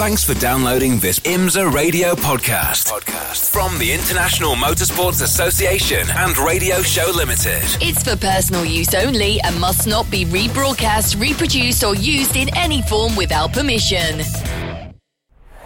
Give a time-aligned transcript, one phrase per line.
[0.00, 2.90] Thanks for downloading this IMSA radio podcast.
[2.90, 7.60] Podcast from the International Motorsports Association and Radio Show Limited.
[7.82, 12.80] It's for personal use only and must not be rebroadcast, reproduced, or used in any
[12.80, 14.22] form without permission.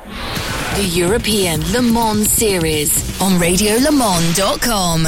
[0.03, 5.07] The European Le Mans Series on RadioLeMans.com.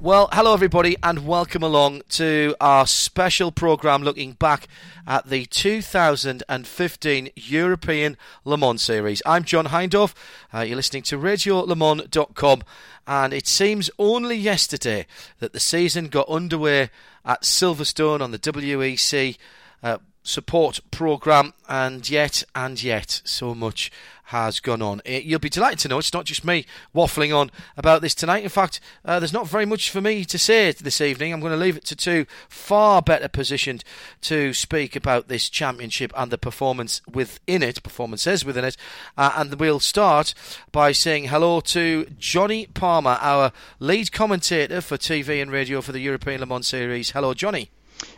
[0.00, 4.68] Well, hello everybody, and welcome along to our special programme looking back
[5.08, 9.20] at the 2015 European Le Mans Series.
[9.26, 10.14] I'm John Hindhaugh.
[10.54, 12.62] Uh, you're listening to RadioLeMans.com,
[13.08, 15.04] and it seems only yesterday
[15.40, 16.90] that the season got underway
[17.24, 19.36] at Silverstone on the WEC.
[19.82, 23.90] Uh, support program, and yet, and yet, so much
[24.28, 25.00] has gone on.
[25.06, 28.42] Eh, you'll be delighted to know it's not just me waffling on about this tonight.
[28.42, 31.32] In fact, uh, there's not very much for me to say this evening.
[31.32, 33.84] I'm going to leave it to two far better positioned
[34.22, 38.76] to speak about this championship and the performance within it, performances within it.
[39.16, 40.34] Uh, and we'll start
[40.72, 46.00] by saying hello to Johnny Palmer, our lead commentator for TV and radio for the
[46.00, 47.12] European Le Mans Series.
[47.12, 47.70] Hello, Johnny.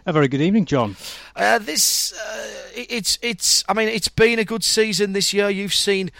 [0.06, 0.96] A very good evening, John.
[1.36, 3.64] Uh, this uh, it's it's.
[3.68, 5.50] I mean, it's been a good season this year.
[5.50, 6.10] You've seen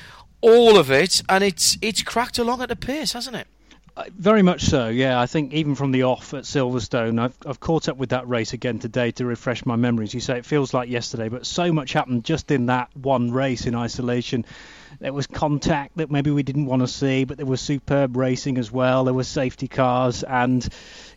[0.40, 3.46] all of it, and it's it's cracked along at a pace, hasn't it?
[3.96, 5.20] Uh, very much so, yeah.
[5.20, 8.52] I think even from the off at Silverstone, I've, I've caught up with that race
[8.52, 10.14] again today to refresh my memories.
[10.14, 13.66] You say it feels like yesterday, but so much happened just in that one race
[13.66, 14.46] in isolation.
[15.00, 18.58] There was contact that maybe we didn't want to see, but there was superb racing
[18.58, 19.04] as well.
[19.04, 20.66] There were safety cars, and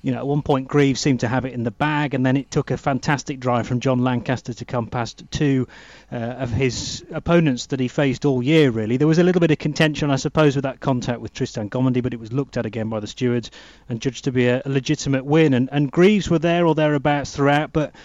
[0.03, 2.35] you know, at one point Greaves seemed to have it in the bag, and then
[2.35, 5.65] it took a fantastic drive from Jon Lancaster to come past two
[6.11, 8.69] uh, of his opponents that he faced all year.
[8.69, 11.69] Really, there was a little bit of contention, I suppose, with that contact with Tristan
[11.69, 13.49] Gommendy, but it was looked at again by the stewards
[13.87, 15.53] and judged to be a, a legitimate win.
[15.53, 17.95] And, and Greaves were there or thereabouts throughout, but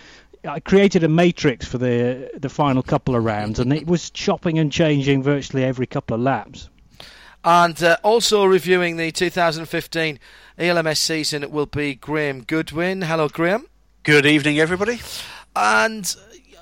[0.49, 4.61] I created a matrix for the the final couple of rounds, and it was chopping
[4.61, 6.71] and changing virtually every couple of laps.
[7.45, 10.19] And uh, also reviewing the 2015
[10.59, 13.03] ELMS season will be Graham Goodwin.
[13.03, 13.67] Hello, Graham.
[14.03, 15.01] Good evening, everybody.
[15.55, 16.15] And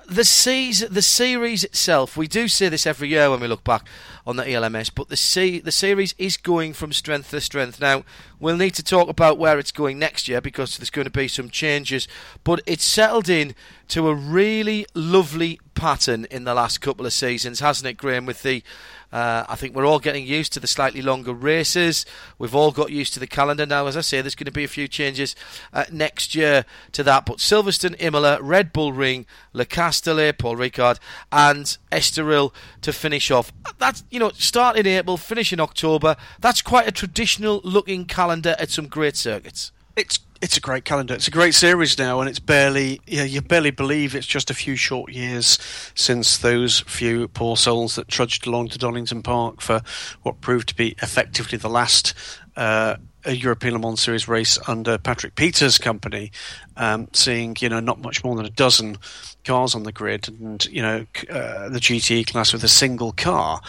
[0.08, 3.86] the season, the series itself, we do see this every year when we look back
[4.26, 7.80] on the ELMS, but the se- the series is going from strength to strength.
[7.80, 8.04] Now,
[8.38, 11.28] we'll need to talk about where it's going next year because there's going to be
[11.28, 12.06] some changes,
[12.44, 13.54] but it's settled in
[13.88, 18.26] to a really lovely pattern in the last couple of seasons, hasn't it, Graham?
[18.26, 18.62] With the
[19.16, 22.04] uh, I think we're all getting used to the slightly longer races.
[22.38, 23.86] We've all got used to the calendar now.
[23.86, 25.34] As I say, there's going to be a few changes
[25.72, 27.24] uh, next year to that.
[27.24, 29.24] But Silverstone, Imola, Red Bull Ring,
[29.54, 30.98] Le Castellet, Paul Ricard,
[31.32, 33.54] and Estoril to finish off.
[33.78, 36.16] That's you know start in April, finish in October.
[36.38, 39.72] That's quite a traditional looking calendar at some great circuits.
[39.96, 41.14] It's it's a great calendar.
[41.14, 44.54] It's a great series now, and it's barely yeah, you barely believe it's just a
[44.54, 45.58] few short years
[45.94, 49.82] since those few poor souls that trudged along to Donington Park for
[50.22, 52.14] what proved to be effectively the last
[52.56, 52.96] uh,
[53.26, 56.30] European Le Mans Series race under Patrick Peter's company,
[56.76, 58.98] um, seeing you know not much more than a dozen
[59.44, 63.60] cars on the grid, and you know uh, the GT class with a single car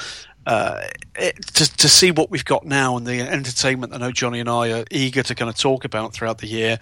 [0.47, 0.81] uh,
[1.15, 4.71] to, to see what we've got now and the entertainment I know Johnny and I
[4.71, 6.79] are eager to kind of talk about throughout the year,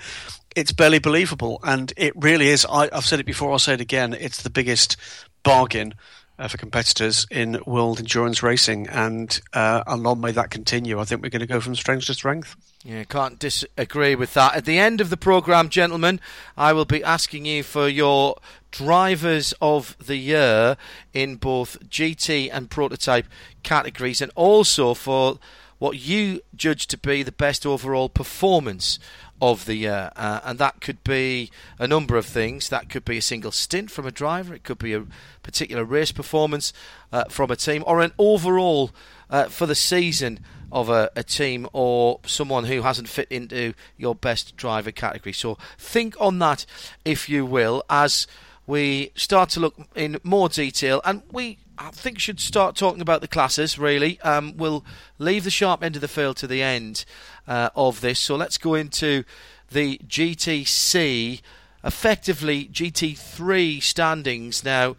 [0.56, 1.59] it's barely believable.
[1.64, 2.64] And it really is.
[2.70, 4.14] I, have said it before, I'll say it again.
[4.14, 4.98] It's the biggest
[5.42, 5.96] bargain
[6.38, 8.88] uh, for competitors in world endurance racing.
[8.88, 11.00] And, uh, and long may that continue.
[11.00, 12.56] I think we're going to go from strength to strength.
[12.84, 14.54] Yeah, can't disagree with that.
[14.54, 16.20] At the end of the programme, gentlemen,
[16.56, 18.36] I will be asking you for your
[18.78, 20.75] drivers of the year
[21.13, 23.25] in both GT and prototype
[23.63, 25.40] categories, and also for
[25.78, 29.00] what you judge to be the best overall performance
[29.41, 30.12] of the year.
[30.16, 31.50] Uh, and that could be
[31.80, 32.68] a number of things.
[32.68, 35.06] That could be a single stint from a driver, it could be a
[35.42, 36.74] particular race performance
[37.13, 38.92] uh, from a team, or an overall
[39.30, 40.40] uh, for the season
[40.72, 45.31] of a, a, team or someone who hasn't fit into your best driver category.
[45.31, 46.66] So think on that,
[47.06, 48.28] if you will, as
[48.68, 53.22] we start to look in more detail, and we I think should start talking about
[53.22, 53.78] the classes.
[53.78, 54.86] Really, um, we'll
[55.19, 57.06] leave the sharp end of the field to the end
[57.48, 58.19] uh, of this.
[58.19, 59.24] So let's go into
[59.72, 61.42] the GTC,
[61.84, 64.95] effectively GT3 standings now.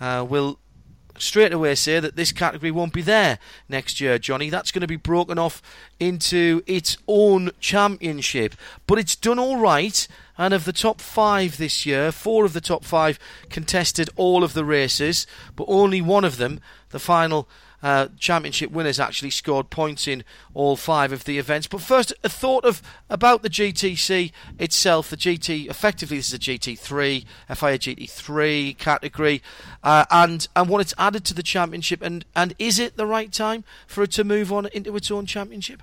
[0.00, 0.58] Uh, we'll
[1.20, 3.38] straight away say that this category won't be there
[3.68, 4.50] next year, Johnny.
[4.50, 5.62] That's going to be broken off
[5.98, 8.54] into its own championship.
[8.86, 10.06] But it's done all right.
[10.38, 13.18] And of the top five this year, four of the top five
[13.50, 17.46] contested all of the races, but only one of them, the final
[17.82, 20.24] uh, championship winners actually scored points in
[20.54, 21.66] all five of the events.
[21.66, 25.10] But first, a thought of about the GTC itself.
[25.10, 29.42] The GT effectively this is a GT3, FIA GT3 category,
[29.82, 32.02] uh, and and what it's added to the championship.
[32.02, 35.26] And and is it the right time for it to move on into its own
[35.26, 35.82] championship?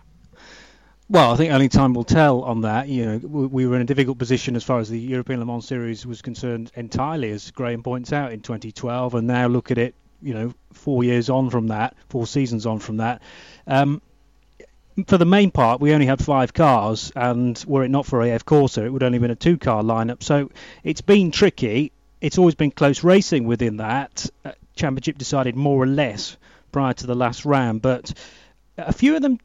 [1.09, 2.89] Well, I think only time will tell on that.
[2.89, 5.65] You know, we were in a difficult position as far as the European Le Mans
[5.65, 9.95] Series was concerned entirely, as Graham points out, in 2012, and now look at it.
[10.21, 13.21] You know, four years on from that, four seasons on from that.
[13.65, 14.01] Um,
[15.05, 18.45] for the main part, we only had five cars, and were it not for AF
[18.45, 20.23] Corse, it would only have been a two-car lineup.
[20.23, 20.49] So
[20.83, 21.91] it's been tricky.
[22.19, 24.27] It's always been close racing within that.
[24.43, 26.37] Uh, championship decided more or less
[26.71, 28.11] prior to the last round, but
[28.77, 29.39] a few of them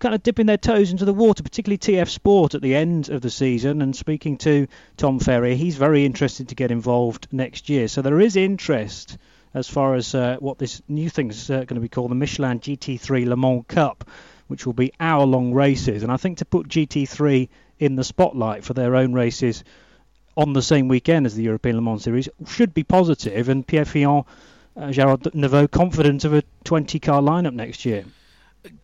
[0.00, 3.20] kind of dipping their toes into the water, particularly TF Sport at the end of
[3.20, 3.82] the season.
[3.82, 4.66] And speaking to
[4.96, 7.88] Tom Ferrier, he's very interested to get involved next year.
[7.88, 9.18] So there is interest
[9.54, 12.14] as far as uh, what this new thing is uh, going to be called the
[12.14, 14.08] Michelin GT3 Le Mans Cup,
[14.48, 16.02] which will be hour long races.
[16.02, 17.48] And I think to put GT3
[17.78, 19.64] in the spotlight for their own races
[20.36, 23.32] on the same weekend as the European Le Mans Series should be positive.
[23.32, 24.24] positive, and Pierre Fillon,
[24.76, 28.04] uh, Gerard Neveu confident of a 20 car lineup next year.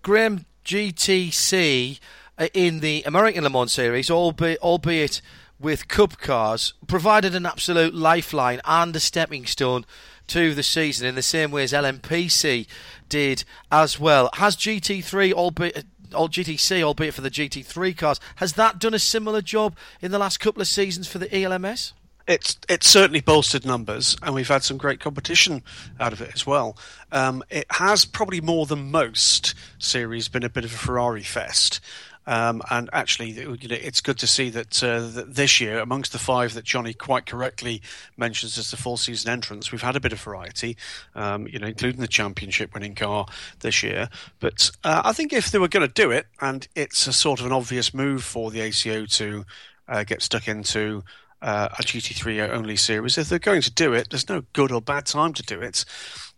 [0.03, 1.99] Graham, GTC
[2.39, 5.21] uh, in the American Le Mans Series, albeit, albeit
[5.61, 9.85] with Cup cars, provided an absolute lifeline and a stepping stone
[10.29, 12.67] to the season in the same way as LMPC
[13.09, 14.31] did as well.
[14.35, 15.85] Has GT3, albeit
[16.15, 20.19] or GTC, albeit for the GT3 cars, has that done a similar job in the
[20.19, 21.95] last couple of seasons for the ELMS?
[22.27, 25.63] it's it's certainly bolstered numbers, and we've had some great competition
[25.99, 26.77] out of it as well.
[27.11, 31.81] Um, it has probably more than most series been a bit of a Ferrari fest.
[32.27, 36.13] Um, and actually, you know, it's good to see that, uh, that, this year, amongst
[36.13, 37.83] the five that Johnny quite correctly
[38.17, 40.77] mentions as the full season entrance, we've had a bit of variety,
[41.15, 43.27] um, you know, including the championship winning car
[43.61, 44.09] this year.
[44.41, 47.41] But uh, I think if they were going to do it, and it's a sort
[47.41, 49.45] of an obvious move for the ACO to
[49.89, 51.03] uh, get stuck into
[51.43, 53.19] uh, a GT3 only series.
[53.19, 55.85] If they're going to do it, there's no good or bad time to do it.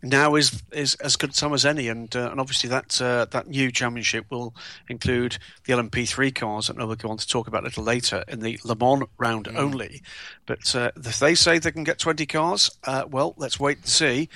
[0.04, 3.24] Now is is as good a time as any, and uh, and obviously that uh,
[3.30, 4.54] that new championship will
[4.88, 8.40] include the LMP3 cars that we'll go on to talk about a little later in
[8.40, 9.56] the Le Mans round mm.
[9.56, 10.02] only.
[10.46, 13.88] But uh, if they say they can get 20 cars, uh, well, let's wait and
[13.88, 14.28] see.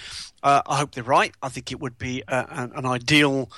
[0.42, 1.34] Uh, I hope they're right.
[1.42, 3.50] I think it would be an, an ideal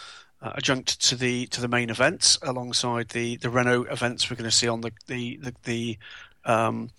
[0.43, 4.51] uh, adjunct to the to the main events alongside the, the Renault events we're going
[4.51, 5.99] to see on the the the, the
[6.45, 6.91] um,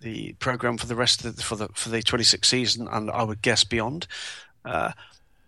[0.00, 3.22] the program for the rest of the, for the for the 26 season, and I
[3.22, 4.06] would guess beyond.
[4.64, 4.92] Uh,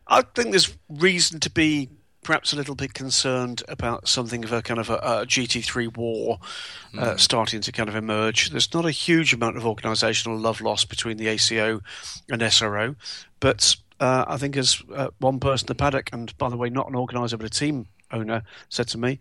[0.07, 1.89] I think there's reason to be
[2.23, 6.39] perhaps a little bit concerned about something of a kind of a, a GT3 war
[6.99, 7.21] uh, mm.
[7.21, 8.51] starting to kind of emerge.
[8.51, 11.81] There's not a huge amount of organisational love lost between the ACO
[12.29, 12.95] and SRO,
[13.41, 16.71] but uh, I think as uh, one person in the paddock, and by the way,
[16.71, 19.19] not an organiser but a team owner, said to me,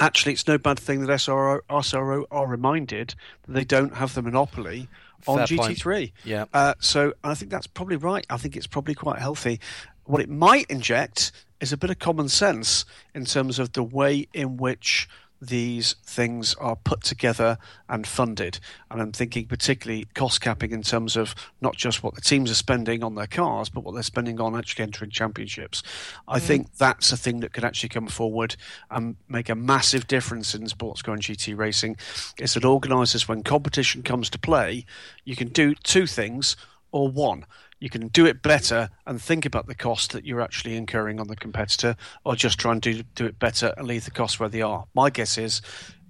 [0.00, 3.14] actually, it's no bad thing that SRO, SRO are reminded
[3.46, 4.88] that they don't have the monopoly
[5.26, 5.82] on Fair GT3.
[5.82, 6.12] Point.
[6.24, 6.44] Yeah.
[6.52, 8.26] Uh, so I think that's probably right.
[8.30, 9.60] I think it's probably quite healthy.
[10.04, 12.84] What it might inject is a bit of common sense
[13.14, 15.08] in terms of the way in which
[15.40, 18.58] these things are put together and funded.
[18.90, 22.54] And I'm thinking particularly cost capping in terms of not just what the teams are
[22.54, 25.82] spending on their cars, but what they're spending on actually entering championships.
[26.26, 26.42] I mm.
[26.42, 28.56] think that's a thing that could actually come forward
[28.90, 31.96] and make a massive difference in sports car and GT racing.
[32.38, 34.84] Is that organisers, when competition comes to play,
[35.24, 36.56] you can do two things
[36.92, 37.44] or one
[37.78, 41.28] you can do it better and think about the cost that you're actually incurring on
[41.28, 44.48] the competitor, or just try and do do it better and leave the costs where
[44.48, 44.86] they are.
[44.94, 45.60] My guess is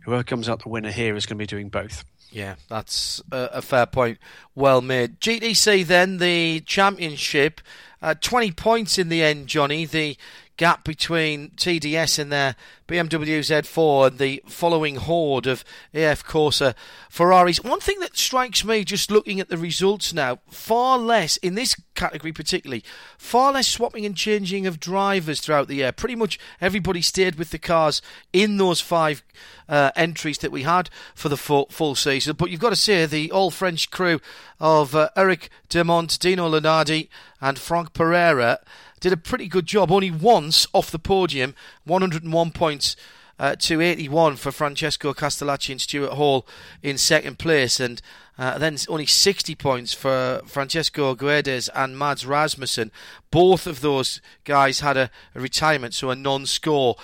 [0.04, 2.04] whoever comes out the winner here is going to be doing both.
[2.30, 4.18] Yeah, that's a, a fair point.
[4.54, 5.20] Well made.
[5.20, 7.60] GTC then the championship,
[8.02, 9.46] uh, twenty points in the end.
[9.48, 10.16] Johnny, the
[10.56, 12.56] gap between TDS and their
[12.88, 16.62] BMW Z4 and the following horde of AF Corse
[17.10, 17.62] Ferraris.
[17.62, 21.76] One thing that strikes me just looking at the results now, far less, in this
[21.94, 22.84] category particularly,
[23.18, 25.92] far less swapping and changing of drivers throughout the year.
[25.92, 28.00] Pretty much everybody stayed with the cars
[28.32, 29.22] in those five
[29.68, 32.36] uh, entries that we had for the full, full, season.
[32.36, 34.20] But you've got to say, the all French crew
[34.60, 37.08] of uh, Eric Dermont, Dino Lunardi,
[37.40, 38.58] and Franck Perera
[39.00, 39.90] did a pretty good job.
[39.90, 42.96] Only once off the podium, 101 points
[43.38, 46.46] uh, to 81 for Francesco Castellacci and Stuart Hall
[46.82, 48.00] in second place, and
[48.38, 52.90] uh, then only 60 points for Francisco Guedes and Mads Rasmussen.
[53.30, 56.96] Both of those guys had a, a retirement, so a non-score.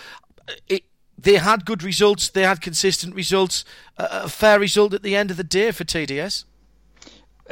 [0.69, 0.85] It,
[1.19, 2.29] they had good results.
[2.29, 3.65] They had consistent results.
[3.97, 6.45] a fair result at the end of the day for TDS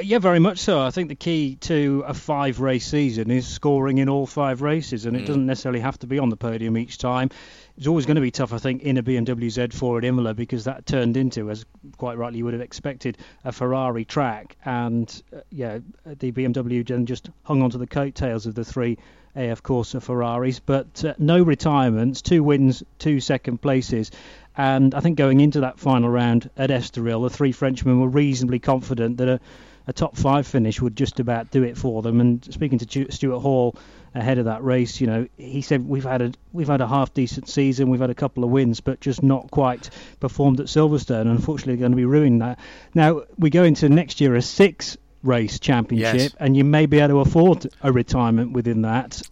[0.03, 0.81] Yeah, very much so.
[0.81, 5.07] I think the key to a five race season is scoring in all five races,
[5.07, 5.27] and it mm.
[5.27, 7.31] doesn't necessarily have to be on the podium each time.
[7.77, 10.65] It's always going to be tough, I think, in a BMW Z4 at Imola because
[10.65, 11.65] that turned into, as
[11.97, 14.57] quite rightly you would have expected, a Ferrari track.
[14.65, 18.99] And uh, yeah, the BMW then just hung on to the coattails of the three
[19.35, 20.61] AF Corse Ferraris.
[20.61, 24.11] But uh, no retirements, two wins, two second places.
[24.57, 28.59] And I think going into that final round at Estoril, the three Frenchmen were reasonably
[28.59, 29.41] confident that a
[29.87, 32.21] a top five finish would just about do it for them.
[32.21, 33.77] And speaking to Stuart Hall
[34.15, 37.15] ahead of that race, you know, he said we've had a we've had a half
[37.15, 41.23] decent season, we've had a couple of wins, but just not quite performed at Silverstone.
[41.23, 42.59] Unfortunately, going to be ruined that.
[42.95, 46.35] Now we go into next year a six race championship, yes.
[46.39, 49.23] and you may be able to afford a retirement within that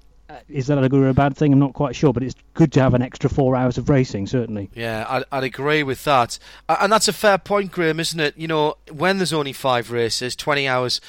[0.49, 1.53] is that a good or a bad thing?
[1.53, 4.27] I'm not quite sure, but it's good to have an extra four hours of racing,
[4.27, 4.71] certainly.
[4.75, 6.39] Yeah, I'd, I'd, agree with that.
[6.69, 8.37] And that's a fair point, Graham, isn't it?
[8.37, 11.01] You know, when there's only five races, 20 hours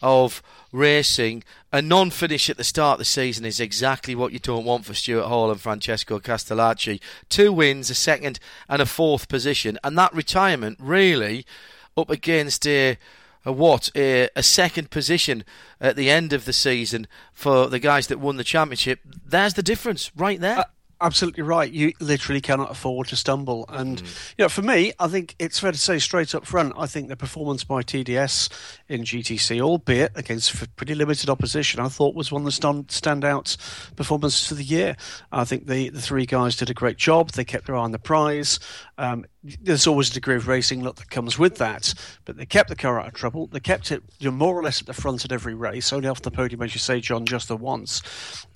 [0.00, 1.42] of racing,
[1.72, 4.84] a non finish at the start of the season is exactly what you don't want
[4.84, 7.00] for Stuart Hall and Francesco Castellacci.
[7.28, 11.44] Two wins, a second and a fourth position, and that retirement really
[11.96, 12.96] up against a
[13.48, 15.42] a what a, a, second position
[15.80, 19.00] at the end of the season for the guys that won the championship.
[19.26, 20.58] There's the difference right there.
[20.58, 20.64] Uh,
[21.00, 21.72] absolutely right.
[21.72, 23.64] You literally cannot afford to stumble.
[23.68, 24.34] And mm.
[24.36, 27.08] you know, for me, I think it's fair to say straight up front, I think
[27.08, 28.50] the performance by TDS
[28.88, 33.56] in GTC, albeit against pretty limited opposition, I thought was one of the stand, standout
[33.96, 34.96] performances of the year.
[35.32, 37.30] I think the the three guys did a great job.
[37.30, 38.58] They kept their eye on the prize.
[38.98, 42.68] Um, there's always a degree of racing luck that comes with that, but they kept
[42.68, 43.46] the car out of trouble.
[43.46, 46.08] They kept it you know, more or less at the front at every race, only
[46.08, 48.02] off the podium, as you say, John, just the once.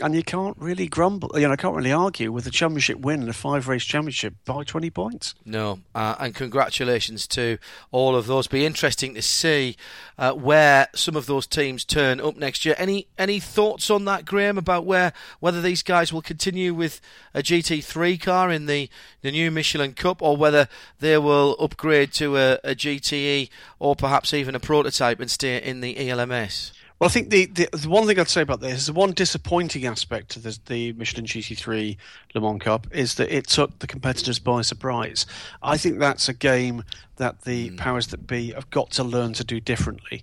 [0.00, 3.22] And you can't really grumble, you know, I can't really argue with a championship win
[3.22, 5.34] in a five race championship by 20 points.
[5.44, 7.58] No, uh, and congratulations to
[7.92, 8.48] all of those.
[8.48, 9.76] Be interesting to see
[10.18, 12.74] uh, where some of those teams turn up next year.
[12.76, 17.00] Any any thoughts on that, Graham, about where whether these guys will continue with
[17.34, 18.88] a GT3 car in the,
[19.22, 20.68] the new Michelin Cup or whether
[21.00, 23.48] they will upgrade to a, a GTE
[23.78, 26.72] or perhaps even a prototype and stay in the ELMS?
[27.02, 29.10] Well, I think the, the, the, one thing I'd say about this is the one
[29.10, 31.96] disappointing aspect to the, the Michelin GT3
[32.32, 35.26] Le Mans Cup is that it took the competitors by surprise.
[35.64, 36.84] I think that's a game
[37.16, 37.76] that the mm.
[37.76, 40.22] powers that be have got to learn to do differently.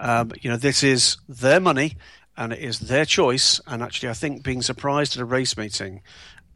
[0.00, 1.96] Um, you know, this is their money
[2.36, 3.60] and it is their choice.
[3.64, 6.02] And actually, I think being surprised at a race meeting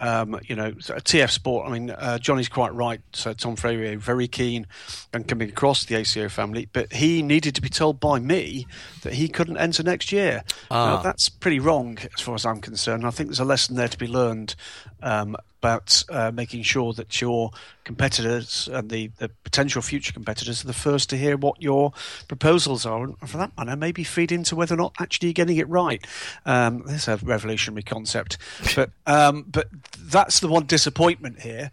[0.00, 1.68] um, you know, TF Sport.
[1.68, 3.00] I mean, uh, Johnny's quite right.
[3.12, 4.66] So Tom Ferrier very keen
[5.12, 8.66] and coming across the ACO family, but he needed to be told by me
[9.02, 10.42] that he couldn't enter next year.
[10.70, 10.96] Ah.
[10.96, 13.06] Now, that's pretty wrong as far as I'm concerned.
[13.06, 14.54] I think there's a lesson there to be learned
[15.02, 17.50] um, about uh, making sure that your
[17.84, 21.92] competitors and the, the potential future competitors are the first to hear what your
[22.28, 25.58] proposals are, and for that matter, maybe feed into whether or not actually you're getting
[25.58, 26.06] it right.
[26.46, 28.38] Um, this is a revolutionary concept,
[28.74, 31.70] but um, but that's the one disappointment here.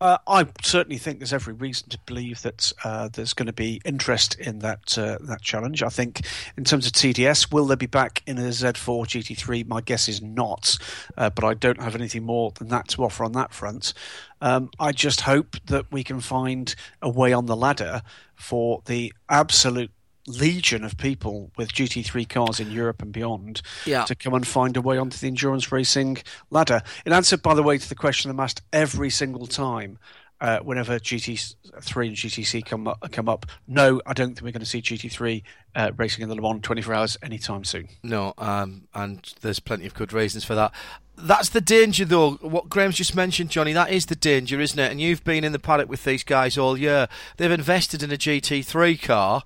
[0.00, 3.82] Uh, I certainly think there's every reason to believe that uh, there's going to be
[3.84, 5.82] interest in that uh, that challenge.
[5.82, 6.22] I think
[6.56, 9.66] in terms of TDS, will they be back in a Z4 GT3?
[9.66, 10.78] My guess is not,
[11.18, 13.92] uh, but I don't have anything more than that to offer on that front.
[14.40, 18.00] Um, I just hope that we can find a way on the ladder
[18.36, 19.90] for the absolute
[20.26, 24.04] legion of people with GT3 cars in Europe and beyond yeah.
[24.04, 26.18] to come and find a way onto the endurance racing
[26.50, 26.82] ladder.
[27.04, 29.98] In answer, by the way, to the question I'm asked every single time.
[30.42, 34.60] Uh, whenever GT3 and GTC come up, come up, no, I don't think we're going
[34.60, 35.42] to see GT3
[35.74, 37.90] uh, racing in the Le Mans 24 hours anytime soon.
[38.02, 40.72] No, um, and there's plenty of good reasons for that.
[41.14, 42.32] That's the danger, though.
[42.36, 44.90] What Graham's just mentioned, Johnny, that is the danger, isn't it?
[44.90, 47.08] And you've been in the paddock with these guys all year.
[47.36, 49.42] They've invested in a GT3 car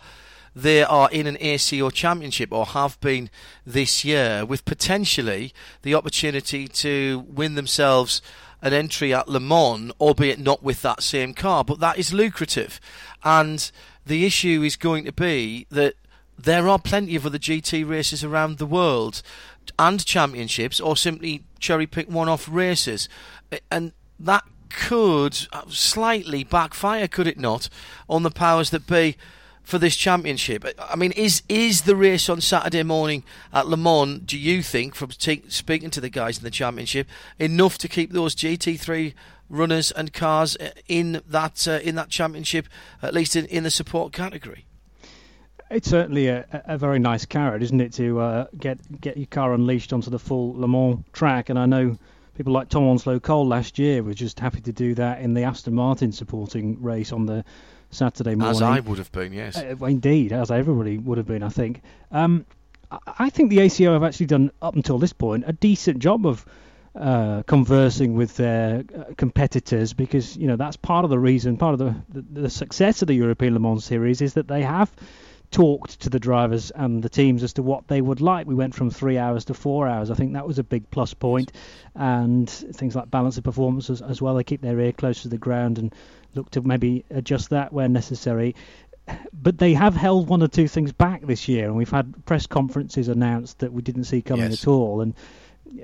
[0.55, 3.31] they are in an ACO championship or have been
[3.67, 8.23] this year, with potentially the opportunity to win themselves
[8.63, 11.65] an entry at Le Mans, albeit not with that same car.
[11.65, 12.81] But that is lucrative.
[13.23, 13.71] And
[14.07, 15.95] the issue is going to be that
[16.39, 19.23] there are plenty of other GT races around the world
[19.79, 23.09] and championships, or simply cherry pick one off races.
[23.71, 25.35] And that could
[25.69, 27.69] slightly backfire, could it not,
[28.09, 29.17] on the powers that be
[29.65, 30.65] for this championship.
[30.79, 34.21] I mean, is is the race on Saturday morning at Le Mans?
[34.21, 38.13] Do you think, from t- speaking to the guys in the championship, enough to keep
[38.13, 39.15] those GT3
[39.49, 40.57] runners and cars
[40.87, 42.69] in that uh, in that championship,
[43.03, 44.67] at least in, in the support category?
[45.71, 49.55] It's certainly a, a very nice carrot, isn't it, to uh, get get your car
[49.55, 51.49] unleashed onto the full Le Mans track?
[51.49, 51.99] And I know
[52.37, 55.45] people like Tom Onslow Cole last year were just happy to do that in the
[55.45, 57.45] Aston Martin supporting race on the
[57.95, 58.57] Saturday morning.
[58.57, 59.57] As I would have been, yes.
[59.57, 61.83] Uh, indeed, as everybody would have been, I think.
[62.11, 62.47] Um,
[63.07, 66.45] I think the ACO have actually done, up until this point, a decent job of
[66.95, 71.73] uh, conversing with their uh, competitors because you know that's part of the reason, part
[71.73, 74.93] of the, the, the success of the European Le Mans series is that they have
[75.51, 78.47] talked to the drivers and the teams as to what they would like.
[78.47, 80.11] We went from three hours to four hours.
[80.11, 81.53] I think that was a big plus point,
[81.95, 84.35] and things like balance of performance as, as well.
[84.35, 85.95] They keep their ear close to the ground and
[86.35, 88.55] look to maybe adjust that where necessary
[89.33, 92.47] but they have held one or two things back this year, and we've had press
[92.47, 94.63] conferences announced that we didn't see coming yes.
[94.63, 95.01] at all.
[95.03, 95.15] And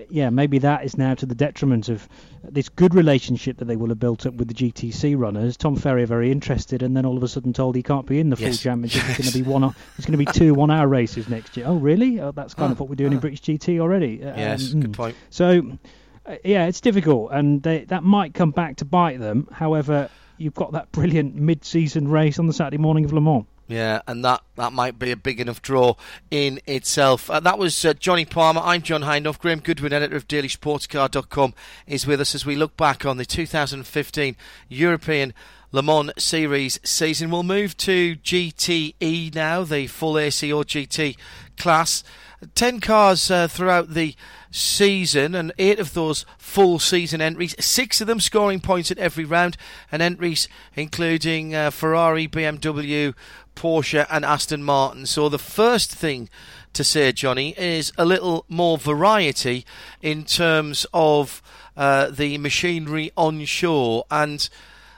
[0.08, 2.08] yeah, maybe that is now to the detriment of
[2.42, 5.56] this good relationship that they will have built up with the GTC runners.
[5.56, 8.30] Tom Ferrier very interested, and then all of a sudden told he can't be in
[8.30, 8.56] the yes.
[8.56, 9.02] full championship.
[9.08, 9.74] It's going to be one.
[9.98, 11.66] It's going to be two one-hour races next year.
[11.68, 12.20] Oh, really?
[12.20, 13.16] Oh, that's kind oh, of what we're doing oh.
[13.16, 14.24] in British GT already.
[14.24, 15.16] Uh, yes, um, good point.
[15.28, 15.78] So,
[16.24, 19.48] uh, yeah, it's difficult, and they, that might come back to bite them.
[19.52, 20.08] However,
[20.40, 23.44] you've got that brilliant mid-season race on the Saturday morning of Le Mans.
[23.68, 25.94] Yeah, and that, that might be a big enough draw
[26.28, 27.30] in itself.
[27.30, 28.60] Uh, that was uh, Johnny Palmer.
[28.64, 29.38] I'm John Hindhaugh.
[29.38, 31.54] Graham Goodwin, editor of DailySportsCar.com,
[31.86, 34.34] is with us as we look back on the 2015
[34.68, 35.32] European
[35.70, 37.30] Le Mans Series season.
[37.30, 41.16] We'll move to GTE now, the full ACO GT
[41.60, 42.02] class.
[42.54, 44.14] 10 cars uh, throughout the
[44.50, 49.24] season, and eight of those full season entries, six of them scoring points at every
[49.24, 49.56] round,
[49.92, 53.14] and entries including uh, Ferrari, BMW,
[53.54, 55.06] Porsche, and Aston Martin.
[55.06, 56.30] So the first thing
[56.72, 59.66] to say, Johnny, is a little more variety
[60.00, 61.42] in terms of
[61.76, 64.48] uh, the machinery on shore, and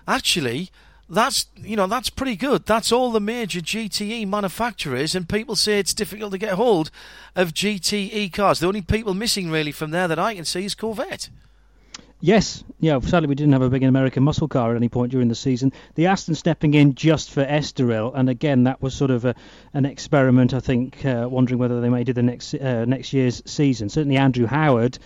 [0.06, 0.70] actually
[1.08, 2.66] that's you know that's pretty good.
[2.66, 6.90] That's all the major GTE manufacturers, and people say it's difficult to get hold
[7.36, 8.60] of GTE cars.
[8.60, 11.28] The only people missing really from there that I can see is Corvette.
[12.24, 13.00] Yes, yeah.
[13.00, 15.72] Sadly, we didn't have a big American muscle car at any point during the season.
[15.96, 19.34] The Aston stepping in just for Estoril, and again, that was sort of a,
[19.74, 20.54] an experiment.
[20.54, 23.88] I think, uh, wondering whether they may do the next uh, next year's season.
[23.88, 25.00] Certainly, Andrew Howard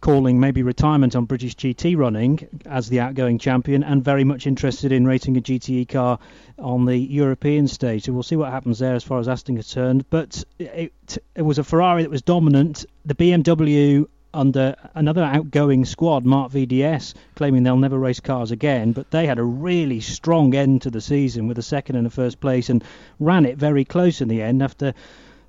[0.00, 4.92] calling maybe retirement on British GT running as the outgoing champion and very much interested
[4.92, 6.18] in racing a GTE car
[6.58, 8.04] on the European stage.
[8.04, 10.04] So we'll see what happens there as far as Aston concerned.
[10.10, 10.92] But it,
[11.34, 12.86] it was a Ferrari that was dominant.
[13.04, 18.92] The BMW under another outgoing squad, Marc VDS, claiming they'll never race cars again.
[18.92, 22.10] But they had a really strong end to the season with a second and a
[22.10, 22.84] first place and
[23.18, 24.94] ran it very close in the end after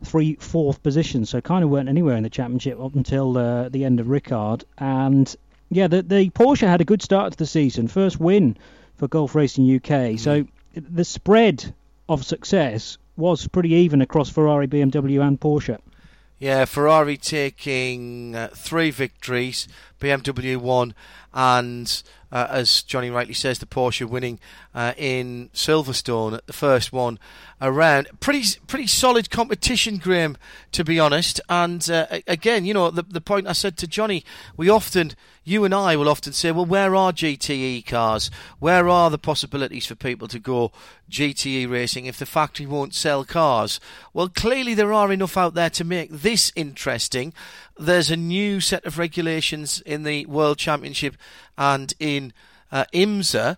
[0.04, 3.86] three fourth positions, so kind of weren't anywhere in the championship up until uh, the
[3.86, 4.64] end of Ricard.
[4.78, 5.34] And
[5.70, 8.58] yeah, the, the Porsche had a good start to the season, first win
[8.96, 9.84] for Gulf Racing UK.
[9.84, 10.20] Mm.
[10.20, 11.74] So the spread
[12.08, 15.80] of success was pretty even across Ferrari, BMW, and Porsche.
[16.40, 19.68] Yeah, Ferrari taking uh, three victories,
[20.00, 20.94] BMW one,
[21.34, 24.40] and uh, as Johnny rightly says, the Porsche winning
[24.74, 27.18] uh, in Silverstone, at the first one
[27.62, 28.08] around.
[28.20, 30.38] Pretty pretty solid competition, Graham,
[30.72, 31.42] to be honest.
[31.50, 34.24] And uh, again, you know, the the point I said to Johnny,
[34.56, 38.30] we often, you and I will often say, well, where are GTE cars?
[38.60, 40.72] Where are the possibilities for people to go
[41.10, 43.80] GTE racing if the factory won't sell cars?
[44.14, 47.34] Well, clearly there are enough out there to make this interesting.
[47.80, 51.16] There's a new set of regulations in the World Championship
[51.58, 52.34] and in
[52.74, 53.56] uh, IMSA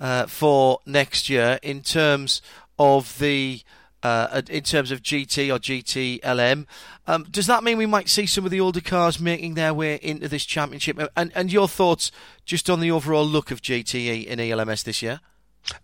[0.00, 2.42] uh, for next year in terms
[2.80, 3.62] of the
[4.02, 6.66] uh, in terms of GT or GTLM.
[7.06, 10.00] Um, does that mean we might see some of the older cars making their way
[10.02, 10.98] into this championship?
[11.16, 12.10] And, and your thoughts
[12.44, 15.20] just on the overall look of GTE in ELMS this year?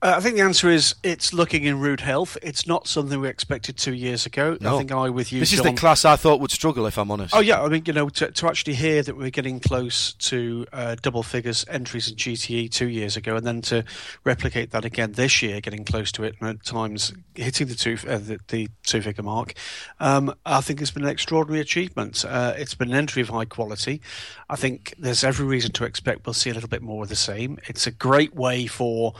[0.03, 2.37] Uh, I think the answer is it's looking in rude health.
[2.43, 4.57] It's not something we expected two years ago.
[4.61, 4.75] No.
[4.75, 5.41] I think I with you.
[5.41, 7.35] This John, is the class I thought would struggle, if I'm honest.
[7.35, 10.67] Oh yeah, I mean you know to, to actually hear that we're getting close to
[10.73, 13.85] uh, double figures entries in GTE two years ago, and then to
[14.25, 17.97] replicate that again this year, getting close to it, and at times hitting the two
[18.09, 19.55] uh, the, the, two figure mark,
[20.01, 22.25] um, I think it's been an extraordinary achievement.
[22.25, 24.01] Uh, it's been an entry of high quality.
[24.49, 27.17] I think there's every reason to expect we'll see a little bit more of the
[27.17, 27.59] same.
[27.69, 29.15] It's a great way for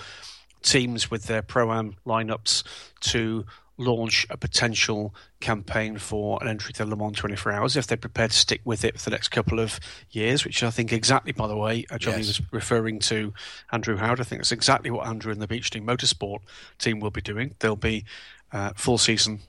[0.67, 2.63] teams with their pro am lineups
[3.01, 3.47] to
[3.79, 8.31] launch a potential campaign for an entry to Le Mans 24 Hours if they're prepared
[8.31, 9.79] to stick with it for the next couple of
[10.11, 12.41] years, which I think exactly, by the way, uh, Johnny yes.
[12.41, 13.35] was referring to
[13.73, 14.21] Andrew Howard.
[14.21, 16.39] I think that's exactly what Andrew and the Beechdean Motorsport
[16.79, 17.55] team will be doing.
[17.59, 18.05] They'll be
[18.53, 19.41] uh, full season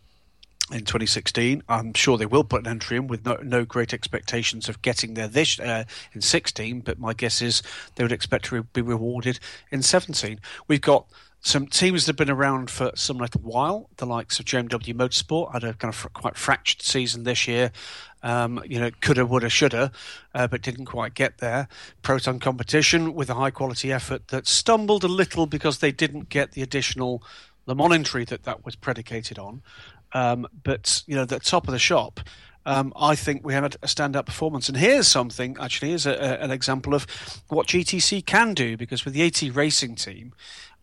[0.71, 1.63] in 2016.
[1.69, 5.13] I'm sure they will put an entry in with no, no great expectations of getting
[5.13, 7.63] there this uh, in 16, but my guess is
[7.95, 9.39] they would expect to be rewarded
[9.71, 10.39] in 17.
[10.67, 11.07] We've got
[11.39, 15.53] some teams that have been around for some little while, the likes of JMW Motorsport,
[15.53, 17.71] had a kind of quite fractured season this year.
[18.23, 19.91] Um, you know, coulda, woulda, shoulda,
[20.33, 21.67] uh, but didn't quite get there.
[22.01, 26.51] Proton Competition with a high quality effort that stumbled a little because they didn't get
[26.51, 27.23] the additional
[27.67, 29.61] Mans entry that that was predicated on.
[30.13, 32.19] Um, but you know, the top of the shop.
[32.65, 34.67] Um, I think we had a standout performance.
[34.67, 37.07] And here's something, actually, is an example of
[37.47, 40.33] what GTC can do because with the AT Racing team,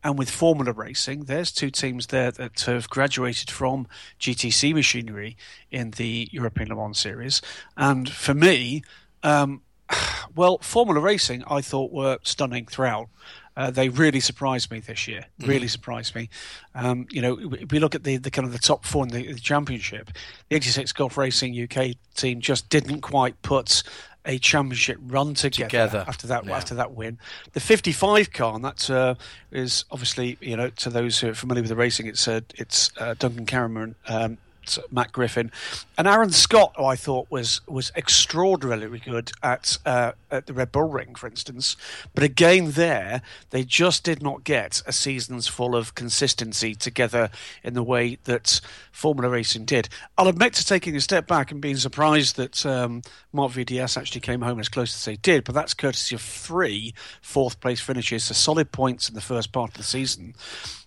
[0.04, 3.88] and with Formula Racing, there's two teams there that have graduated from
[4.20, 5.36] GTC machinery
[5.70, 7.40] in the European Le Mans Series.
[7.78, 8.82] And for me,
[9.22, 9.62] um,
[10.36, 13.08] well, Formula Racing I thought were stunning throughout.
[13.56, 15.26] Uh, they really surprised me this year.
[15.40, 15.50] Mm-hmm.
[15.50, 16.28] Really surprised me.
[16.74, 19.10] Um, you know, if we look at the, the kind of the top four in
[19.10, 20.10] the, the championship,
[20.48, 23.82] the 86 Gulf Racing UK team just didn't quite put
[24.26, 26.04] a championship run together, together.
[26.08, 26.56] after that yeah.
[26.56, 27.18] after that win.
[27.52, 29.14] The 55 car, and that uh,
[29.50, 32.90] is obviously you know to those who are familiar with the racing, it's uh, it's
[32.98, 34.38] uh, Duncan Cameron, um,
[34.90, 35.50] Matt Griffin,
[35.96, 40.72] and Aaron Scott, who I thought was was extraordinarily good at uh, at the Red
[40.72, 41.76] Bull Ring, for instance.
[42.14, 47.30] But again, there they just did not get a season's full of consistency together
[47.62, 48.60] in the way that
[48.92, 49.88] Formula Racing did.
[50.18, 54.20] I'll admit to taking a step back and being surprised that um, Marc VDS actually
[54.20, 58.24] came home as close as they did, but that's courtesy of three fourth place finishes,
[58.24, 60.34] so solid points in the first part of the season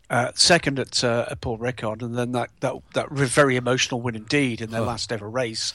[0.09, 4.15] uh, second at, uh, at Paul Ricard, and then that, that that very emotional win
[4.15, 4.85] indeed in their oh.
[4.85, 5.73] last ever race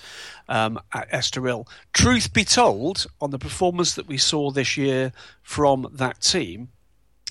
[0.49, 1.67] um, at Estoril.
[1.93, 6.69] Truth be told, on the performance that we saw this year from that team,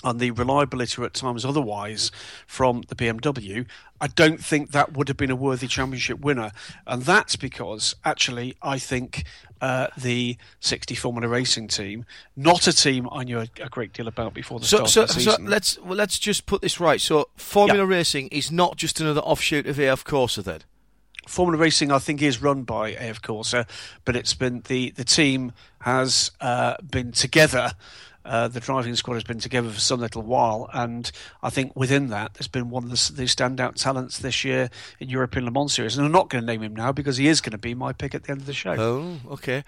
[0.03, 2.11] and the reliability at times otherwise
[2.47, 3.65] from the BMW,
[3.99, 6.51] I don't think that would have been a worthy championship winner.
[6.87, 9.25] And that's because actually I think
[9.61, 14.07] uh, the 60 Formula Racing team, not a team I knew a, a great deal
[14.07, 15.45] about before the so, start so, of the season.
[15.45, 16.99] So let's, well, let's just put this right.
[16.99, 20.61] So Formula Racing is not just another offshoot of AF Corsa then?
[21.27, 23.67] Formula Racing, I think, is run by AF Corsa,
[24.05, 27.73] but it's been the, the team has uh, been together
[28.25, 32.07] uh, the driving squad has been together for some little while, and I think within
[32.07, 35.73] that, there's been one of the, the standout talents this year in European Le Mans
[35.73, 35.97] Series.
[35.97, 37.93] And I'm not going to name him now because he is going to be my
[37.93, 38.75] pick at the end of the show.
[38.77, 39.63] Oh, okay.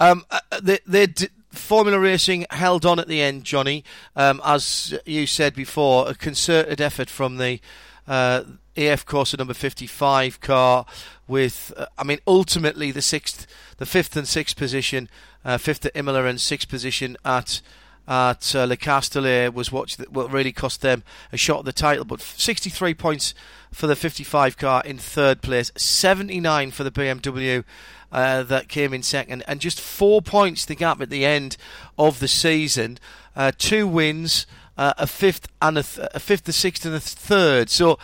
[0.00, 0.40] Um, uh,
[0.86, 3.84] they d- Formula Racing held on at the end, Johnny.
[4.16, 7.60] Um, as you said before, a concerted effort from the
[8.06, 8.44] uh,
[8.76, 10.86] AF Corse number 55 car
[11.26, 13.46] with, uh, I mean, ultimately the sixth,
[13.78, 15.08] the fifth and sixth position,
[15.44, 17.60] uh, fifth at Imola and sixth position at
[18.08, 22.06] at uh, Le Castellet was what, what really cost them a shot at the title.
[22.06, 23.34] But 63 points
[23.70, 27.64] for the 55 car in third place, 79 for the BMW.
[28.10, 31.58] Uh, that came in second, and just four points the gap at the end
[31.98, 32.98] of the season.
[33.36, 34.46] Uh, two wins,
[34.78, 37.68] uh, a fifth and a, th- a fifth, a sixth, and a third.
[37.68, 37.98] So,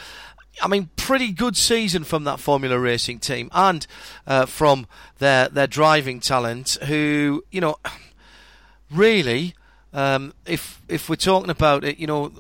[0.61, 3.87] I mean, pretty good season from that Formula Racing team and
[4.27, 4.87] uh, from
[5.21, 7.77] their their driving talent, who you know,
[8.91, 9.55] really
[9.95, 12.33] um, if if we're talking about it, you know,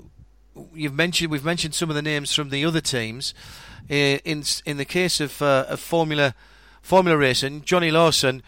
[0.74, 3.32] you've mentioned we've mentioned some of the names from the other teams.
[3.88, 6.34] In in the case of, uh, of Formula
[6.82, 8.42] Formula Racing, Johnny Laursen,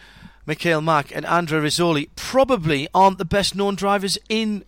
[0.47, 4.65] Mikkel Mac, and Andrea Rizzoli probably aren't the best known drivers in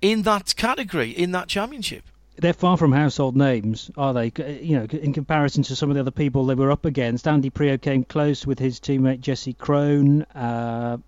[0.00, 2.04] in that category in that championship.
[2.36, 4.32] They're far from household names, are they?
[4.62, 7.28] You know, in comparison to some of the other people they were up against.
[7.28, 10.24] Andy Priaulx came close with his teammate Jesse Krohn.
[10.34, 10.98] Uh,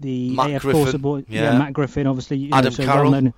[0.00, 1.42] the Matt AF Griffin, Corsa yeah.
[1.42, 1.58] yeah.
[1.58, 3.10] Matt Griffin, obviously, you Adam know, so Carroll.
[3.10, 3.34] Well known,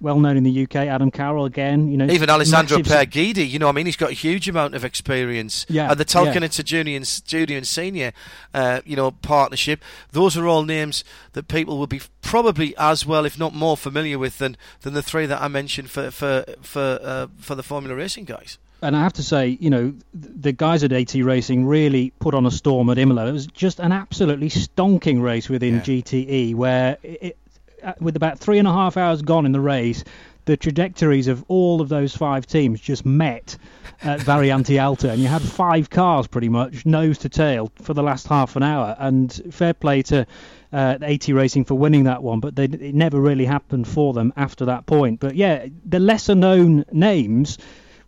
[0.00, 0.76] well known in the UK.
[0.76, 3.48] Adam Carroll again, you know, even Alessandro Pier Guidi.
[3.48, 5.64] You know, I mean, he's got a huge amount of experience.
[5.68, 6.62] Yeah, and the Tolkien yeah.
[6.62, 8.12] junior and junior and senior,
[8.52, 9.82] uh, you know, partnership.
[10.12, 14.18] Those are all names that people will be probably as well, if not more, familiar
[14.18, 17.96] with than than the three that I mentioned for for for uh, for the Formula
[17.96, 22.12] Racing guys and I have to say, you know, the guys at AT Racing really
[22.18, 23.26] put on a storm at Imola.
[23.26, 25.80] It was just an absolutely stonking race within yeah.
[25.80, 27.38] GTE, where it,
[27.82, 30.04] uh, with about three and a half hours gone in the race,
[30.44, 33.56] the trajectories of all of those five teams just met
[34.02, 38.02] at Variante Alta, and you had five cars pretty much nose to tail for the
[38.02, 38.94] last half an hour.
[38.98, 40.26] And fair play to
[40.72, 44.32] uh, AT Racing for winning that one, but they, it never really happened for them
[44.36, 45.18] after that point.
[45.20, 47.58] But yeah, the lesser known names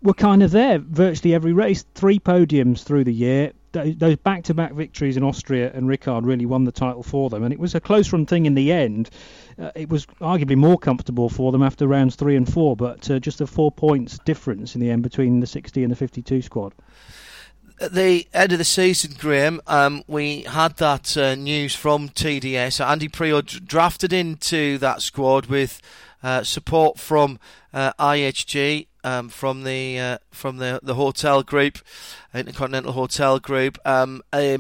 [0.03, 1.85] were kind of there virtually every race.
[1.95, 3.53] Three podiums through the year.
[3.73, 7.61] Those back-to-back victories in Austria and Ricard really won the title for them, and it
[7.61, 9.11] was a close-run thing in the end.
[9.59, 13.19] Uh, it was arguably more comfortable for them after rounds three and four, but uh,
[13.19, 16.75] just a four points difference in the end between the 60 and the 52 squad.
[17.81, 22.85] at the end of the season, Graham, um, we had that uh, news from TDS.
[22.85, 25.81] Andy Priaulx drafted into that squad with
[26.23, 27.39] uh, support from
[27.73, 31.79] uh, IHG, um, from the uh, from the the hotel group,
[32.35, 33.79] Intercontinental Hotel Group.
[33.87, 34.59] Um, a,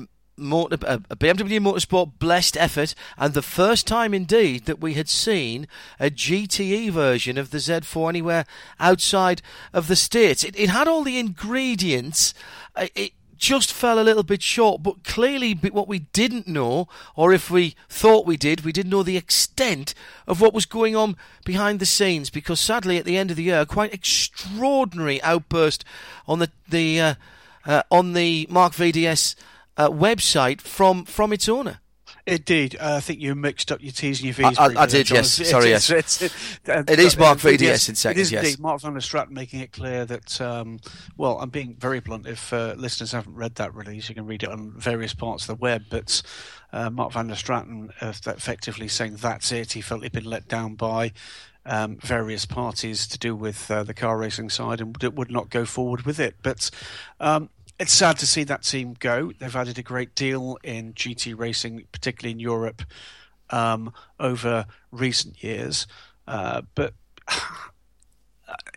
[1.10, 5.66] a BMW Motorsport blessed effort, and the first time indeed that we had seen
[5.98, 8.44] a GTE version of the Z4 anywhere
[8.78, 9.42] outside
[9.72, 10.44] of the States.
[10.44, 12.34] It, it had all the ingredients.
[12.76, 17.32] Uh, it, just fell a little bit short, but clearly what we didn't know, or
[17.32, 19.94] if we thought we did, we didn't know the extent
[20.26, 22.30] of what was going on behind the scenes.
[22.30, 25.84] Because sadly, at the end of the year, quite extraordinary outburst
[26.26, 27.14] on the the uh,
[27.64, 29.34] uh, on the Marc VDS
[29.76, 31.80] uh, website from from its owner.
[32.28, 34.58] Indeed, uh, I think you mixed up your T's and your V's.
[34.58, 35.30] I, I, I did, yes.
[35.48, 35.88] Sorry, yes.
[35.88, 36.32] It's, it,
[36.68, 38.44] uh, it is Marc VDS yes, in second, It is yes.
[38.44, 40.78] indeed Marc van der Straten making it clear that, um,
[41.16, 42.26] well, I'm being very blunt.
[42.26, 45.56] If uh, listeners haven't read that release, you can read it on various parts of
[45.56, 45.84] the web.
[45.88, 46.20] But
[46.72, 49.72] uh, Marc van der Straten uh, effectively saying that's it.
[49.72, 51.12] He felt he'd been let down by
[51.64, 55.64] um, various parties to do with uh, the car racing side and would not go
[55.64, 56.36] forward with it.
[56.42, 56.70] But
[57.20, 59.32] um, it's sad to see that team go.
[59.38, 62.82] They've added a great deal in GT racing, particularly in Europe,
[63.50, 65.86] um, over recent years.
[66.26, 66.94] Uh, but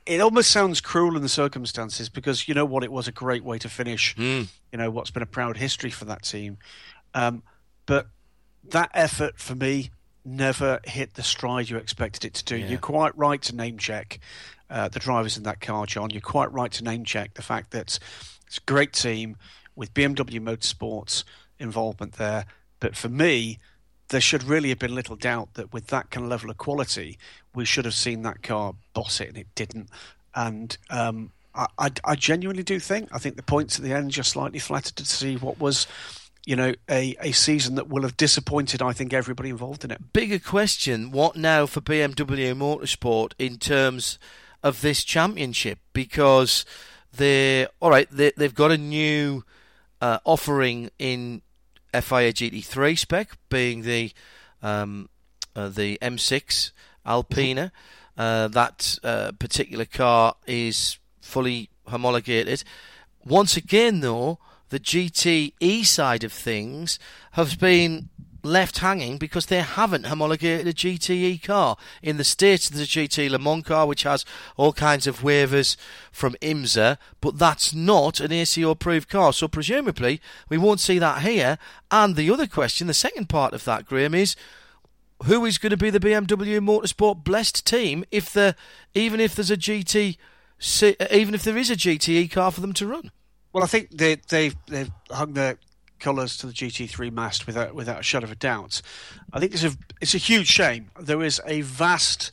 [0.06, 3.44] it almost sounds cruel in the circumstances because you know what, it was a great
[3.44, 4.16] way to finish.
[4.16, 4.48] Mm.
[4.72, 6.58] You know what's been a proud history for that team,
[7.14, 7.44] um,
[7.86, 8.08] but
[8.70, 9.92] that effort for me
[10.24, 12.58] never hit the stride you expected it to do.
[12.58, 12.68] Yeah.
[12.68, 14.20] You're quite right to name check
[14.70, 16.12] uh, the drivers in that car, John.
[16.12, 17.98] You're quite right to name check the fact that
[18.52, 19.38] it's a great team
[19.78, 21.24] with BMW Motorsports
[21.58, 22.46] involvement there.
[22.82, 23.60] But for me,
[24.10, 27.18] there should really have been little doubt that with that kind of level of quality,
[27.56, 29.90] we should have seen that car boss it, and it didn't.
[30.36, 34.12] And um, I, I, I, genuinely do think I think the points at the end
[34.12, 35.88] just slightly flattered to see what was.
[36.44, 40.12] You know, a, a season that will have disappointed, I think, everybody involved in it.
[40.12, 44.18] Bigger question what now for BMW Motorsport in terms
[44.64, 45.78] of this championship?
[45.94, 46.66] Because
[47.16, 48.08] they all right.
[48.12, 49.44] They they've got a new
[50.02, 51.42] uh, offering in
[51.94, 54.12] FIA GT3 spec, being the
[54.62, 55.10] um,
[55.56, 56.72] uh, the M6
[57.06, 57.72] Alpina.
[58.18, 62.64] Uh, that uh, particular car is fully homologated.
[63.26, 67.00] Once again, though, the GTE side of things
[67.34, 68.10] has been
[68.44, 71.78] left hanging because they haven't homologated a GTE car.
[72.02, 74.26] In the States, there's a GT Le Mans car which has
[74.58, 75.76] all kinds of waivers
[76.12, 79.34] from IMSA, but that's not an ACO approved car.
[79.34, 81.58] So presumably, we won't see that here.
[81.90, 84.36] And the other question, the second part of that, Graham, is
[85.26, 88.56] who is going to be the BMW Motorsport blessed team if the
[88.94, 90.18] even if there's a GT
[91.12, 93.12] even if there is a GTE car for them to run?
[93.54, 95.58] Well, I think they, they've they've hung their
[96.02, 98.82] colours to the GT3 mast without without a shadow of a doubt.
[99.32, 100.92] I think it's a it's a huge shame.
[101.00, 102.32] There is a vast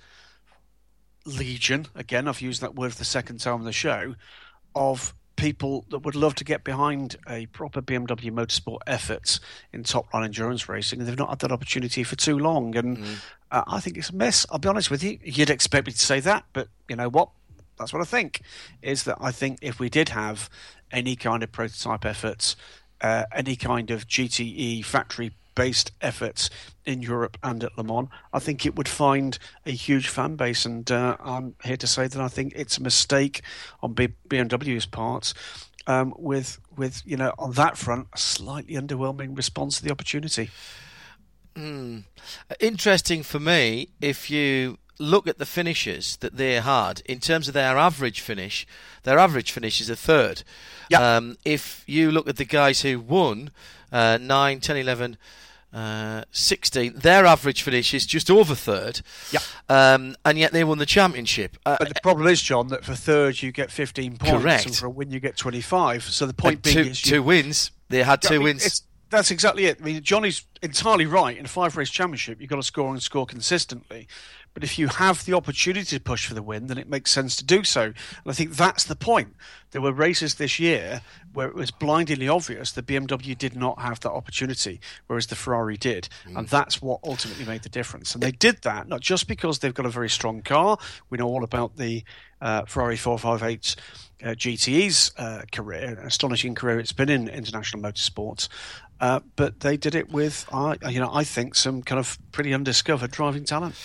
[1.24, 1.86] legion.
[1.94, 4.14] Again, I've used that word for the second time on the show
[4.74, 9.38] of people that would love to get behind a proper BMW motorsport effort
[9.72, 12.76] in top line endurance racing, and they've not had that opportunity for too long.
[12.76, 13.16] And mm.
[13.52, 14.44] uh, I think it's a mess.
[14.50, 15.18] I'll be honest with you.
[15.22, 17.30] You'd expect me to say that, but you know what?
[17.78, 18.40] That's what I think.
[18.82, 20.50] Is that I think if we did have
[20.90, 22.56] any kind of prototype efforts
[23.00, 26.50] uh, any kind of GTE factory based efforts
[26.84, 30.64] in Europe and at Le Mans, I think it would find a huge fan base.
[30.64, 33.42] And uh, I'm here to say that I think it's a mistake
[33.82, 35.34] on BMW's part.
[35.86, 40.50] Um, with with you know on that front a slightly underwhelming response to the opportunity.
[41.54, 42.04] Mm.
[42.60, 47.54] Interesting for me if you look at the finishes that they had in terms of
[47.54, 48.66] their average finish,
[49.02, 50.42] their average finish is a third.
[50.90, 51.00] Yep.
[51.00, 53.50] Um, if you look at the guys who won
[53.92, 55.16] uh, 9, 10, 11,
[55.72, 59.02] uh, 16, their average finish is just over third.
[59.32, 59.42] Yep.
[59.68, 61.56] Um, and yet they won the championship.
[61.64, 64.66] Uh, but the problem is, John, that for third you get 15 points, correct.
[64.66, 66.04] and for a win you get 25.
[66.04, 67.70] So the point being two, you, two wins.
[67.88, 68.82] They had two I mean, wins.
[69.10, 69.78] That's exactly it.
[69.80, 71.36] I mean, Johnny's entirely right.
[71.36, 74.06] In a five race championship, you've got to score and score consistently.
[74.58, 77.36] But if you have the opportunity to push for the win, then it makes sense
[77.36, 77.82] to do so.
[77.82, 77.94] And
[78.26, 79.36] I think that's the point.
[79.70, 81.00] There were races this year
[81.32, 85.76] where it was blindingly obvious that BMW did not have that opportunity, whereas the Ferrari
[85.76, 86.08] did.
[86.26, 86.38] Mm.
[86.38, 88.14] And that's what ultimately made the difference.
[88.14, 90.76] And they did that not just because they've got a very strong car.
[91.08, 92.02] We know all about the
[92.40, 93.76] uh, Ferrari 458
[94.24, 98.48] uh, GTE's uh, career, an astonishing career it's been in international motorsports.
[99.00, 102.52] Uh, but they did it with, uh, you know, I think some kind of pretty
[102.52, 103.76] undiscovered driving talent.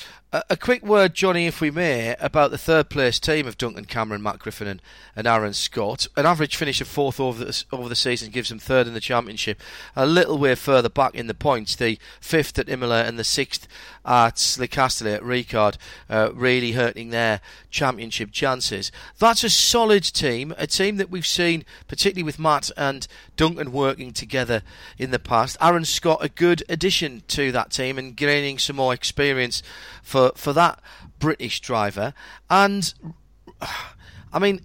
[0.50, 4.24] A, quick word, Johnny, if we may, about the third place team of Duncan Cameron,
[4.24, 4.82] Matt Griffin, and,
[5.16, 6.08] and Aaron Scott.
[6.18, 9.00] An average finish of fourth over the, over the season gives them third in the
[9.00, 9.62] championship.
[9.96, 13.68] A little way further back in the points, the fifth at Imola and the sixth
[14.06, 15.78] at Le Castellet at Ricard,
[16.10, 18.92] uh, really hurting their championship chances.
[19.20, 24.14] That's a solid team, a team that we've seen, particularly with Matt and Duncan working
[24.14, 24.64] together
[24.98, 25.58] in the past.
[25.62, 29.62] Aaron Scott, a good addition to that team and gaining some more experience
[30.04, 30.80] for, for that
[31.18, 32.14] British driver.
[32.50, 32.94] And,
[34.32, 34.62] I mean,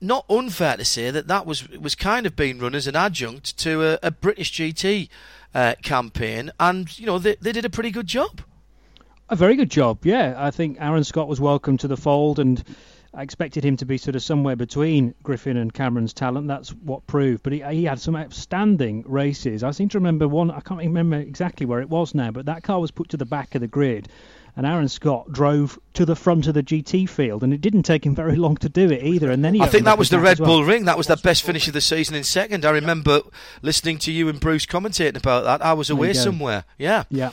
[0.00, 3.56] not unfair to say that that was was kind of being run as an adjunct
[3.58, 5.08] to a, a British GT
[5.54, 8.42] uh, campaign, and you know they they did a pretty good job.
[9.30, 10.34] A very good job, yeah.
[10.36, 12.62] I think Aaron Scott was welcome to the fold, and
[13.14, 16.46] I expected him to be sort of somewhere between Griffin and Cameron's talent.
[16.46, 17.42] That's what proved.
[17.42, 19.64] But he, he had some outstanding races.
[19.64, 20.50] I seem to remember one.
[20.50, 23.24] I can't remember exactly where it was now, but that car was put to the
[23.24, 24.08] back of the grid
[24.56, 28.06] and Aaron Scott drove to the front of the GT field, and it didn't take
[28.06, 29.30] him very long to do it either.
[29.30, 30.48] And then he I think that was the Red well.
[30.48, 30.84] Bull Ring.
[30.84, 32.64] That was the best finish of the season in second.
[32.64, 33.22] I remember
[33.62, 35.64] listening to you and Bruce commentating about that.
[35.64, 36.64] I was away somewhere.
[36.78, 37.04] Yeah.
[37.10, 37.30] Yeah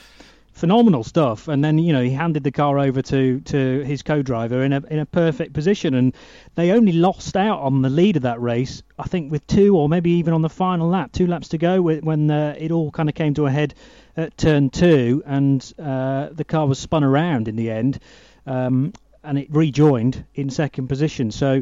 [0.62, 1.48] phenomenal stuff.
[1.48, 4.82] And then you know he handed the car over to to his co-driver in a
[4.92, 6.14] in a perfect position, and
[6.56, 8.84] they only lost out on the lead of that race.
[9.00, 11.82] I think with two or maybe even on the final lap, two laps to go,
[11.82, 13.74] when uh, it all kind of came to a head
[14.16, 18.00] at turn two, and uh, the car was spun around in the end.
[18.46, 18.94] Um,
[19.24, 21.30] and it rejoined in second position.
[21.32, 21.62] So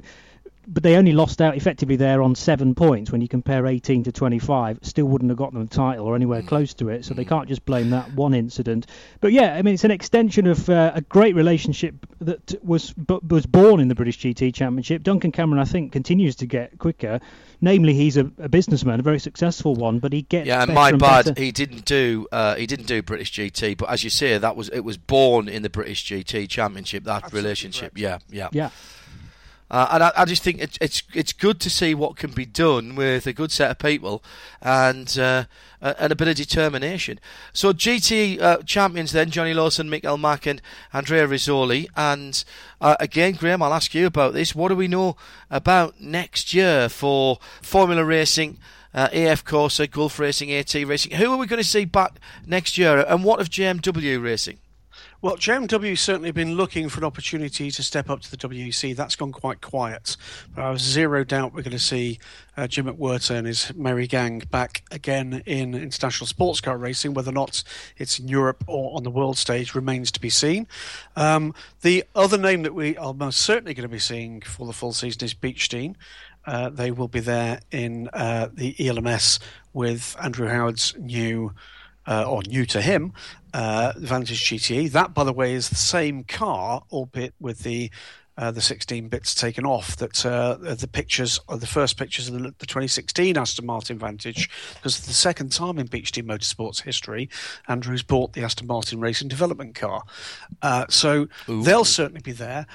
[0.71, 4.11] but they only lost out effectively there on seven points when you compare 18 to
[4.11, 4.79] 25.
[4.83, 6.47] Still wouldn't have got them the title or anywhere mm.
[6.47, 7.29] close to it, so they mm.
[7.29, 8.85] can't just blame that one incident.
[9.19, 12.93] But yeah, I mean it's an extension of uh, a great relationship that was
[13.27, 15.03] was born in the British GT Championship.
[15.03, 17.19] Duncan Cameron, I think, continues to get quicker.
[17.61, 20.63] Namely, he's a, a businessman, a very successful one, but he gets yeah.
[20.63, 21.41] And my and bad, better.
[21.41, 24.69] he didn't do uh, he didn't do British GT, but as you say, that was
[24.69, 27.03] it was born in the British GT Championship.
[27.03, 28.31] That Absolutely relationship, correct.
[28.31, 28.69] yeah, yeah, yeah.
[29.71, 32.45] Uh, and I, I, just think it's, it's it's good to see what can be
[32.45, 34.23] done with a good set of people
[34.63, 35.45] and uh,
[35.79, 37.19] and a bit of determination.
[37.53, 40.59] So GT uh, champions then Johnny Laursen, Mikkel Mac, and
[40.91, 41.87] Andrea Rizzoli.
[41.95, 42.43] And
[42.81, 44.55] uh, again, Graham, I'll ask you about this.
[44.55, 45.15] What do we know
[45.51, 48.57] about next year for Formula Racing?
[48.91, 51.11] Uh, AF Corse, Gulf Racing, AT Racing.
[51.11, 52.13] Who are we going to see back
[52.47, 53.05] next year?
[53.07, 54.57] And what of JMW Racing?
[55.21, 58.95] Well, JMW certainly been looking for an opportunity to step up to the WEC.
[58.95, 60.15] That's gone quite quiet.
[60.55, 62.19] But I have zero doubt we're going to see
[62.55, 67.13] uh, Jim McWhirter and his merry gang back again in international sports car racing.
[67.13, 67.65] Whether or not
[67.97, 70.67] it's in Europe or on the world stage remains to be seen.
[71.17, 74.71] Um, the other name that we are most certainly going to be seeing for the
[74.73, 75.95] full season is Beechdean.
[76.45, 79.41] Uh, they will be there in uh, the ELMS
[79.73, 81.53] with Andrew Howard's new
[82.09, 83.13] uh, or new to him,
[83.53, 84.91] uh, Vantage GTE.
[84.91, 87.91] That, by the way, is the same car, albeit with the
[88.37, 89.97] uh, the 16 bits taken off.
[89.97, 95.01] That uh, the pictures, the first pictures of the, the 2016 Aston Martin Vantage, because
[95.01, 97.29] the second time in Beechdean Motorsports history,
[97.67, 100.03] Andrews bought the Aston Martin racing development car.
[100.61, 101.63] Uh, so Ooh.
[101.63, 102.65] they'll certainly be there.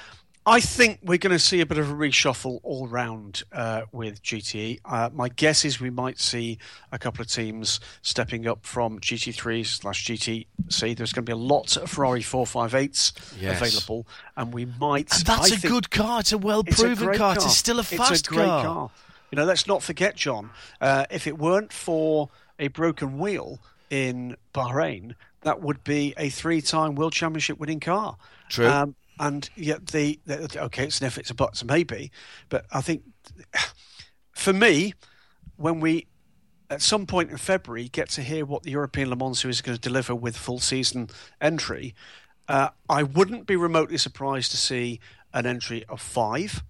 [0.47, 4.21] I think we're going to see a bit of a reshuffle all round uh, with
[4.21, 4.79] GTE.
[4.85, 6.59] Uh, my guess is we might see
[6.91, 10.95] a couple of teams stepping up from GT3 slash GTC.
[10.95, 13.59] There's going to be a lot of Ferrari 458s yes.
[13.59, 14.05] available,
[14.37, 15.11] and we might.
[15.15, 16.19] And that's I a good car.
[16.19, 17.15] It's a well proven car.
[17.15, 17.35] car.
[17.35, 18.13] It's still a fast car.
[18.13, 18.63] it's a great car.
[18.63, 18.91] car.
[19.31, 22.29] You know, let's not forget, John, uh, if it weren't for
[22.59, 28.17] a broken wheel in Bahrain, that would be a three time World Championship winning car.
[28.49, 28.67] True.
[28.67, 32.11] Um, and yet the, the okay, it's an if, it's a but, maybe,
[32.49, 33.03] but I think
[34.31, 34.93] for me,
[35.57, 36.07] when we
[36.69, 39.77] at some point in February get to hear what the European Le Mans is going
[39.77, 41.93] to deliver with full season entry,
[42.47, 44.99] uh, I wouldn't be remotely surprised to see
[45.33, 46.63] an entry of five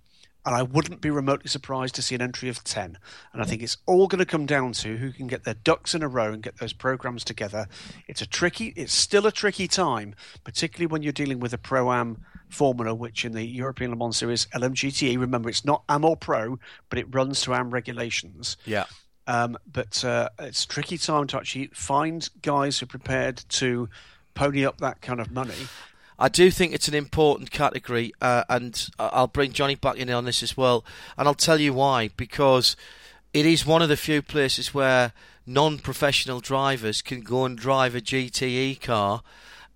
[0.45, 2.99] and I wouldn't be remotely surprised to see an entry of 10.
[3.33, 5.95] And I think it's all going to come down to who can get their ducks
[5.95, 7.67] in a row and get those programs together.
[8.07, 11.91] It's a tricky, it's still a tricky time, particularly when you're dealing with a Pro
[11.91, 12.23] Am
[12.55, 16.57] formula, which in the European Le Mans Series, LMGTE, remember, it's not Am or Pro,
[16.89, 18.57] but it runs to Am regulations.
[18.65, 18.85] Yeah.
[19.27, 23.89] Um, but uh, it's a tricky time to actually find guys who are prepared to
[24.35, 25.67] pony up that kind of money.
[26.17, 30.25] I do think it's an important category, uh, and I'll bring Johnny back in on
[30.25, 30.85] this as well.
[31.17, 32.77] And I'll tell you why because
[33.33, 35.11] it is one of the few places where
[35.45, 39.23] non-professional drivers can go and drive a GTE car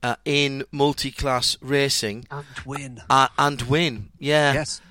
[0.03, 3.01] uh, in multi-class racing and win.
[3.09, 4.53] Uh, and win, yeah.
[4.53, 4.81] Yes.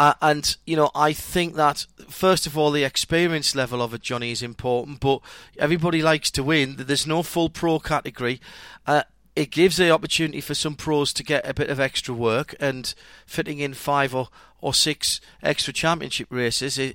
[0.00, 3.98] Uh, and you know, I think that first of all, the experience level of a
[3.98, 5.20] Johnny is important, but
[5.58, 6.76] everybody likes to win.
[6.78, 8.40] There's no full pro category.
[8.86, 9.02] Uh,
[9.34, 12.92] it gives the opportunity for some pros to get a bit of extra work, and
[13.24, 14.28] fitting in five or,
[14.60, 16.94] or six extra championship races is,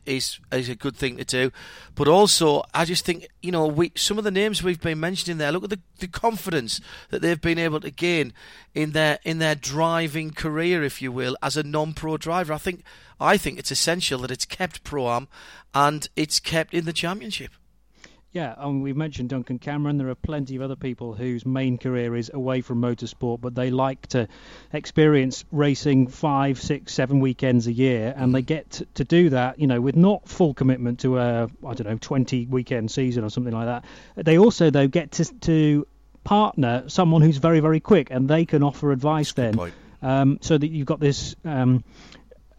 [0.52, 1.52] is, a good thing to do.
[1.96, 5.38] But also, I just think you know we some of the names we've been mentioning
[5.38, 5.52] there.
[5.52, 8.34] Look at the, the confidence that they've been able to gain
[8.74, 12.54] in their in their driving career, if you will, as a non-pro driver.
[12.54, 12.84] I think
[13.20, 15.28] I think it's essential that it's kept pro am
[15.74, 17.52] and it's kept in the championship.
[18.34, 20.00] Yeah, um, we've mentioned Duncan Cameron.
[20.00, 23.70] There are plenty of other people whose main career is away from motorsport, but they
[23.70, 24.28] like to
[24.74, 29.68] experience racing five, six, seven weekends a year, and they get to do that, you
[29.68, 33.54] know, with not full commitment to a, I don't know, 20 weekend season or something
[33.54, 33.86] like that.
[34.26, 35.88] They also, though, get to, to
[36.24, 39.54] partner someone who's very, very quick, and they can offer advice then.
[40.02, 41.84] Um, so that you've got this um,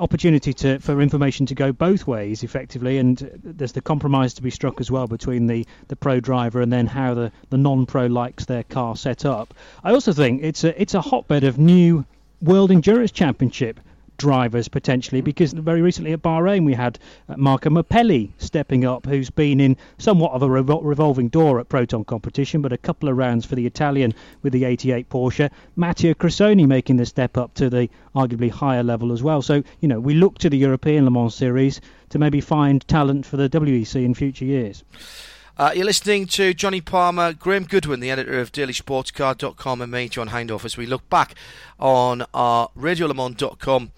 [0.04, 4.50] opportunity to for information to go both ways effectively and there's the compromise to be
[4.50, 8.44] struck as well between the the pro driver and then how the the non-pro likes
[8.44, 9.54] their car set up.
[9.82, 12.04] I also think it's a it's a hotbed of new
[12.42, 13.80] world endurance championship
[14.16, 16.98] drivers potentially because very recently at Bahrain we had
[17.28, 21.68] uh, Marco Mapelli stepping up who's been in somewhat of a revol- revolving door at
[21.68, 25.50] Proton competition but a couple of rounds for the Italian with the 88 Porsche.
[25.76, 29.42] Matteo Cressoni making the step up to the arguably higher level as well.
[29.42, 33.26] So you know we look to the European Le Mans series to maybe find talent
[33.26, 34.84] for the WEC in future years
[35.56, 40.30] uh, you're listening to Johnny Palmer, Graham Goodwin, the editor of dailysportscar.com, and me, John
[40.30, 41.36] Hindhaugh, as we look back
[41.78, 43.92] on our radiolemans.com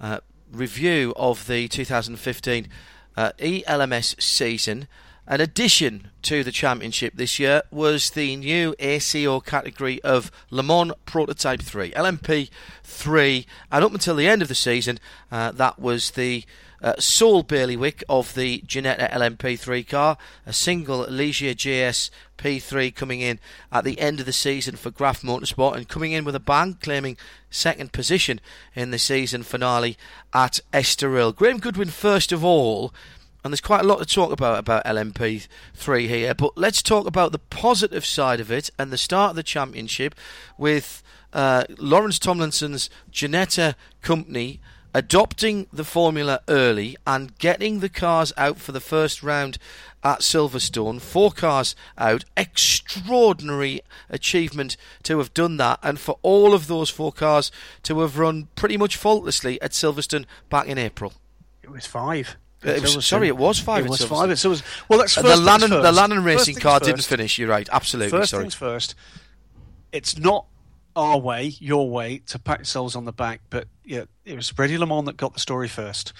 [0.00, 0.20] uh,
[0.52, 2.68] review of the 2015
[3.16, 4.86] uh, ELMS season.
[5.26, 10.92] An addition to the championship this year was the new ACO category of Le Mans
[11.06, 12.50] Prototype 3, LMP
[12.84, 14.98] 3, and up until the end of the season,
[15.32, 16.44] uh, that was the
[16.82, 20.16] uh, sole bailiwick of the Ginetta LMP3 car,
[20.46, 23.38] a single Ligier JS P3 coming in
[23.70, 26.78] at the end of the season for Graff Motorsport and coming in with a bang,
[26.80, 27.16] claiming
[27.50, 28.40] second position
[28.74, 29.96] in the season finale
[30.32, 31.34] at Estoril.
[31.34, 32.94] Graham Goodwin, first of all,
[33.42, 37.32] and there's quite a lot to talk about about LMP3 here, but let's talk about
[37.32, 40.14] the positive side of it and the start of the championship
[40.58, 41.02] with
[41.32, 44.60] uh, Lawrence Tomlinson's Ginetta company
[44.94, 49.58] adopting the formula early and getting the cars out for the first round
[50.02, 51.00] at Silverstone.
[51.00, 52.24] Four cars out.
[52.36, 57.50] Extraordinary achievement to have done that, and for all of those four cars
[57.82, 61.12] to have run pretty much faultlessly at Silverstone back in April.
[61.62, 62.36] It was five.
[62.64, 63.86] Uh, it was, sorry, it was five.
[63.86, 64.30] It was five.
[64.30, 64.98] It was well.
[64.98, 65.98] That's first the the first.
[65.98, 66.88] Lanan First racing car first.
[66.90, 67.38] didn't finish.
[67.38, 67.68] You're right.
[67.72, 68.10] Absolutely.
[68.10, 68.44] First sorry.
[68.44, 68.94] things first.
[69.92, 70.46] It's not
[70.96, 74.86] our way, your way, to pat yourselves on the back, but yeah, it was Le
[74.86, 76.12] Mans that got the story first.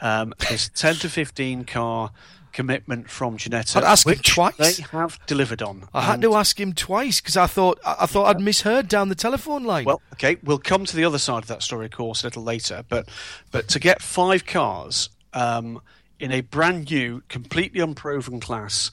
[0.00, 2.10] Um, this 10 to 15 car
[2.52, 4.56] commitment from Ginetta, I'd ask him twice.
[4.56, 5.88] they have delivered on.
[5.92, 9.08] I had to ask him twice because I thought I I thought I'd misheard down
[9.08, 9.84] the telephone line.
[9.84, 12.44] Well, okay, we'll come to the other side of that story, of course, a little
[12.44, 12.84] later.
[12.88, 13.08] But
[13.50, 15.80] but to get five cars um,
[16.20, 18.90] in a brand new, completely unproven class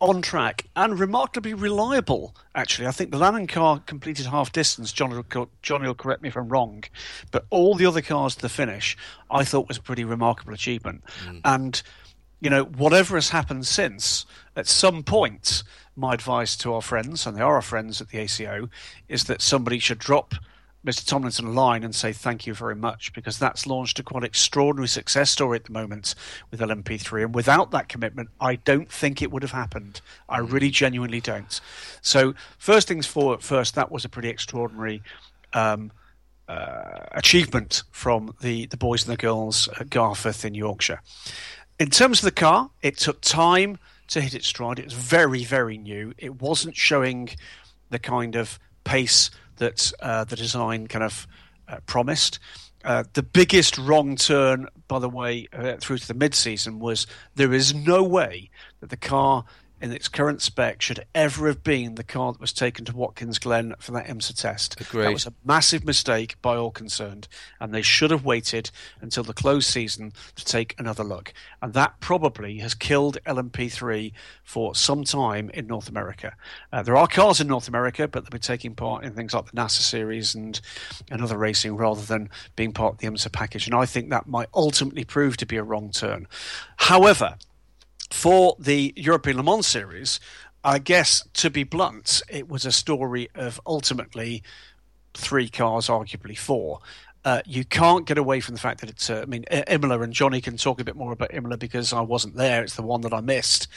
[0.00, 2.34] on track and remarkably reliable.
[2.54, 4.92] Actually, I think the Lanan car completed half distance.
[4.92, 6.84] John will, Johnny will correct me if I'm wrong,
[7.30, 8.96] but all the other cars to the finish,
[9.30, 11.04] I thought was a pretty remarkable achievement.
[11.26, 11.40] Mm.
[11.44, 11.82] And
[12.40, 14.24] you know, whatever has happened since,
[14.56, 15.62] at some point,
[15.94, 18.68] my advice to our friends, and they are our friends at the ACO,
[19.08, 20.34] is that somebody should drop
[20.84, 21.06] Mr.
[21.06, 24.88] Tomlinson a line and say thank you very much because that's launched a quite extraordinary
[24.88, 26.14] success story at the moment
[26.50, 27.24] with LMP3.
[27.24, 30.00] And without that commitment, I don't think it would have happened.
[30.28, 31.60] I really genuinely don't.
[32.00, 35.02] So, first things for first, that was a pretty extraordinary.
[35.52, 35.92] Um,
[36.48, 41.00] uh, achievement from the, the boys and the girls at Garforth in Yorkshire.
[41.78, 43.78] In terms of the car, it took time
[44.08, 44.80] to hit its stride.
[44.80, 46.12] It was very, very new.
[46.18, 47.30] It wasn't showing
[47.90, 51.28] the kind of pace that uh, the design kind of
[51.68, 52.40] uh, promised.
[52.82, 57.06] Uh, the biggest wrong turn, by the way, uh, through to the mid-season was
[57.36, 58.50] there is no way
[58.80, 59.44] that the car
[59.80, 63.38] in its current spec should ever have been the car that was taken to Watkins
[63.38, 64.80] Glen for that IMSA test.
[64.80, 65.04] Agreed.
[65.04, 67.28] That was a massive mistake by all concerned,
[67.58, 68.70] and they should have waited
[69.00, 71.32] until the close season to take another look.
[71.62, 74.12] And that probably has killed LMP3
[74.44, 76.34] for some time in North America.
[76.72, 79.46] Uh, there are cars in North America, but they'll be taking part in things like
[79.46, 80.60] the NASA series and,
[81.10, 83.66] and other racing rather than being part of the IMSA package.
[83.66, 86.26] And I think that might ultimately prove to be a wrong turn.
[86.76, 87.36] However,
[88.10, 90.20] for the European Le Mans series,
[90.62, 94.42] I guess to be blunt, it was a story of ultimately
[95.14, 96.80] three cars, arguably four.
[97.24, 99.10] uh, you can't get away from the fact that it's.
[99.10, 102.00] Uh, I mean, Imola and Johnny can talk a bit more about Imola because I
[102.00, 102.62] wasn't there.
[102.62, 103.68] It's the one that I missed,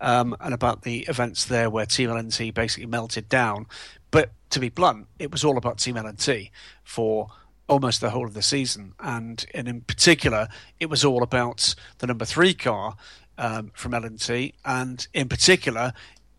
[0.00, 3.66] um, and about the events there where Team LNT basically melted down.
[4.12, 6.50] But to be blunt, it was all about Team LNT
[6.84, 7.28] for
[7.68, 10.46] almost the whole of the season, and and in particular,
[10.78, 12.96] it was all about the number three car
[13.38, 15.92] um, from LNT, and in particular,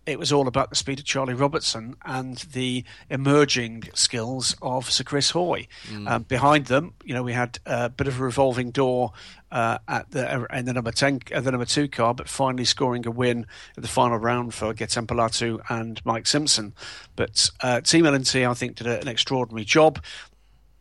[0.06, 5.04] it was all about the speed of Charlie Robertson and the emerging skills of Sir
[5.04, 5.68] Chris Hoy.
[5.88, 6.10] Mm.
[6.10, 9.14] Um, behind them, you know, we had a bit of a revolving door
[9.52, 13.06] uh, at the in the number ten, uh, the number two car, but finally scoring
[13.08, 13.46] a win
[13.78, 16.74] at the final round for Gaetan Paletou and Mike Simpson.
[17.16, 20.04] But uh, Team LNT, I think, did an extraordinary job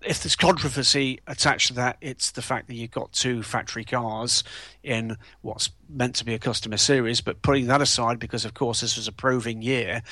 [0.05, 4.45] if there's controversy attached to that, it's the fact that you've got two factory cars
[4.83, 7.21] in what's meant to be a customer series.
[7.21, 10.03] But putting that aside, because of course this was a proving year,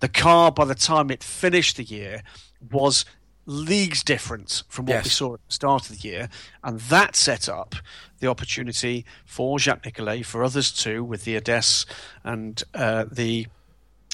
[0.00, 2.22] the car by the time it finished the year
[2.70, 3.04] was
[3.46, 5.04] leagues different from what yes.
[5.04, 6.28] we saw at the start of the year,
[6.62, 7.74] and that set up
[8.20, 11.86] the opportunity for Jacques Nicolet, for others too, with the Adess
[12.24, 13.46] and uh, the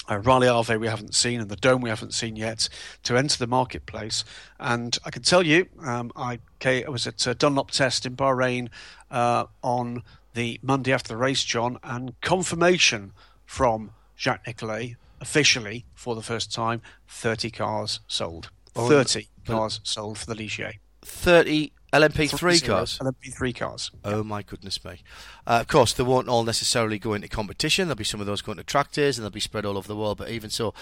[0.07, 2.69] uh, Ave we haven't seen and the Dome we haven't seen yet
[3.03, 4.23] to enter the marketplace.
[4.59, 8.69] And I can tell you, um, I, I, was at uh, Dunlop Test in Bahrain
[9.11, 10.03] uh, on
[10.33, 13.13] the Monday after the race, John, and confirmation
[13.45, 18.49] from Jacques Nicolet officially for the first time 30 cars sold.
[18.73, 20.73] 30 cars sold for the Ligier.
[21.03, 22.99] 30 LMP3 cars.
[22.99, 23.91] LMP3 cars.
[24.03, 25.01] Oh my goodness me!
[25.47, 27.87] Uh, of course, they won't all necessarily go into competition.
[27.87, 29.87] There'll be some of those going to track days, and they'll be spread all over
[29.87, 30.17] the world.
[30.17, 30.73] But even so,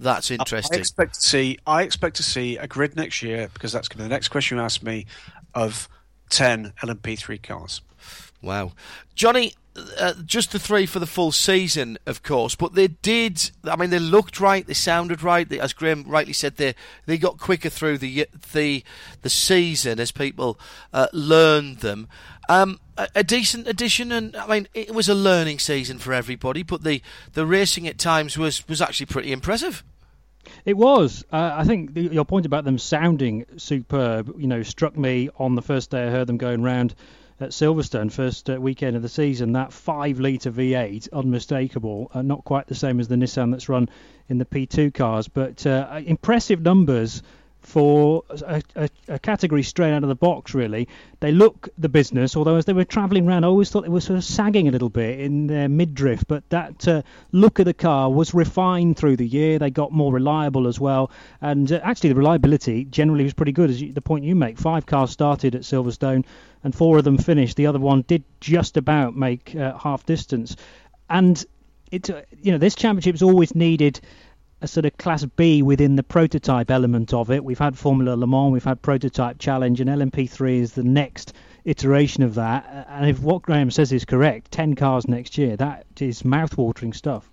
[0.00, 0.76] that's interesting.
[0.76, 1.58] I expect to see.
[1.66, 4.28] I expect to see a grid next year because that's going to be the next
[4.28, 5.06] question you ask me
[5.54, 5.88] of
[6.30, 7.82] ten LMP3 cars.
[8.40, 8.72] Wow,
[9.14, 9.52] Johnny,
[9.98, 13.50] uh, just the three for the full season, of course, but they did.
[13.64, 15.48] I mean, they looked right, they sounded right.
[15.48, 16.74] They, as Graham rightly said, they
[17.06, 18.84] they got quicker through the the
[19.22, 20.58] the season as people
[20.92, 22.08] uh, learned them.
[22.48, 26.62] Um, a, a, decent addition, and I mean, it was a learning season for everybody.
[26.62, 27.00] But the
[27.32, 29.82] the racing at times was was actually pretty impressive.
[30.64, 31.24] It was.
[31.32, 35.54] Uh, I think the, your point about them sounding superb, you know, struck me on
[35.54, 36.94] the first day I heard them going round
[37.42, 42.44] at Silverstone, first uh, weekend of the season, that 5 litre V8, unmistakable, uh, not
[42.44, 43.88] quite the same as the Nissan that's run
[44.28, 47.22] in the P2 cars, but uh, impressive numbers
[47.62, 50.88] for a, a, a, category straight out of the box, really.
[51.20, 54.00] They look the business, although as they were travelling around, I always thought they were
[54.00, 57.74] sort of sagging a little bit in their mid-drift, but that uh, look of the
[57.74, 59.58] car was refined through the year.
[59.58, 63.70] They got more reliable as well, and uh, actually the reliability generally was pretty good,
[63.70, 64.58] as you, the point you make.
[64.58, 66.24] Five cars started at Silverstone,
[66.64, 67.56] and four of them finished.
[67.56, 70.56] The other one did just about make uh, half distance,
[71.08, 71.44] and
[71.90, 74.00] it, uh, you know, this championship's always needed
[74.62, 77.44] a sort of class B within the prototype element of it.
[77.44, 81.34] We've had Formula Le Mans, we've had Prototype Challenge, and LMP3 is the next
[81.64, 82.86] iteration of that.
[82.88, 87.28] And if what Graham says is correct, 10 cars next year, that is mouth-watering stuff.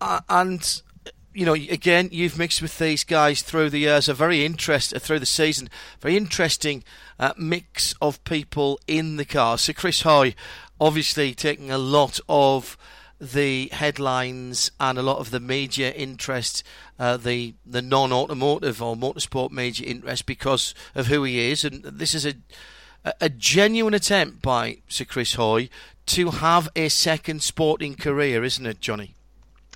[0.00, 0.82] Uh, and
[1.34, 4.08] you know, again, you've mixed with these guys through the years.
[4.08, 5.68] A very interest uh, through the season,
[6.00, 6.84] very interesting
[7.18, 9.58] uh, mix of people in the car.
[9.58, 10.34] So Chris Hoy,
[10.80, 12.76] obviously taking a lot of
[13.20, 16.64] the headlines and a lot of the media interest,
[16.98, 22.14] uh, the the non-automotive or motorsport media interest because of who he is, and this
[22.14, 22.34] is a
[23.20, 25.68] a genuine attempt by Sir Chris Hoy
[26.06, 29.14] to have a second sporting career, isn't it, Johnny?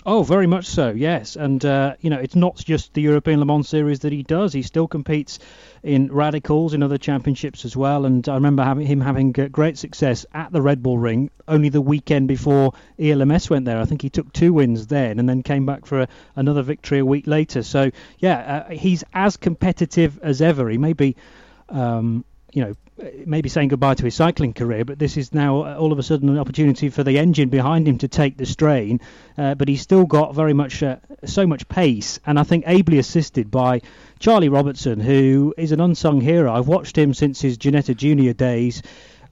[0.08, 1.34] Oh, very much so, yes.
[1.34, 4.52] And, uh, you know, it's not just the European Le Mans Series that he does.
[4.52, 5.40] He still competes
[5.82, 8.06] in radicals in other championships as well.
[8.06, 11.80] And I remember having him having great success at the Red Bull Ring only the
[11.80, 13.80] weekend before ELMS went there.
[13.80, 17.00] I think he took two wins then and then came back for a, another victory
[17.00, 17.64] a week later.
[17.64, 17.90] So,
[18.20, 20.68] yeah, uh, he's as competitive as ever.
[20.68, 21.16] He may be.
[21.68, 22.74] Um, you know,
[23.26, 26.02] maybe saying goodbye to his cycling career, but this is now uh, all of a
[26.02, 29.00] sudden an opportunity for the engine behind him to take the strain.
[29.36, 32.98] Uh, but he's still got very much uh, so much pace, and I think ably
[32.98, 33.82] assisted by
[34.18, 36.52] Charlie Robertson, who is an unsung hero.
[36.52, 38.82] I've watched him since his Ginetta Junior days.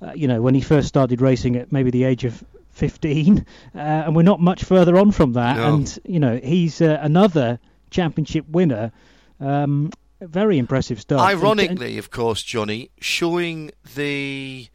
[0.02, 3.78] Uh, you know, when he first started racing at maybe the age of 15, uh,
[3.78, 5.56] and we're not much further on from that.
[5.56, 5.74] No.
[5.74, 7.58] And you know, he's uh, another
[7.90, 8.92] championship winner.
[9.40, 9.90] Um,
[10.20, 11.20] very impressive stuff.
[11.20, 14.68] Ironically, of course, Johnny, showing the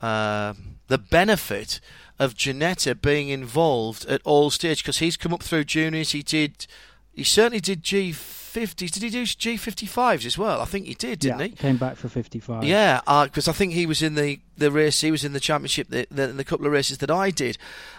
[0.00, 0.54] uh,
[0.88, 1.80] the benefit
[2.18, 6.12] of Ginetta being involved at all stages because he's come up through juniors.
[6.12, 6.66] He did,
[7.12, 8.74] he certainly did G50s.
[8.74, 10.60] Did he do G55s as well?
[10.60, 11.52] I think he did, didn't yeah, he?
[11.52, 12.64] Came back for 55.
[12.64, 15.00] Yeah, because uh, I think he was in the, the race.
[15.00, 17.56] He was in the championship, the, the, the couple of races that I did,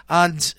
[0.08, 0.54] and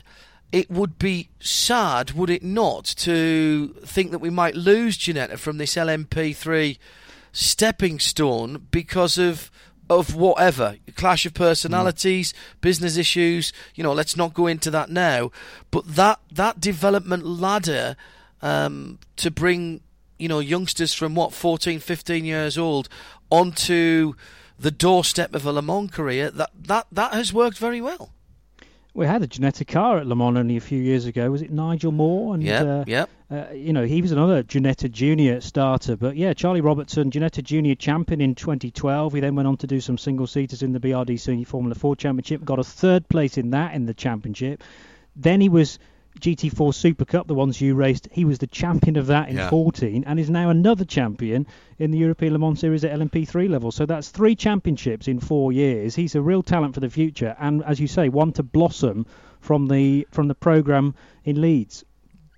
[0.52, 5.58] it would be sad, would it not, to think that we might lose Ginetta from
[5.58, 6.78] this LMP3
[7.32, 9.50] stepping stone because of
[9.90, 12.62] of whatever clash of personalities, mm.
[12.62, 13.52] business issues.
[13.76, 15.32] You know, let's not go into that now.
[15.70, 17.98] But that that development ladder
[18.42, 19.82] um, to bring
[20.18, 22.88] you know youngsters from what 14, 15 years old
[23.30, 24.14] onto
[24.58, 28.14] the doorstep of a Le Mans career that that that has worked very well.
[28.94, 31.32] We had a Ginetta car at Le Mans only a few years ago.
[31.32, 32.34] Was it Nigel Moore?
[32.34, 33.06] And, yeah, uh, yeah.
[33.30, 35.96] Uh, you know, he was another Ginetta Junior starter.
[35.96, 39.14] But yeah, Charlie Robertson, Ginetta Junior champion in 2012.
[39.14, 42.44] He then went on to do some single seaters in the BRDC Formula 4 Championship.
[42.44, 44.62] Got a third place in that in the championship.
[45.16, 45.80] Then he was
[46.20, 49.50] GT4 Super Cup, the ones you raced, he was the champion of that in yeah.
[49.50, 51.48] 14 and is now another champion
[51.80, 53.72] in the European Le Mans Series at LMP3 level.
[53.72, 55.96] So that's three championships in four years.
[55.96, 59.06] He's a real talent for the future, and as you say, one to blossom
[59.40, 60.94] from the from the program
[61.24, 61.84] in Leeds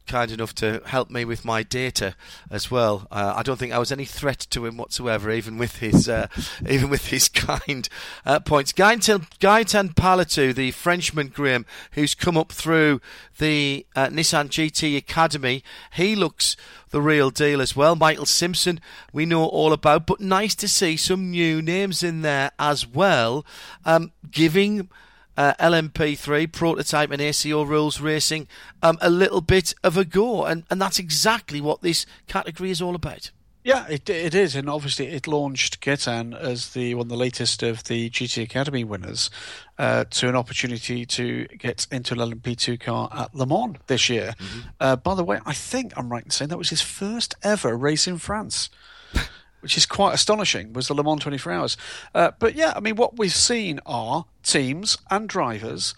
[0.08, 2.16] kind enough to help me with my data
[2.50, 3.08] as well.
[3.12, 6.28] Uh, I don't think I was any threat to him whatsoever, even with his uh,
[6.70, 7.88] even with his kind
[8.26, 8.74] uh, points.
[8.74, 13.02] Gaetan, Gaetan Paletou, the Frenchman Graham, who's come up through
[13.40, 16.56] the uh, Nissan GT Academy, he looks
[16.92, 17.96] the real deal as well.
[17.96, 18.80] Michael Simpson,
[19.12, 23.46] we know all about, but nice to see some new names in there as well,
[23.84, 24.90] um, giving
[25.38, 28.48] uh, LMP3 prototype and ACO rules racing
[28.82, 32.82] um, a little bit of a go, and, and that's exactly what this category is
[32.82, 33.32] all about.
[33.64, 37.64] Yeah, it it is, and obviously it launched Gaetan as the one of the latest
[37.64, 39.30] of the GT Academy winners
[39.78, 44.36] uh, to an opportunity to get into an LMP2 car at Le Mans this year.
[44.38, 44.60] Mm-hmm.
[44.82, 47.78] Uh, by the way, I think I'm right in saying that was his first ever
[47.78, 48.70] race in France
[49.64, 51.78] which is quite astonishing, was the Le Mans 24 Hours.
[52.14, 55.96] Uh, but yeah, I mean, what we've seen are teams and drivers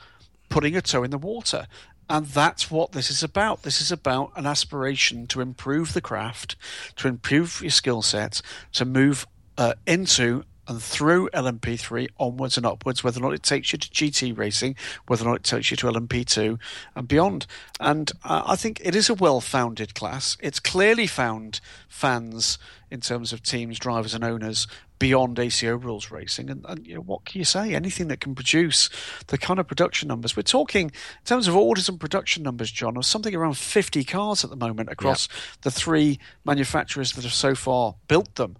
[0.50, 1.68] putting a toe in the water.
[2.08, 3.64] And that's what this is about.
[3.64, 6.56] This is about an aspiration to improve the craft,
[6.98, 8.44] to improve your skill set,
[8.74, 9.26] to move
[9.58, 13.90] uh, into and through LMP3 onwards and upwards, whether or not it takes you to
[13.90, 14.76] GT racing,
[15.08, 16.60] whether or not it takes you to LMP2
[16.96, 17.46] and beyond.
[17.80, 20.38] And uh, I think it is a well founded class.
[20.42, 22.58] It's clearly found fans
[22.92, 24.68] in terms of teams, drivers, and owners
[25.00, 26.50] beyond ACO rules racing.
[26.50, 27.74] And, and you know, what can you say?
[27.74, 28.90] Anything that can produce
[29.28, 30.36] the kind of production numbers.
[30.36, 34.44] We're talking, in terms of orders and production numbers, John, of something around 50 cars
[34.44, 35.62] at the moment across yep.
[35.64, 38.58] the three manufacturers that have so far built them.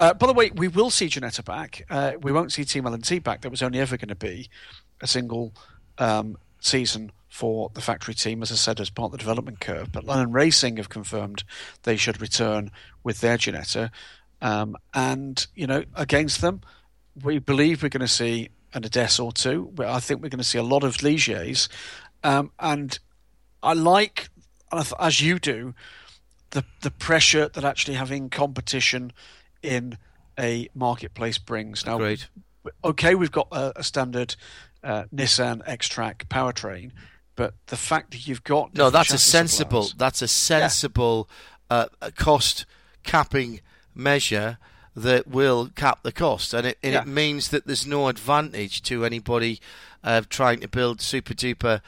[0.00, 1.84] Uh, by the way, we will see Ginetta back.
[1.88, 3.42] Uh, we won't see Team LNT back.
[3.42, 4.48] That was only ever going to be
[5.00, 5.52] a single
[5.98, 9.90] um, season for the factory team, as I said, as part of the development curve.
[9.90, 11.44] But Lanan Racing have confirmed
[11.82, 12.70] they should return
[13.02, 13.90] with their Ginetta.
[14.40, 16.60] Um, and, you know, against them,
[17.22, 19.72] we believe we're going to see an Adess or two.
[19.78, 21.68] I think we're going to see a lot of Ligiers.
[22.22, 22.98] Um, and
[23.62, 24.28] I like,
[24.98, 25.74] as you do,
[26.50, 29.12] the, the pressure that actually having competition
[29.64, 29.98] in
[30.38, 31.86] a marketplace brings.
[31.86, 32.28] Now, Great.
[32.84, 34.36] okay, we've got a, a standard
[34.82, 36.92] uh, Nissan X-Track powertrain,
[37.36, 39.84] but the fact that you've got no, that's a sensible.
[39.84, 41.28] Suppliers, that's a sensible
[41.70, 41.86] yeah.
[42.00, 42.66] uh, cost
[43.02, 43.60] capping
[43.94, 44.58] measure
[44.96, 47.00] that will cap the cost, and it, and yeah.
[47.02, 49.60] it means that there's no advantage to anybody
[50.04, 51.80] uh, trying to build super duper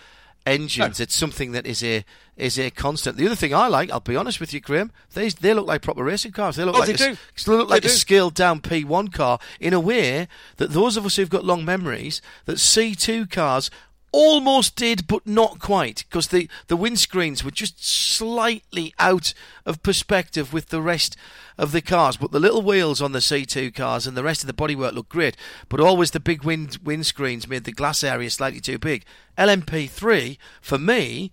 [0.45, 0.99] engines.
[0.99, 1.03] No.
[1.03, 2.05] It's something that is a
[2.37, 3.17] is a constant.
[3.17, 5.83] The other thing I like, I'll be honest with you, Graham, they they look like
[5.83, 6.57] proper racing cars.
[6.57, 7.53] They look oh, like they a, do.
[7.53, 11.31] look like a scaled down P1 car in a way that those of us who've
[11.31, 13.71] got long memories that C2 cars
[14.13, 19.35] almost did, but not quite, because the, the windscreens were just slightly out
[19.67, 21.17] of perspective with the rest
[21.59, 22.17] of the cars.
[22.17, 25.11] But the little wheels on the C2 cars and the rest of the bodywork looked
[25.11, 25.37] great,
[25.69, 29.05] but always the big wind windscreens made the glass area slightly too big.
[29.37, 31.31] LMP3, for me,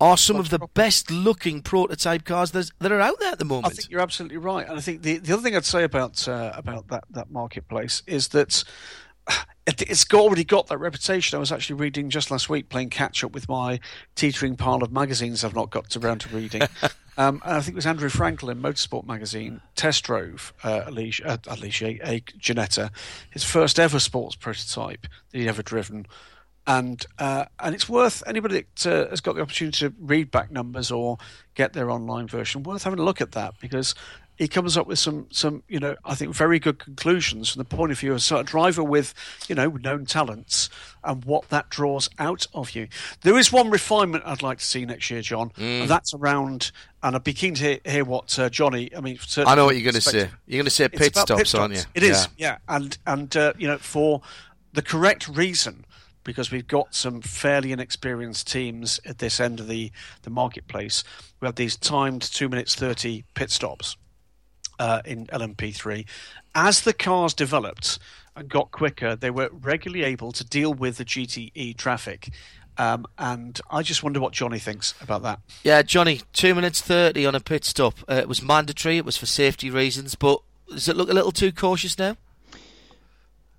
[0.00, 3.66] are some of the best looking prototype cars that, are out there at the moment.
[3.66, 6.26] I think you're absolutely right, and I think the, the other thing I'd say about
[6.28, 8.64] uh, about that that marketplace is that
[9.66, 11.36] it's already got that reputation.
[11.36, 13.80] I was actually reading just last week, playing catch up with my
[14.14, 16.62] teetering pile of magazines I've not got around to reading.
[17.16, 21.36] um, and I think it was Andrew Frankel, Motorsport magazine, test drove uh, Alicia, uh,
[21.46, 22.90] Alicia, a Ginetta,
[23.30, 26.06] his first ever sports prototype that he'd ever driven.
[26.66, 30.50] And uh, and it's worth anybody that uh, has got the opportunity to read back
[30.50, 31.18] numbers or
[31.54, 33.94] get their online version worth having a look at that because
[34.36, 37.64] he comes up with some some you know I think very good conclusions from the
[37.64, 39.14] point of view of a driver with
[39.48, 40.70] you know known talents
[41.02, 42.88] and what that draws out of you.
[43.22, 45.82] There is one refinement I'd like to see next year, John, mm.
[45.82, 46.72] and that's around.
[47.02, 48.90] And I'd be keen to hear, hear what uh, Johnny.
[48.96, 50.30] I mean, I know what you're going to say.
[50.46, 51.82] You're going to say pit stops, pit stops, aren't you?
[51.94, 52.76] It is, yeah, yeah.
[52.76, 54.22] and and uh, you know for
[54.72, 55.83] the correct reason
[56.24, 61.04] because we've got some fairly inexperienced teams at this end of the, the marketplace.
[61.40, 63.96] We have these timed two minutes thirty pit stops
[64.78, 66.06] uh, in LMP3.
[66.54, 67.98] As the cars developed
[68.36, 72.30] and got quicker, they were regularly able to deal with the GTE traffic.
[72.76, 75.38] Um, and I just wonder what Johnny thinks about that.
[75.62, 77.98] Yeah, Johnny, two minutes thirty on a pit stop.
[78.08, 78.96] Uh, it was mandatory.
[78.96, 82.16] It was for safety reasons, but does it look a little too cautious now?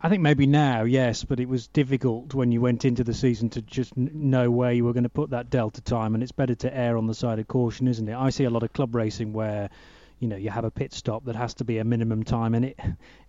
[0.05, 3.49] I think maybe now, yes, but it was difficult when you went into the season
[3.49, 6.53] to just know where you were going to put that delta time, and it's better
[6.53, 8.15] to err on the side of caution, isn't it?
[8.15, 9.71] I see a lot of club racing where
[10.19, 12.65] you know you have a pit stop that has to be a minimum time and
[12.65, 12.79] it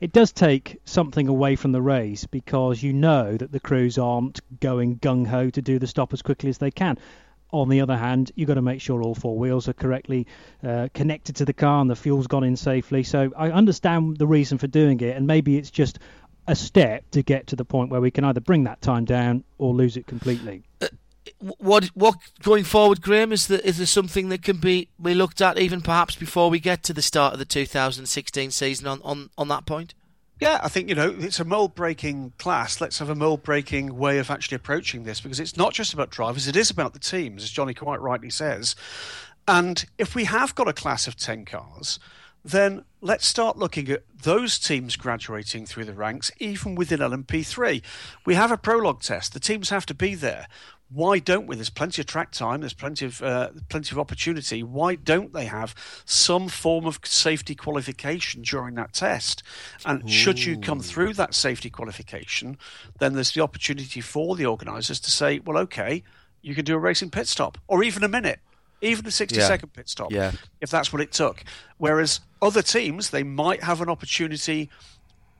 [0.00, 4.38] it does take something away from the race because you know that the crews aren't
[4.60, 6.98] going gung ho to do the stop as quickly as they can
[7.52, 10.26] on the other hand, you've got to make sure all four wheels are correctly
[10.64, 13.02] uh, connected to the car and the fuel's gone in safely.
[13.02, 15.98] So I understand the reason for doing it, and maybe it's just
[16.46, 19.44] a step to get to the point where we can either bring that time down
[19.58, 20.62] or lose it completely.
[20.80, 20.88] Uh,
[21.58, 23.32] what what going forward, Graham?
[23.32, 26.60] Is there is there something that can be be looked at even perhaps before we
[26.60, 29.94] get to the start of the 2016 season on on, on that point?
[30.38, 32.80] Yeah, I think you know it's a mold breaking class.
[32.80, 36.10] Let's have a mold breaking way of actually approaching this because it's not just about
[36.10, 38.76] drivers; it is about the teams, as Johnny quite rightly says.
[39.48, 41.98] And if we have got a class of ten cars,
[42.46, 47.82] then let's start looking at those teams graduating through the ranks, even within LMP3.
[48.24, 49.32] We have a prologue test.
[49.32, 50.46] The teams have to be there.
[50.88, 51.56] Why don't we?
[51.56, 52.60] There's plenty of track time.
[52.60, 54.62] There's plenty of uh, plenty of opportunity.
[54.62, 55.74] Why don't they have
[56.04, 59.42] some form of safety qualification during that test?
[59.84, 60.08] And Ooh.
[60.08, 62.56] should you come through that safety qualification,
[63.00, 66.04] then there's the opportunity for the organisers to say, well, okay,
[66.40, 68.38] you can do a racing pit stop or even a minute
[68.80, 69.46] even a 60 yeah.
[69.46, 70.32] second pit stop, yeah.
[70.60, 71.44] if that's what it took.
[71.78, 74.70] Whereas other teams, they might have an opportunity,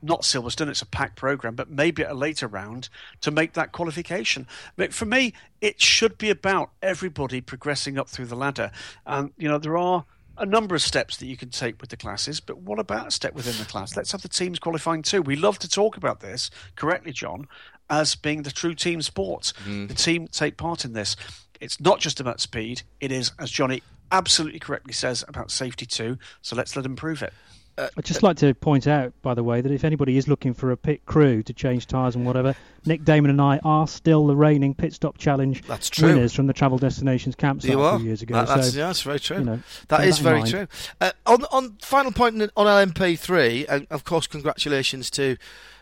[0.03, 2.89] not Silverstone, it's a packed program, but maybe at a later round
[3.21, 4.47] to make that qualification.
[4.77, 8.71] But for me, it should be about everybody progressing up through the ladder.
[9.05, 10.05] And, you know, there are
[10.39, 13.11] a number of steps that you can take with the classes, but what about a
[13.11, 13.97] step within the class?
[13.97, 15.23] Let's have the teams qualifying too.
[15.23, 17.49] We love to talk about this, correctly, John,
[17.89, 19.53] as being the true team sport.
[19.65, 19.89] Mm.
[19.89, 21.17] The team take part in this
[21.61, 22.83] it's not just about speed.
[23.01, 23.83] It is, as Johnny
[24.13, 26.19] absolutely correctly says, about safety too.
[26.43, 27.33] So let's let him prove it.
[27.79, 30.55] Uh, I'd just like to point out, by the way, that if anybody is looking
[30.55, 32.55] for a pit crew to change tyres and whatever,
[32.87, 36.09] Nick Damon and I are still the reigning pit stop challenge that's true.
[36.09, 38.35] winners from the Travel Destinations campsite you a few years ago.
[38.35, 39.39] That, that's, so, yeah, that's very true.
[39.39, 40.51] You know, that is that very mind.
[40.51, 40.67] true.
[41.03, 45.37] Uh, on, on final point on LMP3, and of course, congratulations to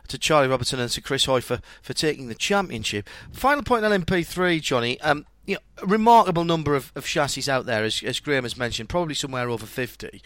[0.08, 3.08] to Charlie Robertson and to Chris Hoy for, for taking the championship.
[3.32, 5.00] Final point on LMP3, Johnny.
[5.00, 8.56] Um, you know, a remarkable number of, of chassis out there, as, as Graham has
[8.56, 10.22] mentioned, probably somewhere over 50.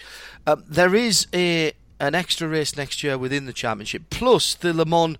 [0.46, 4.84] Um, there is a an extra race next year within the championship, plus the Le
[4.84, 5.18] Mans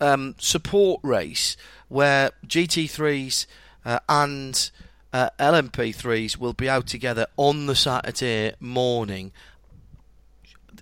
[0.00, 1.56] um, support race,
[1.88, 3.46] where GT3s
[3.84, 4.70] uh, and
[5.12, 9.32] uh, LMP3s will be out together on the Saturday morning.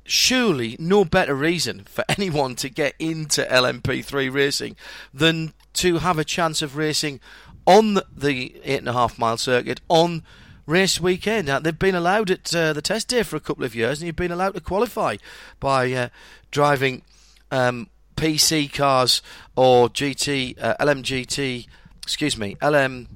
[0.05, 4.77] Surely, no better reason for anyone to get into LMP3 racing
[5.13, 7.21] than to have a chance of racing
[7.67, 10.23] on the eight and a half mile circuit on
[10.67, 11.49] race weekend.
[11.49, 14.07] Now, they've been allowed at uh, the test day for a couple of years, and
[14.07, 15.17] you've been allowed to qualify
[15.59, 16.09] by uh,
[16.51, 17.03] driving
[17.51, 19.23] um, PC cars
[19.57, 21.67] or GT uh, LMGT.
[22.03, 23.09] Excuse me, LM.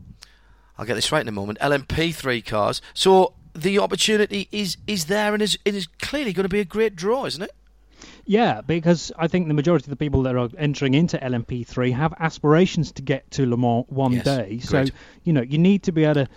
[0.77, 1.59] I'll get this right in a moment.
[1.61, 2.83] LMP3 cars.
[2.95, 6.65] So the opportunity is is there, and is it is clearly going to be a
[6.65, 7.53] great draw, isn't it?
[8.27, 12.15] Yeah, because I think the majority of the people that are entering into LMP3 have
[12.19, 14.59] aspirations to get to Le Mans one yes, day.
[14.61, 14.85] So,
[15.25, 16.29] you know, you need to be able to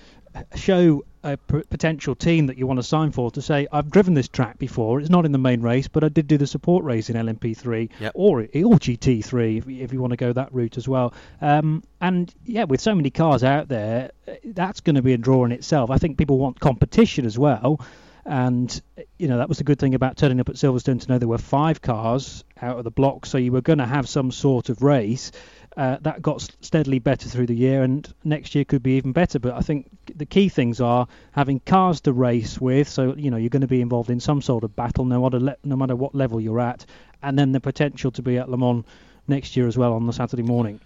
[0.55, 4.13] show a p- potential team that you want to sign for to say, I've driven
[4.13, 4.99] this track before.
[4.99, 7.89] It's not in the main race, but I did do the support race in LMP3
[7.99, 8.11] yep.
[8.15, 11.13] or, or GT3 if, if, you want to go that route as well.
[11.41, 14.11] Um, and yeah, with so many cars out there,
[14.43, 15.89] that's going to be a draw in itself.
[15.89, 17.81] I think people want competition as well.
[18.28, 18.82] And
[19.17, 21.30] you know that was the good thing about turning up at Silverstone to know there
[21.30, 24.67] were five cars out of the block, so you were going to have some sort
[24.67, 25.32] of race.
[25.78, 29.39] Uh, that got steadily better through the year, and next year could be even better.
[29.39, 33.38] But I think the key things are having cars to race with, so you know
[33.38, 35.95] you're going to be involved in some sort of battle, no matter le- no matter
[35.95, 36.86] what level you're at,
[37.23, 38.84] and then the potential to be at Le Mans
[39.28, 40.82] next year as well on the Saturday morning.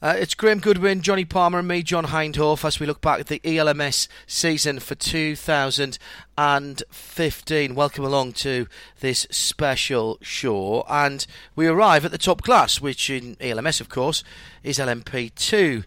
[0.00, 3.26] Uh, it's Graham Goodwin, Johnny Palmer, and me, John Hindhaugh, as we look back at
[3.26, 7.74] the ELMS season for 2015.
[7.74, 8.68] Welcome along to
[9.00, 10.84] this special show.
[10.88, 11.26] And
[11.56, 14.22] we arrive at the top class, which in ELMS, of course,
[14.62, 15.82] is LMP2.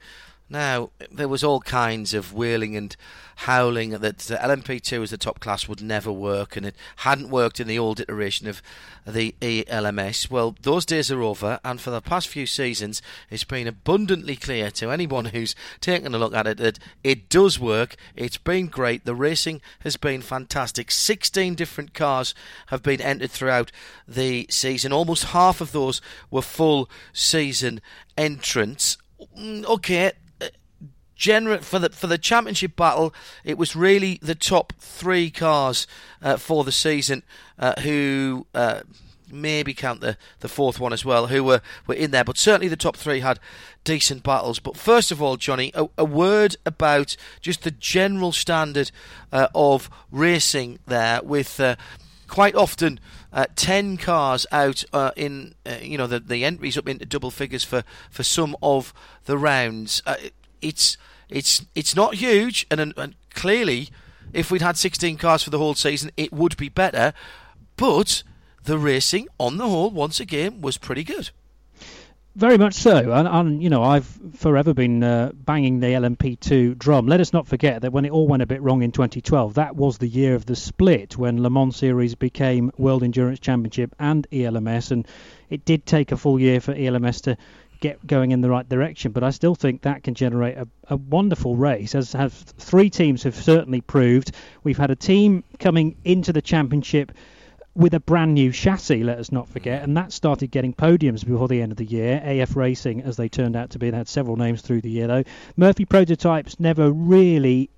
[0.51, 2.93] Now, there was all kinds of wailing and
[3.37, 7.61] howling that the LMP2 as the top class would never work, and it hadn't worked
[7.61, 8.61] in the old iteration of
[9.07, 10.29] the ELMS.
[10.29, 14.69] Well, those days are over, and for the past few seasons, it's been abundantly clear
[14.71, 17.95] to anyone who's taken a look at it that it does work.
[18.17, 19.05] It's been great.
[19.05, 20.91] The racing has been fantastic.
[20.91, 22.35] 16 different cars
[22.67, 23.71] have been entered throughout
[24.05, 24.91] the season.
[24.91, 27.79] Almost half of those were full season
[28.17, 28.97] entrants.
[29.37, 30.11] Mm, okay,
[31.61, 33.13] for the for the championship battle,
[33.43, 35.87] it was really the top three cars
[36.21, 37.23] uh, for the season
[37.59, 38.47] uh, who.
[38.53, 38.81] Uh,
[39.33, 42.25] maybe count the, the fourth one as well, who were, were in there.
[42.25, 43.39] But certainly the top three had
[43.85, 44.59] decent battles.
[44.59, 48.91] But first of all, Johnny, a, a word about just the general standard
[49.31, 51.77] uh, of racing there, with uh,
[52.27, 52.99] quite often
[53.31, 57.31] uh, ten cars out uh, in uh, you know the the entries up into double
[57.31, 58.93] figures for, for some of
[59.25, 60.01] the rounds.
[60.05, 60.15] Uh,
[60.61, 60.97] it's
[61.31, 63.89] it's it's not huge, and, and clearly,
[64.33, 67.13] if we'd had 16 cars for the whole season, it would be better.
[67.77, 68.23] But
[68.63, 71.31] the racing, on the whole, once again, was pretty good.
[72.35, 77.05] Very much so, and, and you know I've forever been uh, banging the LMP2 drum.
[77.05, 79.75] Let us not forget that when it all went a bit wrong in 2012, that
[79.75, 84.27] was the year of the split when Le Mans Series became World Endurance Championship and
[84.31, 85.05] ELMS, and
[85.49, 87.37] it did take a full year for ELMS to
[87.81, 89.11] get going in the right direction.
[89.11, 93.23] But I still think that can generate a, a wonderful race, as have three teams
[93.23, 94.31] have certainly proved.
[94.63, 97.11] We've had a team coming into the championship
[97.73, 99.83] with a brand new chassis, let us not forget, mm.
[99.85, 102.21] and that started getting podiums before the end of the year.
[102.23, 105.07] AF Racing, as they turned out to be, they had several names through the year
[105.07, 105.23] though.
[105.55, 107.69] Murphy Prototypes never really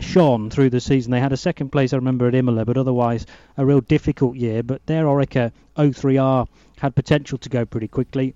[0.00, 1.12] shone through the season.
[1.12, 4.62] They had a second place, I remember, at Imola, but otherwise a real difficult year.
[4.62, 6.46] But their Oreca 03R
[6.78, 8.34] had potential to go pretty quickly.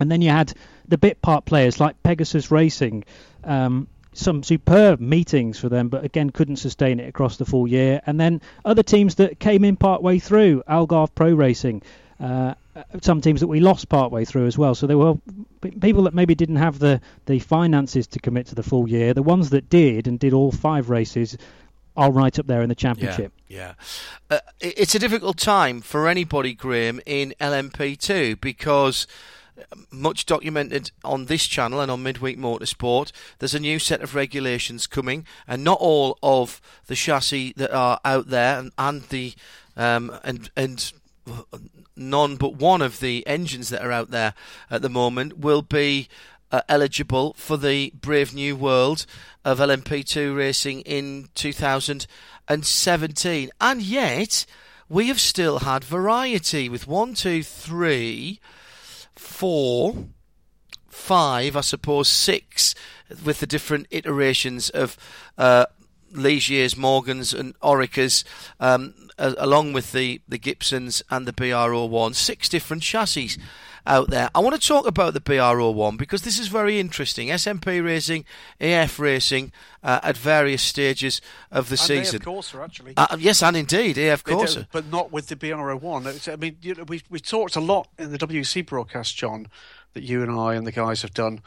[0.00, 0.52] And then you had
[0.88, 3.04] the bit part players like Pegasus Racing.
[3.44, 8.00] Um, some superb meetings for them, but again couldn't sustain it across the full year.
[8.06, 11.82] And then other teams that came in part way through, Algarve Pro Racing,
[12.18, 12.54] uh,
[13.02, 14.74] some teams that we lost part way through as well.
[14.74, 15.14] So there were
[15.80, 19.14] people that maybe didn't have the, the finances to commit to the full year.
[19.14, 21.36] The ones that did and did all five races
[21.96, 23.32] are right up there in the championship.
[23.48, 23.74] Yeah,
[24.30, 24.36] yeah.
[24.36, 29.06] Uh, it's a difficult time for anybody, Graham, in LMP2 because
[29.90, 33.12] much documented on this channel and on Midweek Motorsport.
[33.38, 38.00] There's a new set of regulations coming, and not all of the chassis that are
[38.04, 39.34] out there and, and the
[39.76, 40.92] um, and and
[41.96, 44.34] none but one of the engines that are out there
[44.70, 46.08] at the moment will be
[46.52, 49.06] uh, eligible for the brave new world
[49.44, 54.46] of LMP2 racing in 2017, and yet
[54.88, 58.40] we have still had variety with one, two, three
[59.20, 60.06] four,
[60.88, 62.74] five, I suppose six,
[63.24, 64.96] with the different iterations of
[65.36, 65.66] uh,
[66.12, 68.24] Ligiers, Morgans, and Orecas,
[68.58, 72.14] um, along with the, the Gibsons and the BR01.
[72.14, 73.36] Six different chassis
[73.90, 74.30] out there.
[74.34, 77.28] I want to talk about the BR01 because this is very interesting.
[77.28, 78.24] SMP racing,
[78.60, 81.20] AF racing uh, at various stages
[81.50, 82.16] of the and season.
[82.22, 82.94] AF Corsa, actually.
[82.96, 84.68] Uh, yes, and indeed, AF Corsa.
[84.70, 86.32] But not with the BR01.
[86.32, 89.48] I mean, you know, we, we talked a lot in the WC broadcast, John,
[89.94, 91.40] that you and I and the guys have done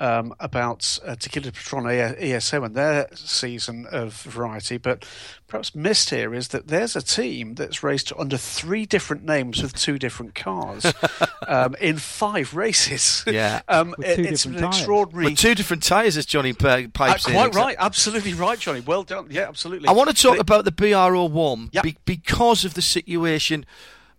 [0.00, 5.04] um, about uh, Tequila Patron ESM and their season of variety, but
[5.46, 9.72] perhaps missed here is that there's a team that's raced under three different names with
[9.74, 10.92] two different cars
[11.48, 13.22] um, in five races.
[13.26, 14.76] Yeah, um, it, it's an tires.
[14.76, 15.26] extraordinary.
[15.26, 17.34] With two different tyres, as Johnny P- pipes uh, in.
[17.36, 18.80] quite right, absolutely right, Johnny.
[18.80, 19.28] Well done.
[19.30, 19.88] Yeah, absolutely.
[19.88, 21.84] I want to talk But- about the BR01 Yep.
[21.84, 23.64] be- because of the situation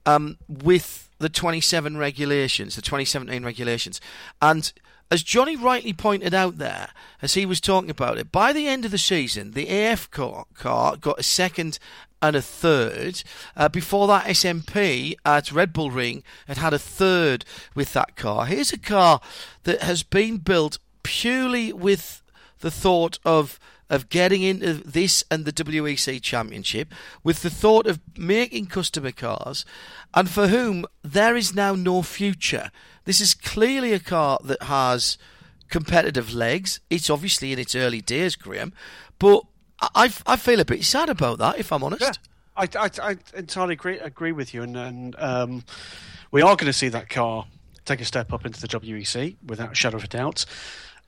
[0.05, 3.99] um, with the 27 regulations, the 2017 regulations.
[4.41, 4.71] And
[5.11, 6.89] as Johnny rightly pointed out there,
[7.21, 10.45] as he was talking about it, by the end of the season, the AF car,
[10.55, 11.79] got a second
[12.21, 13.23] and a third.
[13.55, 17.45] Uh, before that, SMP at Red Bull Ring had had a third
[17.75, 18.45] with that car.
[18.45, 19.21] Here's a car
[19.63, 22.23] that has been built purely with
[22.59, 27.99] the thought of of getting into this and the WEC Championship with the thought of
[28.17, 29.65] making customer cars
[30.13, 32.71] and for whom there is now no future.
[33.05, 35.17] This is clearly a car that has
[35.69, 36.79] competitive legs.
[36.89, 38.73] It's obviously in its early days, Graham,
[39.19, 39.43] but
[39.79, 42.01] I, I feel a bit sad about that, if I'm honest.
[42.01, 42.13] Yeah,
[42.55, 45.63] I, I, I entirely agree, agree with you, and, and um,
[46.31, 47.45] we are going to see that car
[47.85, 50.45] take a step up into the WEC without a shadow of a doubt.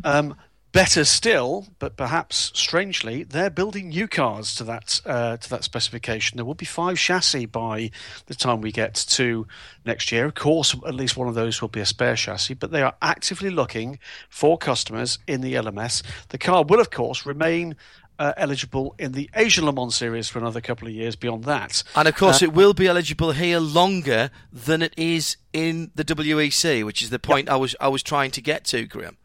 [0.04, 0.36] Um,
[0.78, 6.38] better still, but perhaps strangely, they're building new cars to that uh, to that specification.
[6.38, 7.90] There will be five chassis by
[8.28, 9.48] the time we get to
[9.86, 10.26] next year.
[10.26, 12.94] Of course, at least one of those will be a spare chassis, but they are
[13.02, 13.98] actively looking
[14.30, 16.04] for customers in the LMS.
[16.30, 17.76] The car will, of course, remain
[18.20, 21.82] uh, eligible in the Asian Le Mans series for another couple of years beyond that.
[21.96, 26.06] And of course, uh, it will be eligible here longer than it is in the
[26.06, 29.18] WEC, which is the point I was I was trying to get to, Graham.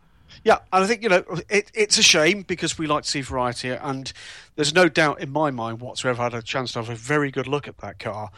[0.44, 3.20] Yeah, and I think you know it, it's a shame because we like to see
[3.20, 4.12] variety, and
[4.56, 6.20] there's no doubt in my mind whatsoever.
[6.20, 8.30] I had a chance to have a very good look at that car,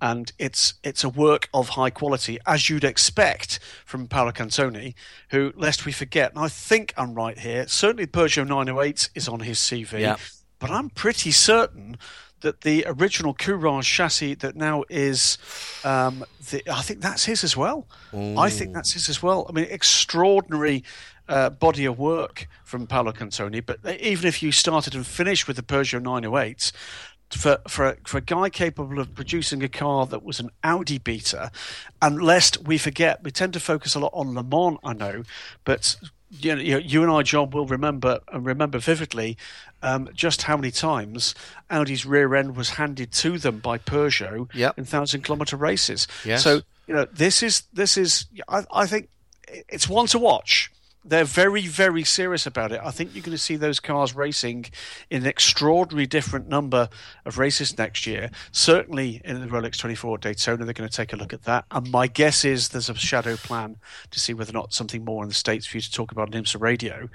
[0.00, 4.94] and it's it's a work of high quality as you'd expect from Paolo Catone,
[5.30, 7.68] who lest we forget, and I think I'm right here.
[7.68, 10.16] Certainly, Peugeot 908 is on his CV, yeah.
[10.58, 11.98] but I'm pretty certain
[12.40, 15.38] that the original Courage chassis that now is,
[15.84, 17.86] um, the, I think that's his as well.
[18.14, 18.38] Ooh.
[18.38, 19.46] I think that's his as well.
[19.48, 20.84] I mean, extraordinary
[21.30, 23.64] uh, body of work from Paolo Catone.
[23.64, 26.72] But even if you started and finished with the Peugeot 908,
[27.30, 30.98] for for a, for a guy capable of producing a car that was an Audi
[30.98, 31.50] beater,
[32.02, 35.22] and lest we forget, we tend to focus a lot on Le Mans, I know,
[35.64, 35.96] but
[36.30, 39.36] you know, you and I, John, will remember and remember vividly
[39.82, 41.34] um, just how many times
[41.70, 44.78] Audi's rear end was handed to them by Peugeot yep.
[44.78, 46.06] in thousand kilometer races.
[46.24, 46.42] Yes.
[46.42, 49.08] So you know, this is this is I, I think
[49.68, 50.70] it's one to watch
[51.04, 52.80] they're very, very serious about it.
[52.82, 54.66] I think you're going to see those cars racing
[55.08, 56.88] in an extraordinarily different number
[57.24, 58.30] of races next year.
[58.52, 61.64] Certainly in the Rolex 24 Daytona, they're going to take a look at that.
[61.70, 63.76] And my guess is there's a shadow plan
[64.10, 66.34] to see whether or not something more in the States for you to talk about
[66.34, 67.08] on IMSA radio.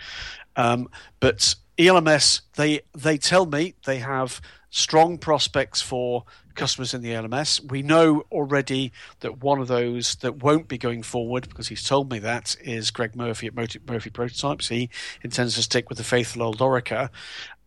[0.55, 6.23] Um, but ELMS, they they tell me they have strong prospects for
[6.55, 7.63] customers in the LMS.
[7.69, 12.11] We know already that one of those that won't be going forward, because he's told
[12.11, 14.69] me that, is Greg Murphy at Murphy Prototypes.
[14.69, 14.89] He
[15.21, 17.09] intends to stick with the faithful old Oreca.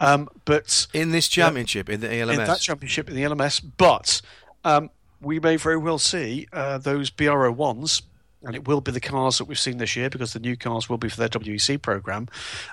[0.01, 3.63] Um, but in this championship, uh, in the LMS, in that championship in the LMS,
[3.77, 4.21] but
[4.65, 8.03] um, we may very well see uh, those BRO ones.
[8.45, 10.89] And it will be the cars that we've seen this year because the new cars
[10.89, 12.29] will be for their WEC program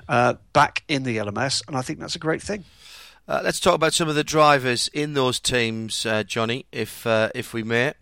[0.07, 2.66] uh, back in the LMS, and I think that's a great thing.
[3.28, 7.30] Uh, let's talk about some of the drivers in those teams, uh, Johnny, if uh,
[7.34, 7.94] if we may,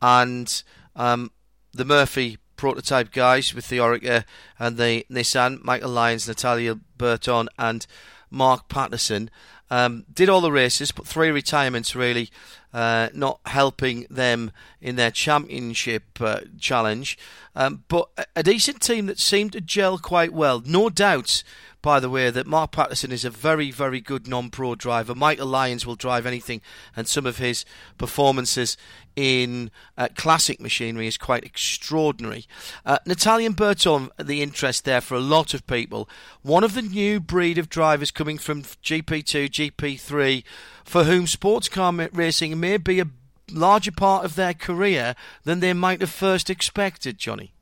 [0.00, 0.62] and
[0.94, 1.32] um,
[1.72, 4.24] the Murphy prototype guys with the Oreca
[4.56, 7.86] and the Nissan, Michael Lyons, Nathanael Berthon, and
[8.30, 9.30] Mark Patterson.
[9.70, 12.30] Um, did all the races, but three retirements really
[12.72, 14.50] uh, not helping them
[14.80, 17.18] in their championship uh, challenge.
[17.54, 20.62] Um, but a, decent team that seemed to gel quite well.
[20.64, 21.42] No doubt
[21.80, 25.14] by the way, that Mark Patterson is a very, very good non pro driver.
[25.14, 26.60] Michael Lyons will drive anything,
[26.96, 27.64] and some of his
[27.98, 28.76] performances
[29.14, 32.46] in uh, classic machinery is quite extraordinary.
[32.84, 36.08] Uh, Nathanael Berthon, the interest there for a lot of people.
[36.42, 40.44] One of the new breed of drivers coming from GP2, GP3,
[40.84, 43.08] for whom sports car racing may be a
[43.50, 45.14] larger part of their career
[45.44, 47.52] than they might have first expected, Johnny.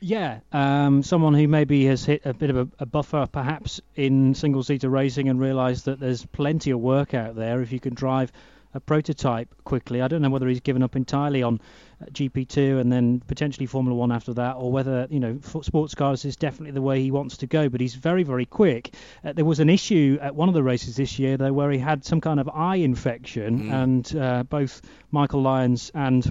[0.00, 4.34] Yeah, um, someone who maybe has hit a bit of a, a buffer perhaps in
[4.34, 7.94] single seater racing and realised that there's plenty of work out there if you can
[7.94, 8.32] drive
[8.74, 10.02] a prototype quickly.
[10.02, 11.60] I don't know whether he's given up entirely on
[12.02, 16.24] uh, GP2 and then potentially Formula One after that, or whether you know sports cars
[16.24, 17.68] is definitely the way he wants to go.
[17.68, 18.94] But he's very very quick.
[19.24, 21.78] Uh, there was an issue at one of the races this year though where he
[21.78, 23.72] had some kind of eye infection, mm.
[23.72, 24.82] and uh, both
[25.12, 26.30] Michael Lyons and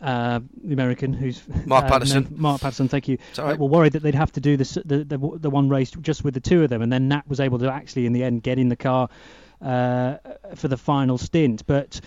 [0.00, 2.28] uh, the American, who's Mark uh, Patterson.
[2.36, 3.18] Mark Patterson, thank you.
[3.38, 3.58] Right.
[3.58, 6.34] were worried that they'd have to do this, the, the the one race just with
[6.34, 8.58] the two of them, and then Nat was able to actually, in the end, get
[8.58, 9.08] in the car
[9.62, 10.16] uh,
[10.54, 11.66] for the final stint.
[11.66, 12.00] But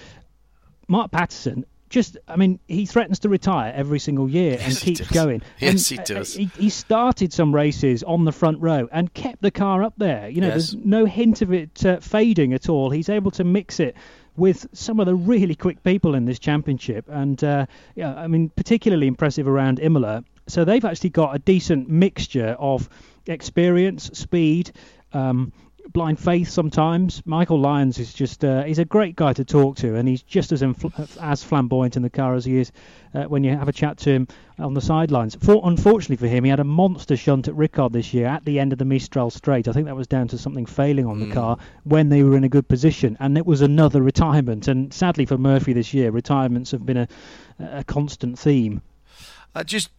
[0.87, 5.11] Mark Patterson, just, I mean, he threatens to retire every single year yes, and keeps
[5.11, 5.41] going.
[5.59, 6.35] Yes, and, he does.
[6.35, 9.93] Uh, he, he, started some races on the front row and kept the car up
[9.97, 10.29] there.
[10.29, 10.71] You know, yes.
[10.71, 12.91] there's no hint of it uh, fading at all.
[12.91, 13.95] He's able to mix it
[14.37, 17.65] with some of the really quick people in this championship, and uh,
[17.95, 20.23] yeah, I mean particularly impressive around Imola.
[20.47, 22.89] So they've actually got a decent mixture of
[23.27, 24.71] experience, speed,
[25.13, 25.53] um,
[25.91, 27.21] blind faith sometimes.
[27.25, 30.51] Michael Lyons is just uh, he's a great guy to talk to, and he's just
[30.51, 32.71] as infl- as flamboyant in the car as he is
[33.13, 34.27] uh, when you have a chat to him
[34.57, 35.35] on the sidelines.
[35.35, 38.59] For, unfortunately for him, he had a monster shunt at Ricard this year at the
[38.59, 39.67] end of the Mistral Straight.
[39.67, 41.27] I think that was down to something failing on mm.
[41.27, 44.67] the car when they were in a good position, and it was another retirement.
[44.67, 47.07] And sadly for Murphy this year, retirements have been a,
[47.59, 48.81] a constant theme.
[49.55, 49.89] Uh, just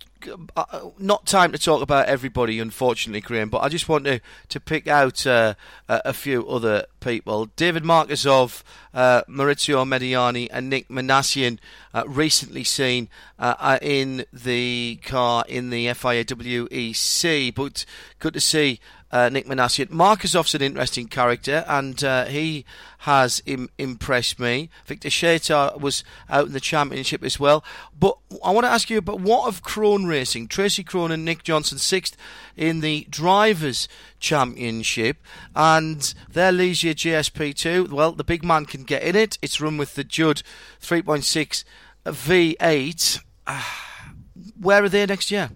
[0.56, 3.48] uh, not time to talk about everybody, unfortunately, Graham.
[3.48, 5.54] But I just want to to pick out uh,
[5.88, 7.46] a few other people.
[7.56, 11.58] David Markozov, uh, Maurizio Mediani, and Nick Minassian
[11.94, 17.54] uh, recently seen uh, in the car in the FIA WEC.
[17.54, 17.84] But
[18.18, 18.80] good to see
[19.12, 19.88] uh, Nick Minassian.
[19.88, 22.64] Markozov's an interesting character, and uh, he
[22.98, 24.70] has Im- impressed me.
[24.86, 27.64] Viktor Shaytar was out in the championship as well.
[27.98, 30.48] But I want to ask you about what of Krohn Racing?
[30.48, 32.16] Tracy Krohn and Nick Johnson sixth
[32.56, 33.88] in the drivers'
[34.18, 35.18] championship,
[35.54, 37.90] and their Ligier JS P2.
[37.90, 39.38] Well, the big man can get in it.
[39.42, 40.42] It's run with the Judd
[40.80, 41.64] 3.6
[42.06, 43.20] V8.
[43.46, 43.64] Uh,
[44.58, 45.50] where are they next year?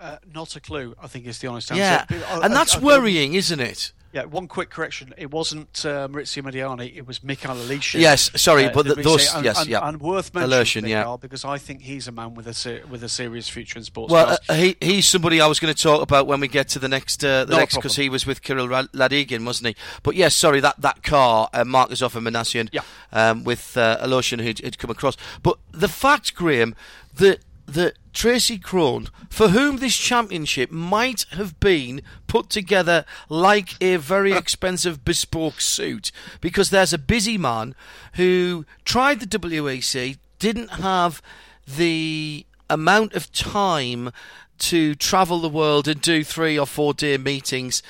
[0.00, 0.94] Uh, not a clue.
[1.02, 2.14] I think is the honest answer.
[2.14, 3.92] Yeah, I, and that's I, I, worrying, isn't it?
[4.12, 5.12] Yeah, one quick correction.
[5.18, 6.96] It wasn't uh, Maurizio Mediani.
[6.96, 8.00] It was Mikhail Aleshin.
[8.00, 11.44] Yes, sorry, uh, but the, those and, yes, and, yeah, and worth mentioning, yeah, because
[11.44, 14.10] I think he's a man with a ser- with a serious future in sports.
[14.10, 16.78] Well, uh, he he's somebody I was going to talk about when we get to
[16.78, 19.82] the next uh, the next because he was with Kirill Ladygin, wasn't he?
[20.02, 22.80] But yes, sorry, that that car, uh, Markozov and Minassian yeah.
[23.12, 25.18] um, with uh, Aleshin who'd, who'd come across.
[25.42, 26.74] But the fact, Graham,
[27.16, 33.96] that that Tracy Krohn, for whom this championship might have been put together like a
[33.96, 36.10] very expensive bespoke suit,
[36.40, 37.74] because there's a busy man
[38.14, 41.20] who tried the WEC, didn't have
[41.66, 44.10] the amount of time
[44.58, 47.82] to travel the world and do three or four day meetings.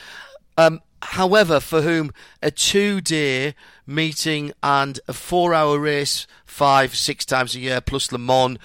[0.56, 2.12] Um, however, for whom
[2.42, 3.54] a two day
[3.86, 8.58] meeting and a four hour race five, six times a year plus Le Mans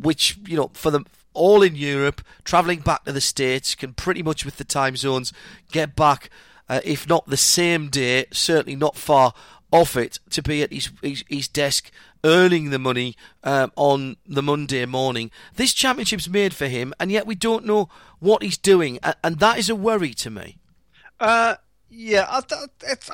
[0.00, 4.22] which you know for them all in Europe, travelling back to the States, can pretty
[4.22, 5.32] much with the time zones
[5.70, 6.30] get back,
[6.68, 9.32] uh, if not the same day, certainly not far
[9.70, 11.90] off it, to be at his, his, his desk
[12.24, 15.30] earning the money um, on the Monday morning.
[15.54, 17.88] This championship's made for him, and yet we don't know
[18.18, 20.58] what he's doing, and, and that is a worry to me.
[21.18, 21.56] Uh,
[21.92, 22.38] yeah, I,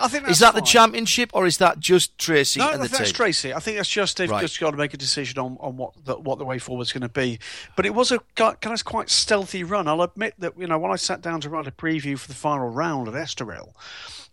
[0.00, 0.60] I think is that fine.
[0.60, 3.10] the championship or is that just Tracy no, and the that's?
[3.10, 3.54] Tracy.
[3.54, 4.42] I think that's just they've right.
[4.42, 6.92] just got to make a decision on, on what the, what the way forward is
[6.92, 7.38] going to be.
[7.74, 9.88] But it was a kind of quite stealthy run.
[9.88, 12.34] I'll admit that you know when I sat down to write a preview for the
[12.34, 13.72] final round at Estoril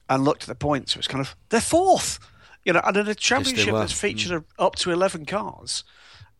[0.09, 2.19] and looked at the points, it was kind of they're fourth.
[2.65, 4.45] You know, and in a championship yes, that's featured mm.
[4.59, 5.83] up to eleven cars,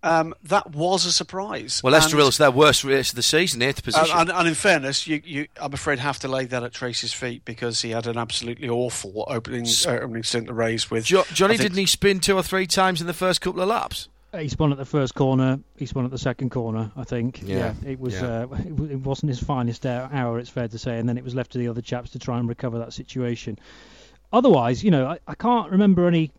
[0.04, 1.82] um, that was a surprise.
[1.84, 4.12] Well, Estoril's their worst race of the season, eighth position.
[4.12, 7.14] And, and, and in fairness, you, you, I'm afraid, have to lay that at Tracy's
[7.14, 11.06] feet because he had an absolutely awful opening uh, opening stint the race with.
[11.06, 14.10] Jo- Johnny, didn't he spin two or three times in the first couple of laps?
[14.38, 15.60] He spun at the first corner.
[15.78, 16.91] He spun at the second corner.
[16.97, 17.41] I think.
[17.43, 18.16] Yeah, yeah it was.
[18.16, 18.47] Yeah.
[18.51, 20.39] Uh, it, wasn't his finest hour.
[20.39, 22.39] It's fair to say, and then it was left to the other chaps to try
[22.39, 23.58] and recover that situation.
[24.34, 26.32] Otherwise, you know, I, I can't remember any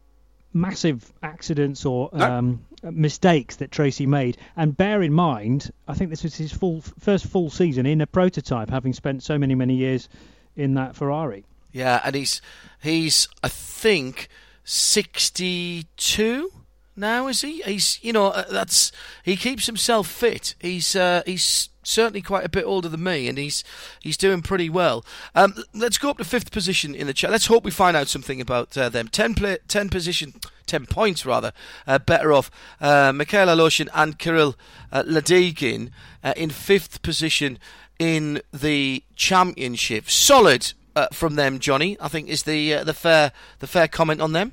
[0.53, 2.25] massive accidents or no.
[2.25, 4.37] um, mistakes that Tracy made.
[4.57, 8.07] And bear in mind, I think this was his full first full season in a
[8.07, 10.09] prototype, having spent so many many years
[10.57, 11.45] in that Ferrari.
[11.73, 12.41] Yeah, and he's
[12.83, 14.29] he's I think
[14.65, 16.51] sixty two
[16.97, 17.63] now, is he?
[17.63, 18.93] He's you know uh, that's
[19.25, 20.55] he keeps himself fit.
[20.61, 23.65] He's uh, he's certainly quite a bit older than me, and he's
[24.01, 25.05] he's doing pretty well.
[25.35, 27.31] Um, let's go up to fifth position in the chat.
[27.31, 29.09] Let's hope we find out something about uh, them.
[29.09, 30.35] Ten play, ten position,
[30.67, 31.53] ten points rather.
[31.87, 32.51] Uh, better off
[32.81, 34.57] uh, Mikhail Aleshin and Kirill
[34.93, 35.91] uh, Ladygin
[36.23, 37.59] uh, in fifth position
[37.99, 40.11] in the championship.
[40.11, 41.97] Solid uh, from them, Johnny.
[42.01, 44.53] I think is the uh, the fair the fair comment on them.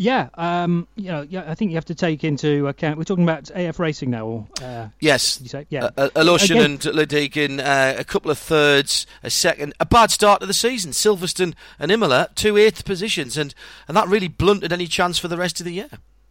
[0.00, 2.98] Yeah, um, you know, yeah, I think you have to take into account.
[2.98, 4.26] We're talking about AF Racing now.
[4.26, 5.40] Or, uh, yes.
[5.42, 5.66] You say?
[5.70, 5.86] Yeah.
[5.86, 10.46] Uh, uh, and Ladygin, uh, a couple of thirds, a second, a bad start to
[10.46, 10.92] the season.
[10.92, 13.56] Silverstone and Imola, two eighth positions, and,
[13.88, 15.90] and that really blunted any chance for the rest of the year.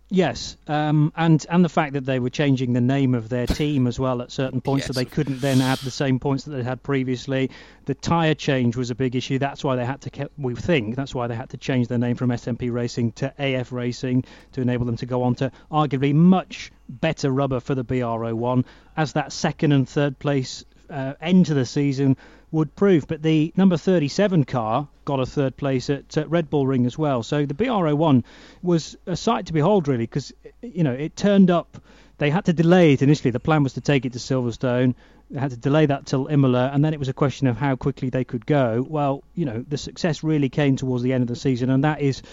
[0.10, 3.88] Yes, um, and and the fact that they were changing the name of their team
[3.88, 4.88] as well at certain points, yes.
[4.88, 7.51] so they couldn't then add the same points that they had previously.
[7.86, 9.38] The tyre change was a big issue.
[9.38, 10.30] That's why they had to.
[10.38, 13.74] We think that's why they had to change their name from SMP Racing to AF
[13.74, 18.64] Racing to enable them to go on to arguably much better rubber for the BR01
[18.95, 22.18] as that second and third place uh, end to the season
[22.52, 23.08] would prove.
[23.08, 27.24] But the number 37 car got a third place at, Red Bull Ring as well.
[27.24, 28.24] So the BR01
[28.62, 31.82] was a sight to behold, really, because you know it turned up.
[32.20, 33.30] They had to delay it initially.
[33.30, 34.96] The plan was to take it to Silverstone.
[35.30, 37.76] They had to delay that till Imola, and then it was a question of how
[37.76, 38.86] quickly they could go.
[38.88, 42.02] Well, you know, the success really came towards the end of the season, and that
[42.02, 42.24] is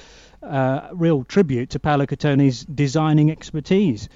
[0.42, 4.08] uh, real tribute to Paolo Catone's designing expertise.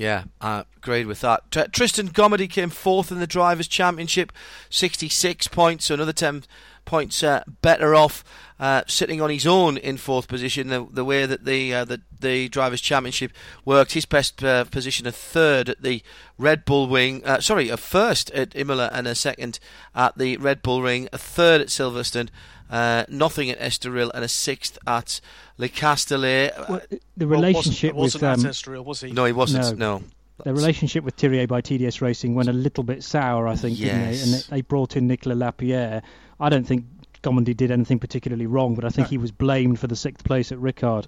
[0.00, 1.50] Yeah, I agreed with that.
[1.50, 4.32] Tr- Tristan Gommendy came fourth in the Drivers' Championship,
[4.70, 6.44] 66 points, so another 10
[6.86, 8.24] points uh, better off,
[8.58, 10.68] uh, sitting on his own in fourth position.
[10.68, 13.30] The, the way that the, uh, the, the Drivers' Championship
[13.66, 16.02] worked, his best uh, position a third at the
[16.38, 19.58] Red Bull Ring, uh, sorry, a first at Imola and a second
[19.94, 22.30] at the Red Bull Ring, a third at Silverstone,
[22.70, 25.20] uh, nothing at Estoril, and a sixth at
[25.58, 26.54] Le Castellet.
[26.68, 26.80] Well,
[27.16, 29.12] the relationship wasn't, wasn't with um, Estoril, was he?
[29.12, 29.78] No, he wasn't.
[29.78, 29.98] No.
[29.98, 30.04] no.
[30.44, 34.10] their relationship with Thiriet by TDS Racing went a little bit sour, I think, didn't
[34.10, 34.20] they?
[34.20, 36.02] And they, they brought in Nicolas Lapierre.
[36.38, 36.84] I don't think
[37.22, 40.52] Gommendy did anything particularly wrong, but I think he was blamed for the sixth place
[40.52, 41.06] at Ricard.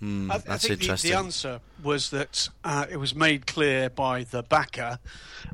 [0.00, 1.10] Hmm, I, I think the, interesting.
[1.10, 4.98] the answer was that uh, it was made clear by the backer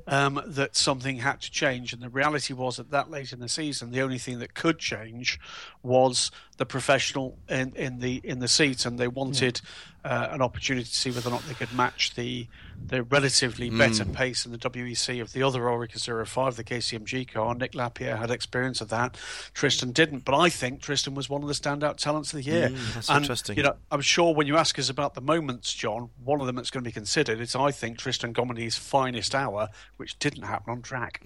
[0.06, 3.48] um, that something had to change, and the reality was at that late in the
[3.48, 5.38] season, the only thing that could change
[5.82, 9.60] was the professional in, in the in the seat, and they wanted
[10.04, 12.46] uh, an opportunity to see whether or not they could match the
[12.86, 17.54] the relatively better pace in the WEC of the other Oreca 05, the KCMG car.
[17.54, 19.16] Nick Lapierre had experience of that.
[19.54, 22.68] Tristan didn't, but I think Tristan was one of the standout talents of the year.
[22.94, 23.56] that's and, interesting.
[23.56, 26.56] You know, I'm sure when you ask us about the moments, John, one of them
[26.56, 30.72] that's going to be considered is I think Tristan Gommendy's finest hour, which didn't happen
[30.72, 31.22] on track.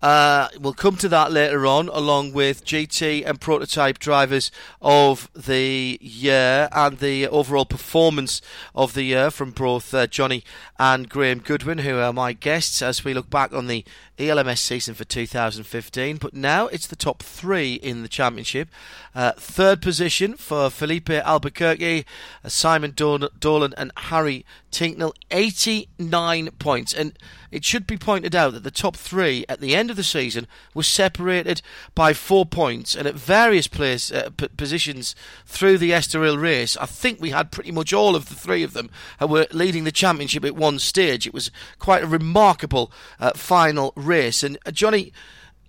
[0.00, 5.98] Uh, we'll come to that later on, along with GT and prototype drivers of the
[6.00, 8.40] year and the overall performance
[8.74, 10.44] of the year from both uh, Johnny
[10.78, 13.84] and Graham Goodwin, who are my guests as we look back on the
[14.18, 16.16] ELMS season for 2015.
[16.16, 18.68] But now it's the top three in the championship.
[19.14, 22.04] Uh, third position for Filipe Albuquerque,
[22.44, 26.92] uh, Simon Dol- Dolan, and Harry Tincknell, 89 points.
[26.92, 27.16] And
[27.50, 30.48] it should be pointed out that the top three at the end of the season
[30.74, 31.60] was separated
[31.94, 35.14] by four points, and at various place, uh, p- positions
[35.46, 38.72] through the Estoril race, I think we had pretty much all of the three of
[38.72, 38.90] them
[39.20, 41.26] were leading the championship at one stage.
[41.26, 42.90] It was quite a remarkable
[43.20, 45.12] uh, final race, and uh, Johnny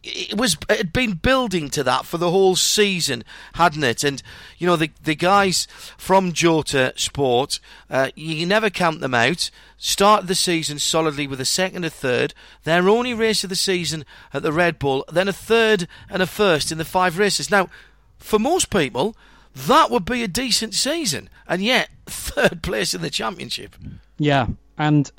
[0.04, 3.24] it was it had been building to that for the whole season,
[3.54, 4.04] hadn't it?
[4.04, 4.22] And
[4.58, 5.68] you know the the guys
[5.98, 7.60] from Jota Sport,
[7.90, 9.50] uh, you never count them out.
[9.78, 12.34] Started the season solidly with a second, a third.
[12.64, 16.28] Their only race of the season at the Red Bull, then a third and a
[16.28, 17.50] first in the five races.
[17.52, 17.70] Now,
[18.18, 19.16] for most people,
[19.56, 23.76] that would be a decent season, and yet third place in the championship.
[24.18, 24.48] Yeah,
[24.78, 25.12] and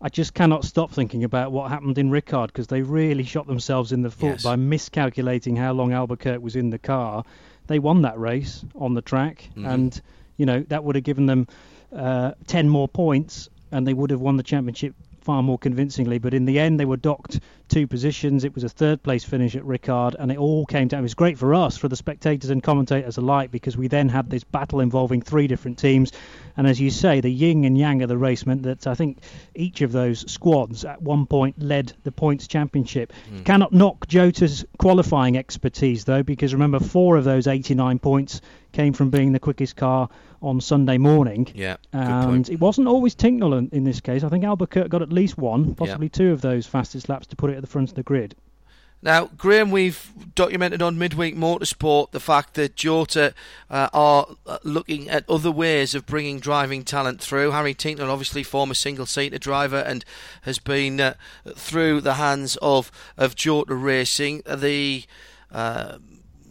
[0.00, 3.90] I just cannot stop thinking about what happened in Ricard because they really shot themselves
[3.92, 4.42] in the foot Yes.
[4.44, 7.24] by miscalculating how long Albuquerque was in the car.
[7.66, 9.66] They won that race on the track, Mm-hmm.
[9.66, 10.02] and
[10.36, 11.48] you know that would have given them
[11.94, 16.18] uh, ten more points, and they would have won the championship far more convincingly.
[16.18, 18.44] But in the end, they were docked two positions.
[18.44, 21.00] It was a third place finish at Ricard, and it all came down.
[21.00, 24.30] It was great for us, for the spectators and commentators alike, because we then had
[24.30, 26.12] this battle involving three different teams.
[26.58, 29.18] And as you say, the yin and yang of the race meant that I think
[29.54, 33.12] each of those squads at one point led the points championship.
[33.28, 33.44] Hmm.
[33.44, 38.40] Cannot knock Jota's qualifying expertise though, because remember four of those 89 points
[38.72, 40.08] came from being the quickest car
[40.42, 41.46] on Sunday morning.
[41.54, 44.24] Yeah, good and it wasn't always Tincknell in, in this case.
[44.24, 47.50] I think Albuquerque got at least one, possibly two of those fastest laps to put
[47.50, 48.34] it at the front of the grid.
[49.00, 53.32] Now, Graham, we've documented on Midweek Motorsport the fact that Jota
[53.70, 57.52] uh, are uh, looking at other ways of bringing driving talent through.
[57.52, 60.04] Harry Tincknell, obviously former single-seater driver, and
[60.42, 61.14] has been uh,
[61.54, 64.42] through the hands of of Jota Racing.
[64.46, 65.04] The
[65.52, 65.98] uh,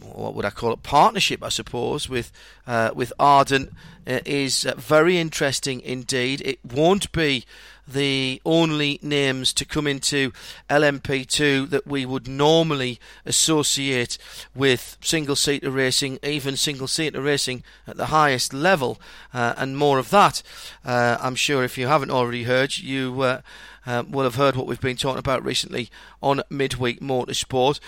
[0.00, 0.82] what would I call it?
[0.82, 2.32] Partnership, I suppose, with
[2.66, 3.72] uh, with Ardent
[4.06, 6.40] uh, is uh, very interesting indeed.
[6.44, 7.44] It won't be
[7.92, 10.32] the only names to come into
[10.68, 14.18] LMP2 that we would normally associate
[14.54, 19.00] with single seater racing, even single seater racing at the highest level,
[19.32, 20.42] uh, and more of that.
[20.84, 23.40] Uh, I'm sure if you haven't already heard, you uh,
[23.86, 25.90] uh, will have heard what we've been talking about recently
[26.22, 27.80] on Midweek Motorsport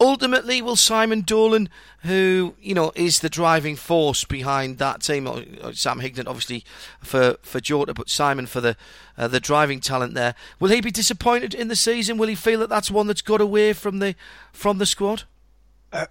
[0.00, 1.68] ultimately, will Simon Dolan,
[2.02, 5.26] who you know is the driving force behind that team,
[5.72, 6.64] Sam Hignett obviously
[7.00, 8.76] for for Jota, but Simon for the
[9.16, 12.18] uh, the driving talent there, will he be disappointed in the season?
[12.18, 14.14] Will he feel that that's one that's got away from the
[14.52, 15.24] from the squad?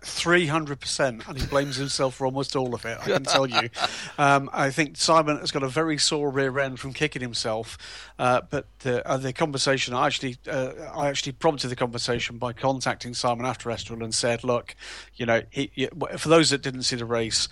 [0.01, 2.97] Three hundred percent, and he blames himself for almost all of it.
[2.99, 3.69] I can tell you.
[4.19, 7.77] Um, I think Simon has got a very sore rear end from kicking himself.
[8.17, 12.53] Uh, but the, uh, the conversation, I actually, uh, I actually prompted the conversation by
[12.53, 14.75] contacting Simon after Estoril and said, "Look,
[15.15, 17.47] you know, he, he- for those that didn't see the race."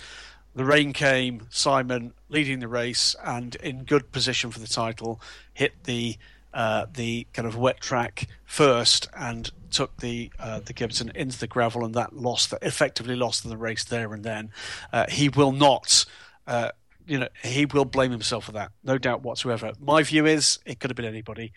[0.55, 5.21] The rain came, Simon leading the race and in good position for the title,
[5.53, 6.17] hit the
[6.55, 11.47] uh, the kind of wet track first and took the uh, the Gibson into the
[11.47, 14.49] gravel, and that lost effectively lost the race there and then.
[14.91, 16.05] Uh, he will not.
[16.47, 16.69] Uh,
[17.07, 19.73] you know, he will blame himself for that, no doubt whatsoever.
[19.79, 21.53] My view is it could have been anybody,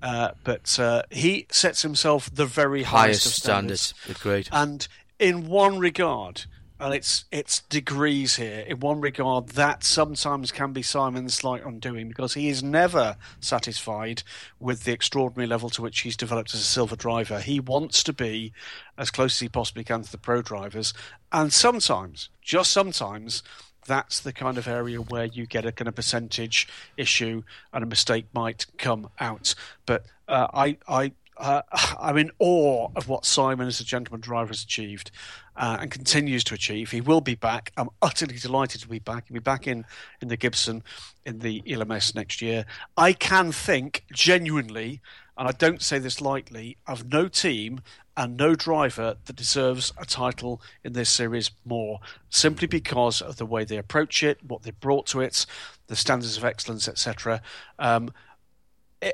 [0.00, 3.80] uh, but uh, he sets himself the very highest, Highest of standards.
[3.96, 4.20] standards.
[4.20, 4.48] Agreed.
[4.52, 4.86] And
[5.18, 6.44] in one regard,
[6.82, 8.64] and it's it's degrees here.
[8.66, 14.24] In one regard, that sometimes can be Simon's slight undoing because he is never satisfied
[14.58, 17.40] with the extraordinary level to which he's developed as a silver driver.
[17.40, 18.52] He wants to be
[18.98, 20.92] as close as he possibly can to the pro drivers,
[21.30, 23.42] and sometimes, just sometimes.
[23.84, 27.42] that's the kind of area where you get a kind of percentage issue
[27.72, 29.56] and a mistake might come out.
[29.86, 31.62] But uh, I, I, uh,
[32.00, 35.10] I'm in awe of what Simon as a gentleman driver has achieved
[35.56, 36.90] uh, and continues to achieve.
[36.90, 37.72] He will be back.
[37.76, 39.28] I'm utterly delighted to be back.
[39.28, 39.84] He'll be back in,
[40.20, 40.82] in the Gibson
[41.24, 42.64] in the ELMS next year.
[42.96, 45.00] I can think genuinely,
[45.36, 47.80] and I don't say this lightly, of no team
[48.16, 51.98] and no driver that deserves a title in this series more,
[52.28, 55.46] simply because of the way they approach it, what they brought to it,
[55.86, 57.40] the standards of excellence, etc.
[57.78, 58.12] Um,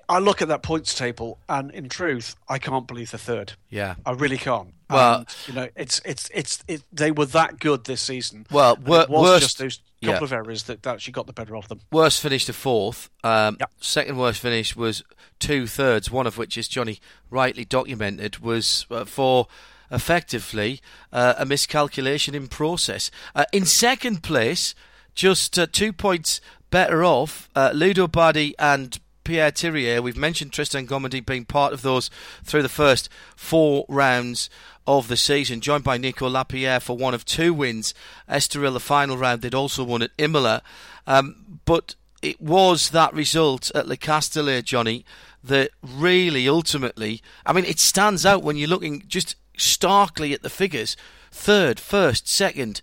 [0.09, 3.55] I look at that points table, and in truth, I can't believe the third.
[3.71, 4.75] Yeah, I really can't.
[4.91, 8.47] Well, and, you know, it's it's it's it, they were that good this season.
[8.51, 10.25] Well, wor- it was worst, just those couple yeah.
[10.25, 11.81] of errors that, that actually got the better of them.
[11.91, 13.11] Worst finish to fourth.
[13.25, 13.59] Um.
[13.81, 15.03] Second worst finish was
[15.39, 16.11] two thirds.
[16.11, 17.01] One of which, as Johnny
[17.31, 19.47] rightly documented, was uh, for
[19.91, 20.81] effectively
[21.13, 23.11] uh, a miscalculation in process.
[23.35, 24.75] Uh, in second place,
[25.15, 26.41] just uh, two points
[26.71, 30.03] better off, uh, Ludo Badey and Pierre Thiriet.
[30.03, 32.09] We've mentioned Tristan Gommendy being part of those
[32.43, 34.49] through the first four rounds
[34.87, 37.93] of the season, joined by Nico Lapierre for one of two wins.
[38.27, 40.63] Estoril, the final round, they'd also won at Imola.
[41.07, 45.05] Um, but it was that result at Le Castellet, Johnny,
[45.45, 50.49] that really ultimately, I mean, it stands out when you're looking just starkly at the
[50.49, 50.97] figures.
[51.31, 52.81] Third, first, second,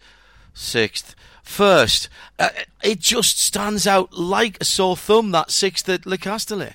[0.54, 1.16] sixth,
[1.46, 2.10] first.
[2.38, 2.50] Uh,
[2.84, 6.74] it just stands out like a sore thumb, that sixth at Le Castellet.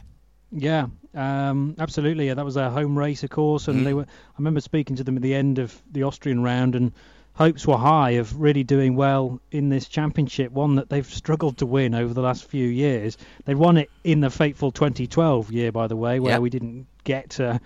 [0.52, 2.26] Yeah, um, absolutely.
[2.28, 3.84] Yeah, that was their home race, of course, and Mm.
[3.84, 4.02] they were.
[4.02, 6.92] I remember speaking to them at the end of the Austrian round, and
[7.34, 11.66] hopes were high of really doing well in this championship, one that they've struggled to
[11.66, 13.16] win over the last few years.
[13.44, 16.40] They won it in the fateful 2012 year, by the way, where Yep.
[16.42, 17.58] we didn't get uh,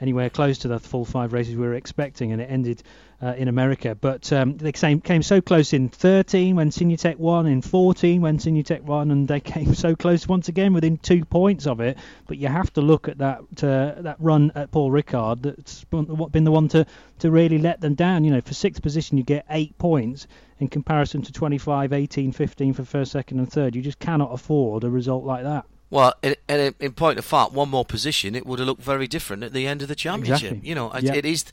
[0.00, 2.82] anywhere close to the full five races we were expecting, and it ended
[3.22, 3.94] uh, in America.
[3.94, 8.38] But um, they came, came so close in 13 when Signatech won, in 14 when
[8.38, 11.98] Signatech won, and they came so close once again within two points of it.
[12.26, 16.44] But you have to look at that uh, that run at Paul Ricard that's been
[16.44, 16.86] the one to,
[17.18, 18.24] to really let them down.
[18.24, 20.26] You know, for sixth position you get eight points
[20.58, 23.74] in comparison to 25, 18, 15 for first, second, and third.
[23.74, 25.64] You just cannot afford a result like that.
[25.90, 29.08] Well, in, in, in point of fact, one more position, it would have looked very
[29.08, 30.52] different at the end of the championship.
[30.52, 30.68] Exactly.
[30.68, 31.14] You know, Yeah.
[31.14, 31.44] it is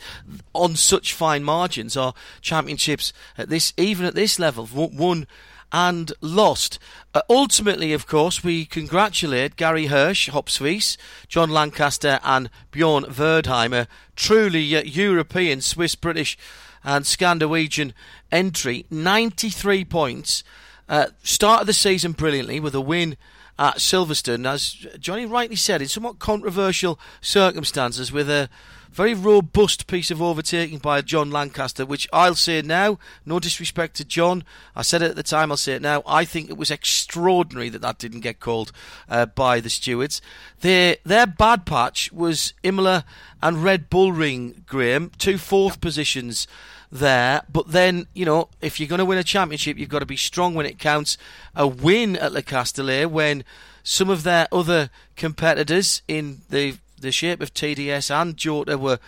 [0.54, 1.98] on such fine margins.
[1.98, 5.26] Our championships at this, even at this level, won
[5.72, 6.78] and lost.
[7.16, 10.98] Uh, ultimately, of course, we congratulate Gary Hirsch, Hopswies,
[11.28, 13.88] Jon Lancaster, and Bjorn Verdheimer.
[14.16, 16.38] Truly uh, European, Swiss, British,
[16.84, 17.94] and Scandinavian
[18.32, 18.86] entry.
[18.92, 20.44] 93 points.
[20.88, 23.18] Uh, start of the season brilliantly with a win
[23.60, 28.50] at Silverstone, as Johnny rightly said, in somewhat controversial circumstances, with a
[28.92, 34.06] very robust piece of overtaking by Jon Lancaster, which I'll say now, no disrespect to
[34.06, 34.44] Jon,
[34.76, 37.70] I said it at the time, I'll say it now, I think it was extraordinary
[37.70, 38.72] that that didn't get called
[39.10, 40.22] uh, by the stewards.
[40.62, 43.06] Their, their bad patch was Imola
[43.42, 46.48] and Red Bull Ring, Graham, two fourth positions
[46.92, 47.42] there.
[47.52, 50.18] But then, you know, if you're going to win a championship, you've got to be
[50.18, 51.18] strong when it counts.
[51.56, 53.44] A win at Le Castellet when
[53.84, 59.00] some of their other competitors in the the shape of TDS and Jota were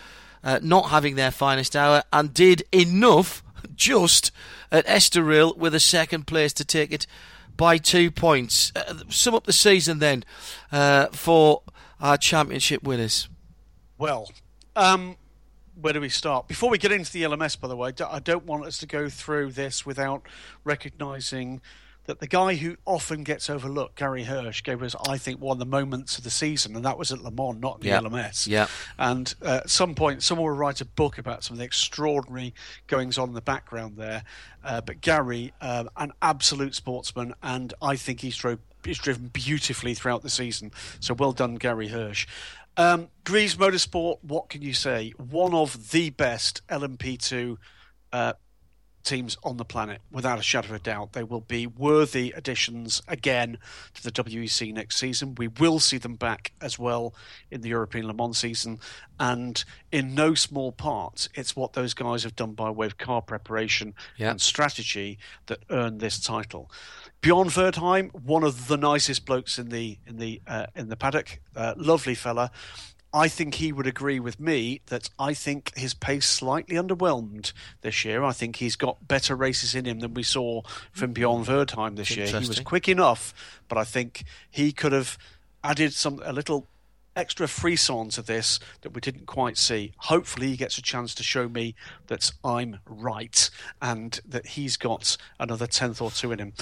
[0.43, 3.43] uh, not having their finest hour and did enough
[3.76, 4.31] just
[4.72, 7.07] at Estoril with a second place to take it
[7.57, 8.72] by two points.
[8.76, 10.23] Uh, sum up the season then
[10.72, 11.64] uh, for
[11.99, 13.27] our championship winners.
[13.97, 14.31] Well,
[14.76, 15.18] um,
[15.81, 16.47] where do we start?
[16.47, 19.10] Before we get into the LMS, by the way, I don't want us to go
[19.10, 20.23] through this without
[20.64, 21.61] recognising
[22.06, 25.60] that the guy who often gets overlooked, Gary Hirsch, gave us, I think, one of
[25.60, 28.01] the moments of the season, and that was at Le Mans, not Yeah.
[28.01, 28.47] the LMS.
[28.47, 28.65] Yeah.
[28.97, 32.56] And uh, at some point, someone will write a book about some of the extraordinary
[32.88, 34.23] goings on in the background there.
[34.64, 39.93] Uh, but Gary, um, an absolute sportsman, and I think he's, drove, he's driven beautifully
[39.93, 40.72] throughout the season.
[40.99, 42.26] So well done, Gary Hirsch.
[42.80, 45.11] Um, Greaves Motorsport, what can you say?
[45.18, 47.57] One of the best LMP2
[48.14, 48.34] uh,
[49.03, 51.11] teams on the planet, without a shadow of a doubt.
[51.11, 53.57] They will be worthy additions again
[53.95, 55.35] to the WEC next season.
[55.35, 57.14] We will see them back as well
[57.51, 58.80] in the European Le Mans season.
[59.19, 59.61] And
[59.91, 63.93] in no small part, it's what those guys have done by way of car preparation
[64.18, 64.31] Yeah.
[64.31, 66.72] and strategy that earned this title.
[67.21, 71.41] Bjorn Wirdheim, one of the nicest blokes in the in the uh, in the paddock,
[71.55, 72.51] uh, lovely fella.
[73.11, 78.05] I think he would agree with me that I think his pace slightly underwhelmed this
[78.05, 78.23] year.
[78.23, 82.15] I think he's got better races in him than we saw from Bjorn Wirdheim this
[82.15, 82.27] year.
[82.27, 83.33] He was quick enough,
[83.67, 85.17] but I think he could have
[85.63, 86.67] added some a little
[87.15, 89.91] extra frisson to this that we didn't quite see.
[89.97, 91.73] Hopefully, he gets a chance to show me
[92.07, 93.49] that I'm right
[93.81, 96.53] and that he's got another tenth or two in him.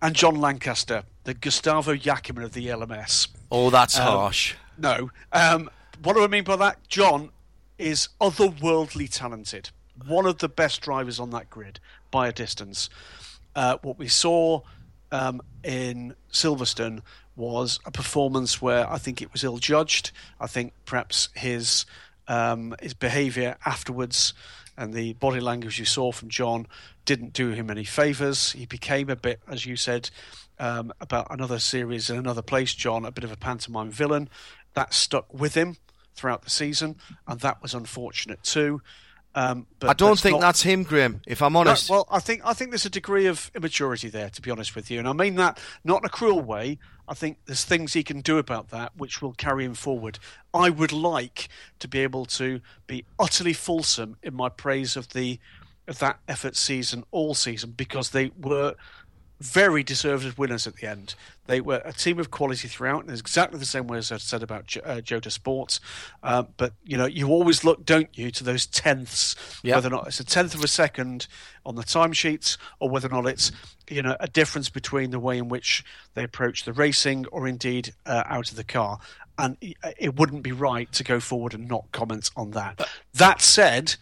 [0.00, 3.28] And Jon Lancaster, the Gustavo Yacamán of the LMS.
[3.50, 4.54] Oh, that's um, harsh.
[4.76, 5.10] No.
[5.32, 5.70] Um,
[6.02, 6.86] what do I mean by that?
[6.88, 7.30] Jon
[7.78, 9.70] is otherworldly talented.
[10.06, 11.80] One of the best drivers on that grid
[12.10, 12.88] by a distance.
[13.54, 14.60] Uh, what we saw
[15.10, 17.02] um, in Silverstone
[17.34, 20.10] was a performance where I think it was ill judged.
[20.40, 21.86] I think perhaps his
[22.26, 24.34] um, his behaviour afterwards
[24.78, 26.66] and the body language you saw from Jon
[27.04, 28.52] didn't do him any favours.
[28.52, 30.08] He became a bit, as you said,
[30.58, 34.28] um, about another series in another place, John, a bit of a pantomime villain.
[34.74, 35.76] That stuck with him
[36.14, 36.96] throughout the season,
[37.26, 38.80] and that was unfortunate too.
[39.34, 40.40] Um, I don't think not...
[40.40, 41.20] that's him, Graham.
[41.26, 41.90] If I'm honest.
[41.90, 44.74] No, well, I think I think there's a degree of immaturity there, to be honest
[44.74, 46.78] with you, and I mean that not in a cruel way.
[47.08, 50.18] I think there's things he can do about that which will carry him forward.
[50.52, 51.48] I would like
[51.78, 55.38] to be able to be utterly fulsome in my praise of the
[55.86, 58.74] of that effort season all season because they were
[59.40, 61.14] very deserved winners at the end.
[61.46, 64.18] They were a team of quality throughout, and it's exactly the same way as I
[64.18, 65.80] said about uh, Jota Sports.
[66.22, 69.76] Uh, but you know, you always look, don't you, to those tenths, yep.
[69.76, 71.26] whether or not it's a tenth of a second
[71.64, 73.52] on the timesheets, or whether or not it's
[73.88, 75.84] you know a difference between the way in which
[76.14, 78.98] they approach the racing, or indeed uh, out of the car.
[79.40, 79.56] And
[79.96, 82.88] it wouldn't be right to go forward and not comment on that.
[83.14, 83.94] That said,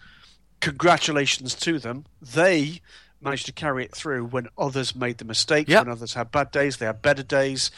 [0.61, 2.07] congratulations to them.
[2.23, 2.81] They
[3.27, 5.85] managed to carry it through when others made the mistake, yep.
[5.85, 7.71] when others had bad days, they had better days.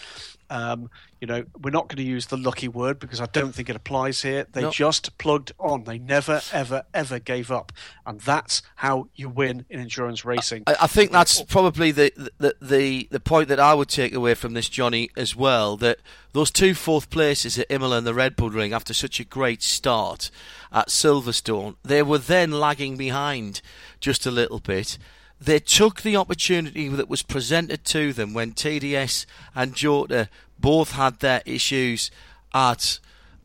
[0.51, 3.69] Um, you know, we're not going to use the lucky word because I don't think
[3.69, 4.47] it applies here.
[4.53, 4.73] They nope.
[4.73, 5.85] just plugged on.
[5.85, 7.73] They never, ever, ever gave up,
[8.07, 10.63] and that's how you win in endurance racing.
[10.67, 14.35] I, I think that's probably the, the the the point that I would take away
[14.35, 15.77] from this, Johnny, as well.
[15.77, 15.99] That
[16.33, 19.63] those two fourth places at Imola and the Red Bull Ring after such a great
[19.63, 20.31] start
[20.73, 23.61] at Silverstone, they were then lagging behind
[24.01, 24.99] just a little bit
[25.41, 30.29] they took the opportunity that was presented to them when TDS and Jota
[30.59, 32.11] both had their issues
[32.53, 32.99] at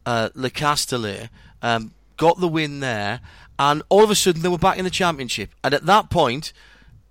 [0.06, 1.30] uh, Le Castellet,
[1.62, 3.22] um, got the win there,
[3.60, 5.52] and all of a sudden they were back in the championship.
[5.64, 6.52] And at that point,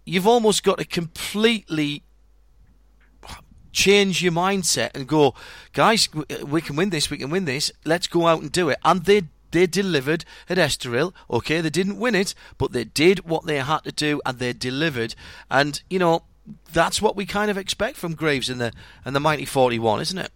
[0.05, 2.03] you've almost got to completely
[3.73, 5.35] change your mindset and go,
[5.73, 6.09] guys,
[6.45, 8.79] we can win this, we can win this, let's go out and do it.
[8.85, 9.23] And they
[9.53, 11.13] they delivered at Estoril.
[11.31, 14.53] Okay, they didn't win it, but they did what they had to do and they
[14.53, 15.15] delivered.
[15.51, 16.25] And, you know,
[16.73, 18.73] that's what we kind of expect from Greaves and the
[19.05, 20.33] and the mighty 41, isn't it?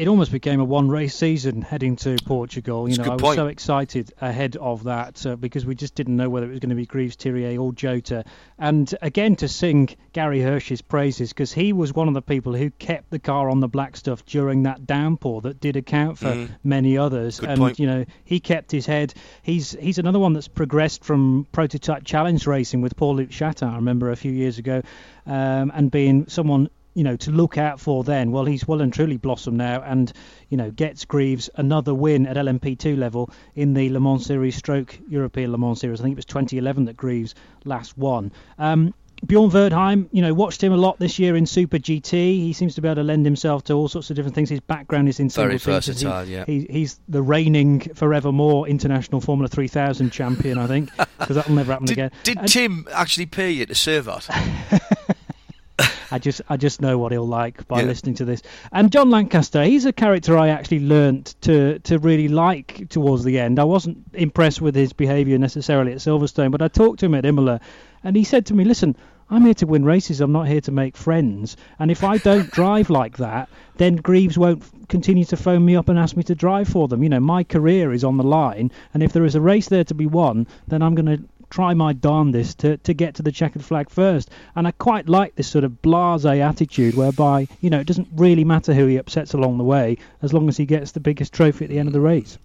[0.00, 2.88] It almost became a one race season heading to Portugal.
[2.88, 3.36] You That's know, I was point.
[3.36, 6.70] so excited ahead of that uh, because we just didn't know whether it was going
[6.70, 8.24] to be Greaves, Thiriet, or Jota.
[8.58, 12.70] And again, to sing Gary Hirsch's praises because he was one of the people who
[12.70, 16.48] kept the car on the black stuff during that downpour that did account for mm.
[16.64, 17.38] many others.
[17.38, 17.78] Good and point.
[17.78, 19.12] you know, he kept his head.
[19.42, 23.68] He's he's another one that's progressed from prototype challenge racing with Paul-Loup Chatin.
[23.68, 24.80] I remember a few years ago,
[25.26, 28.32] um, and being someone you know to look out for then.
[28.32, 30.12] Well, he's well and truly blossomed now, and
[30.48, 34.98] you know gets Greaves another win at LMP2 level in the Le Mans Series Stroke
[35.08, 36.00] European Le Mans Series.
[36.00, 37.34] I think it was 2011 that Greaves
[37.64, 38.32] last won.
[38.58, 38.94] Um,
[39.26, 42.12] Bjorn Wirdheim, you know, watched him a lot this year in Super GT.
[42.12, 44.48] He seems to be able to lend himself to all sorts of different things.
[44.48, 46.24] His background is in very versatile.
[46.24, 51.54] He, yeah, he, he's the reigning forevermore international Formula 3000 champion, I think, because that'll
[51.54, 52.10] never happen did, again.
[52.22, 54.98] Did and, Tim actually pay you to serve that?
[56.10, 57.86] I just I just know what he'll like by yeah.
[57.86, 58.42] listening to this.
[58.72, 63.38] And Jon Lancaster, he's a character I actually learnt to to really like towards the
[63.38, 63.58] end.
[63.58, 67.24] I wasn't impressed with his behaviour necessarily at Silverstone, but I talked to him at
[67.24, 67.60] Imola,
[68.02, 68.96] and he said to me, "Listen."
[69.32, 70.20] I'm here to win races.
[70.20, 71.56] I'm not here to make friends.
[71.78, 75.88] And if I don't drive like that, then Greaves won't continue to phone me up
[75.88, 77.04] and ask me to drive for them.
[77.04, 79.84] You know, my career is on the line, and if there is a race there
[79.84, 83.32] to be won, then I'm going to try my darndest to, to get to the
[83.32, 84.30] checkered flag first.
[84.56, 88.44] And I quite like this sort of blase attitude whereby, you know, it doesn't really
[88.44, 91.64] matter who he upsets along the way as long as he gets the biggest trophy
[91.64, 92.38] at the end of the race.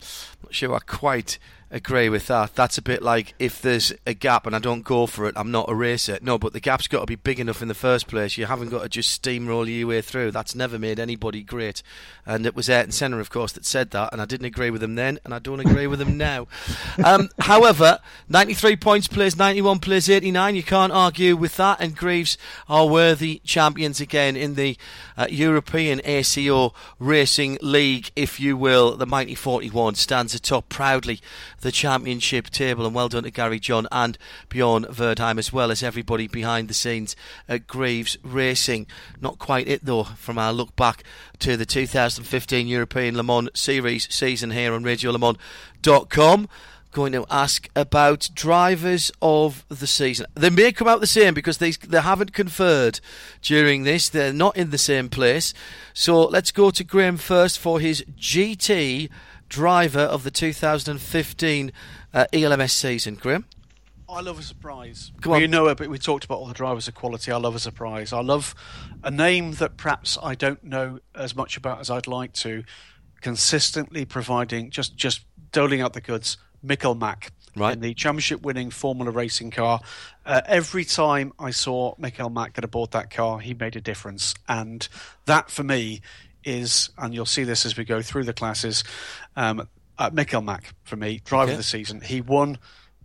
[0.43, 1.39] Not sure I quite
[1.75, 2.55] agree with that.
[2.55, 5.51] That's a bit like if there's a gap and I don't go for it, I'm
[5.51, 6.17] not a racer.
[6.21, 8.37] No, but the gap's got to be big enough in the first place.
[8.37, 10.31] You haven't got to just steamroll your way through.
[10.31, 11.83] That's never made anybody great.
[12.25, 14.81] And it was Ayrton Senna, of course, that said that, and I didn't agree with
[14.81, 16.47] him then, and I don't agree with him now.
[17.03, 17.99] Um, however,
[18.29, 20.55] 93 points plays 91 plays 89.
[20.55, 22.37] You can't argue with that, and Greaves
[22.69, 24.77] are worthy champions again in the
[25.17, 28.95] uh, European ACO Racing League, if you will.
[28.95, 31.19] The mighty 41 stands atop proudly
[31.65, 32.85] the championship table.
[32.85, 34.17] And well done to Gary Jon and
[34.49, 37.15] Bjorn Wirdheim, as well as everybody behind the scenes
[37.49, 38.85] at Greaves Racing.
[39.19, 41.03] Not quite it though, from our look back
[41.39, 46.47] to the 2015 European Le Mans Series season here on RadioLeMans.com
[46.91, 50.25] going to ask about drivers of the season.
[50.33, 53.01] They may come out the same because they they haven't conferred
[53.41, 54.07] during this.
[54.07, 55.53] They're not in the same place.
[55.93, 59.09] So let's go to Graham first for his GT
[59.55, 61.71] driver of the 2015
[62.13, 63.15] uh, ELMS season.
[63.15, 63.45] Graham.
[64.07, 65.11] I love a surprise.
[65.21, 65.41] Come on.
[65.41, 67.31] You know, but we talked about all the drivers of quality.
[67.31, 68.13] I love a surprise.
[68.13, 68.53] I love
[69.03, 72.63] a name that perhaps I don't know as much about as I'd like to,
[73.21, 75.21] consistently providing just just
[75.51, 76.37] doling out the goods.
[76.63, 77.73] Mikkel Mac Right.
[77.73, 79.79] in the championship-winning Formula Racing car.
[80.25, 84.33] Uh, every time I saw Mikkel Mac get aboard that car, he made a difference,
[84.47, 84.85] and
[85.25, 86.01] that for me
[86.45, 88.83] is, and you'll see this as we go through the classes.
[89.35, 89.67] Um,
[89.97, 91.51] uh, Mikkel Mac for me, driver Okay.
[91.53, 92.01] of the season.
[92.01, 92.57] He won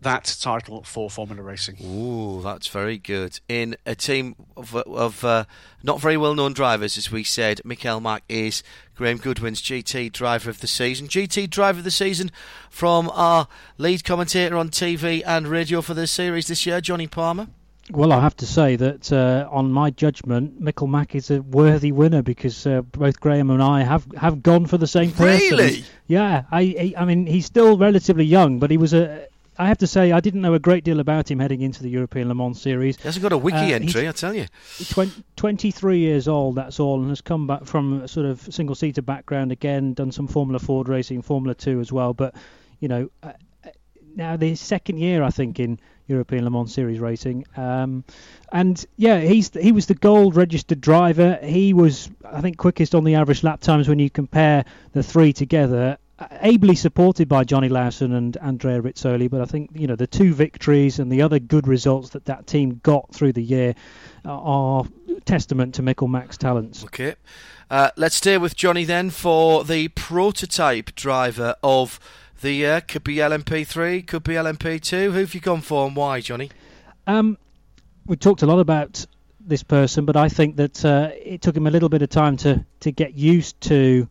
[0.02, 1.76] that title for Formula Racing.
[1.84, 3.38] Ooh, that's very good.
[3.48, 5.44] In a team of, of uh,
[5.82, 8.62] not very well known drivers, as we said, Michael Mac is
[8.96, 11.06] Graham Goodwin's GT driver of the season.
[11.06, 12.30] GT driver of the season
[12.70, 13.46] from our
[13.76, 17.48] lead commentator on TV and radio for the series this year, Johnny Palmer.
[17.92, 22.22] Well, I have to say that uh, on my judgment, Mac is a worthy winner
[22.22, 25.56] because uh, both Graham and I have, have gone for the same person.
[25.58, 25.84] Really?
[26.06, 26.44] Yeah.
[26.50, 29.26] I, I mean he's still relatively young, but he was a.
[29.58, 31.90] I have to say I didn't know a great deal about him heading into the
[31.90, 32.96] European Le Mans series.
[32.96, 34.46] He hasn't got a wiki Uh, entry, I tell you.
[34.88, 38.74] 20, 23 years old, that's all, and has come back from a sort of single
[38.74, 42.14] seater background again, done some Formula Ford racing, Formula 2 as well.
[42.14, 42.34] But,
[42.78, 43.68] you know, uh, uh,
[44.16, 45.78] now the second year, I think, in
[46.10, 47.46] European Le Mans Series racing.
[47.56, 48.04] Um,
[48.52, 51.38] and yeah, he's he was the gold registered driver.
[51.42, 55.32] He was, I think, quickest on the average lap times when you compare the three
[55.32, 55.96] together.
[56.18, 60.06] Uh, Ably supported by Johnny Laursen and Andrea Rizzoli, but I think you know the
[60.06, 63.74] two victories and the other good results that that team got through the year
[64.24, 64.84] are
[65.24, 66.84] testament to Michael Mac's talents.
[66.84, 67.14] Okay.
[67.70, 72.00] Uh, let's stay with Johnny then for the prototype driver of
[72.40, 72.80] the year.
[72.80, 75.04] Could be LMP3, could be LMP2.
[75.04, 76.50] Who have you gone for and why, Johnny?
[77.06, 77.38] Um,
[78.06, 79.06] we talked a lot about
[79.40, 82.36] this person, but I think that uh, it took him a little bit of time
[82.38, 84.08] to, to get used to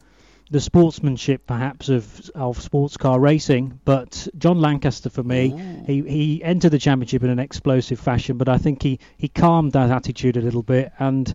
[0.51, 3.79] the sportsmanship, perhaps, of of sports car racing.
[3.85, 8.49] But Jon Lancaster, for me, he, he entered the championship in an explosive fashion, but
[8.49, 10.91] I think he, he calmed that attitude a little bit.
[10.97, 11.31] And,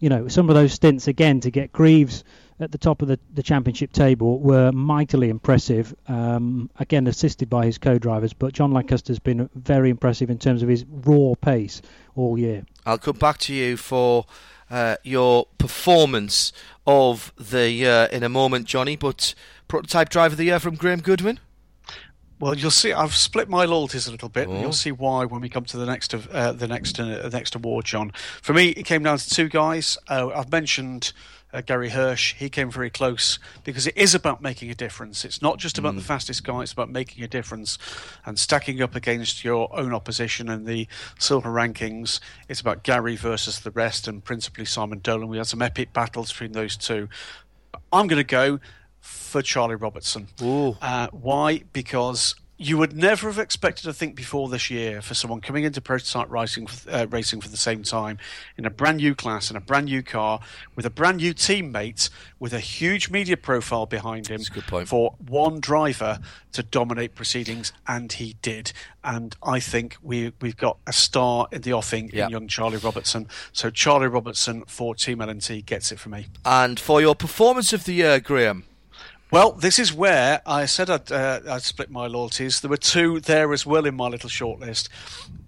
[0.00, 2.24] you know, some of those stints, again, to get Greaves
[2.60, 5.94] at the top of the, the championship table were mightily impressive.
[6.08, 10.68] Um, again, assisted by his co-drivers, but Jon Lancaster's been very impressive in terms of
[10.68, 11.80] his raw pace
[12.16, 12.64] all year.
[12.84, 14.26] I'll come back to you for
[14.70, 16.52] uh, your performance
[16.86, 18.96] of the year in a moment, Johnny.
[18.96, 19.34] But
[19.68, 21.38] prototype driver of the year from Graham Goodwin.
[22.40, 22.92] Well, you'll see.
[22.92, 24.60] I've split my loyalties a little bit, and Oh.
[24.60, 27.56] you'll see why when we come to the next of uh, the next uh, next
[27.56, 28.12] award, John.
[28.42, 29.98] For me, it came down to two guys.
[30.08, 31.12] Uh, I've mentioned
[31.52, 32.34] uh, Gary Hirsch.
[32.34, 35.24] He came very close because it is about making a difference.
[35.24, 37.78] It's not just about the fastest guy; it's about making a difference
[38.24, 40.86] and stacking up against your own opposition in the
[41.18, 42.20] silver rankings.
[42.48, 45.28] It's about Gary versus the rest, and principally Simon Dolan.
[45.28, 47.08] We had some epic battles between those two.
[47.92, 48.60] I'm going to go
[49.00, 50.28] for Charlie Robertson.
[50.82, 51.62] Uh, why?
[51.72, 55.80] Because you would never have expected to think before this year for someone coming into
[55.80, 58.18] prototype racing, uh, racing for the same time
[58.56, 60.40] in a brand new class in a brand new car
[60.74, 62.10] with a brand new teammate
[62.40, 64.88] with a huge media profile behind him That's a good point.
[64.88, 66.18] for one driver
[66.50, 68.72] to dominate proceedings, and he did.
[69.04, 72.24] And I think we we've got a star in the offing Yeah.
[72.26, 73.28] in young Charlie Robertson.
[73.52, 76.26] So Charlie Robertson for Team LNT gets it for me.
[76.44, 78.64] And for your performance of the year, Graham.
[79.30, 82.60] Well, this is where I said I'd, uh, I'd split my loyalties.
[82.60, 84.88] There were two there as well in my little shortlist.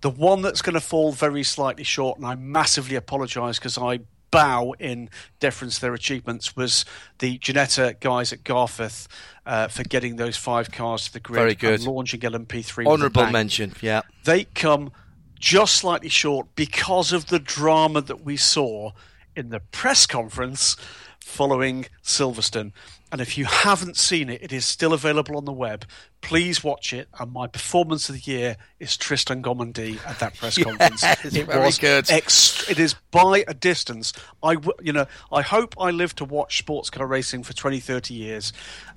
[0.03, 4.01] The one that's going to fall very slightly short, and I massively apologise because I
[4.31, 5.09] bow in
[5.41, 6.85] deference to their achievements, was
[7.19, 9.09] the Ginetta guys at Garforth
[9.47, 11.81] uh, for getting those five cars to the grid Very good.
[11.81, 12.87] and launching LMP3.
[12.87, 14.03] Honourable mention, yeah.
[14.25, 14.93] they come
[15.39, 18.93] just slightly short because of the drama that we saw
[19.35, 20.77] in the press conference
[21.19, 22.73] following Silverstone.
[23.13, 25.85] And if you haven't seen it, it is still available on the web.
[26.21, 27.09] Please watch it.
[27.19, 31.03] And my performance of the year is Tristan Gommendy at that press conference.
[31.25, 32.09] It was good.
[32.11, 34.13] ex- it is by a distance.
[34.43, 37.81] I, w- you know, I hope I live to watch sports car racing for 20,
[37.81, 38.53] 30 years.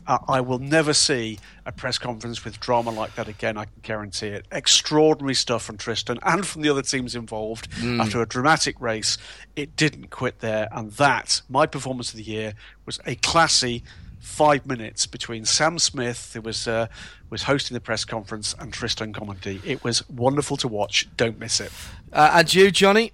[0.05, 3.57] Uh, I will never see a press conference with drama like that again.
[3.57, 4.45] I can guarantee it.
[4.51, 7.67] Extraordinary stuff from Tristan and from the other teams involved.
[7.81, 9.17] After a dramatic race,
[9.55, 12.53] it didn't quit there, and that my performance of the year
[12.85, 13.81] was a classy
[14.23, 16.87] five minutes between Sam Smith, who was uh,
[17.29, 19.63] was hosting the press conference, and Tristan Gommendy.
[19.65, 21.07] It was wonderful to watch.
[21.17, 21.71] Don't miss it.
[22.11, 23.11] Uh, and you, Johnny?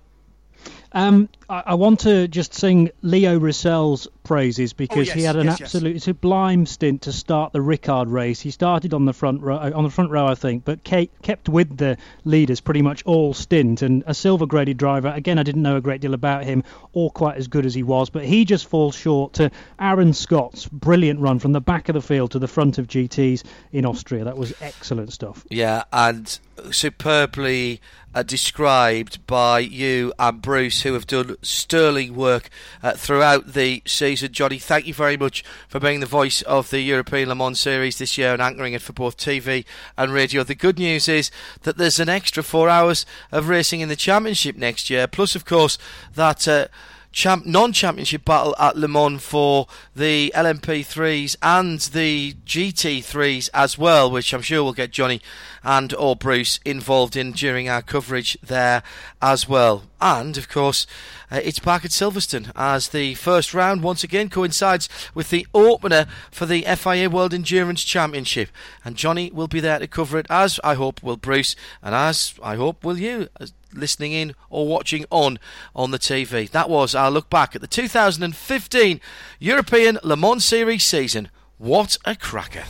[0.91, 5.35] Um, I, I, want to just sing Leo Roussel's praises because oh, yes, he had
[5.37, 6.03] an yes, absolute yes.
[6.03, 8.39] sublime stint to start the Ricard race.
[8.39, 11.75] He started on the front row, on the front row, I think, but kept with
[11.75, 13.81] the leaders pretty much all stint.
[13.81, 15.07] And a silver graded driver.
[15.07, 17.81] Again, I didn't know a great deal about him or quite as good as he
[17.81, 19.49] was, but he just falls short to
[19.79, 23.41] Aaron Scott's brilliant run from the back of the field to the front of GTs
[23.71, 24.25] in Austria.
[24.25, 25.43] That was excellent stuff.
[25.49, 26.39] Yeah, and
[26.71, 27.81] superbly
[28.13, 32.49] uh, described by you and Bruce, who have done sterling work
[32.81, 34.18] uh, throughout the season.
[34.27, 37.97] Johnny, thank you very much for being the voice of the European Le Mans Series
[37.97, 39.63] this year and anchoring it for both TV
[39.97, 40.43] and radio.
[40.43, 41.31] The good news is
[41.63, 45.45] that there's an extra four hours of racing in the championship next year, plus, of
[45.45, 45.77] course,
[46.15, 46.47] that.
[46.47, 46.67] Uh,
[47.11, 54.33] champ- non-championship battle at Le Mans for the LMP3s and the GT3s as well, which
[54.33, 55.21] I'm sure will get Johnny
[55.63, 58.83] and or Bruce involved in during our coverage there
[59.21, 59.83] as well.
[60.01, 60.87] And of course,
[61.31, 66.05] uh, it's back at Silverstone as the first round once again coincides with the opener
[66.31, 68.49] for the FIA World Endurance Championship.
[68.85, 72.33] And Johnny will be there to cover it, as I hope will Bruce, and as
[72.41, 73.27] I hope will you,
[73.73, 75.39] listening in or watching on
[75.75, 76.49] on the TV.
[76.49, 79.01] That was our look back at the 2015
[79.39, 81.29] European Le Mans Series season.
[81.57, 82.63] What a cracker!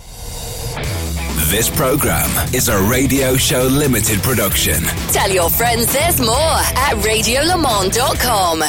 [1.50, 4.84] This program is a Radio Show Limited production.
[5.12, 8.64] Tell your friends there's more at radiolemans.com.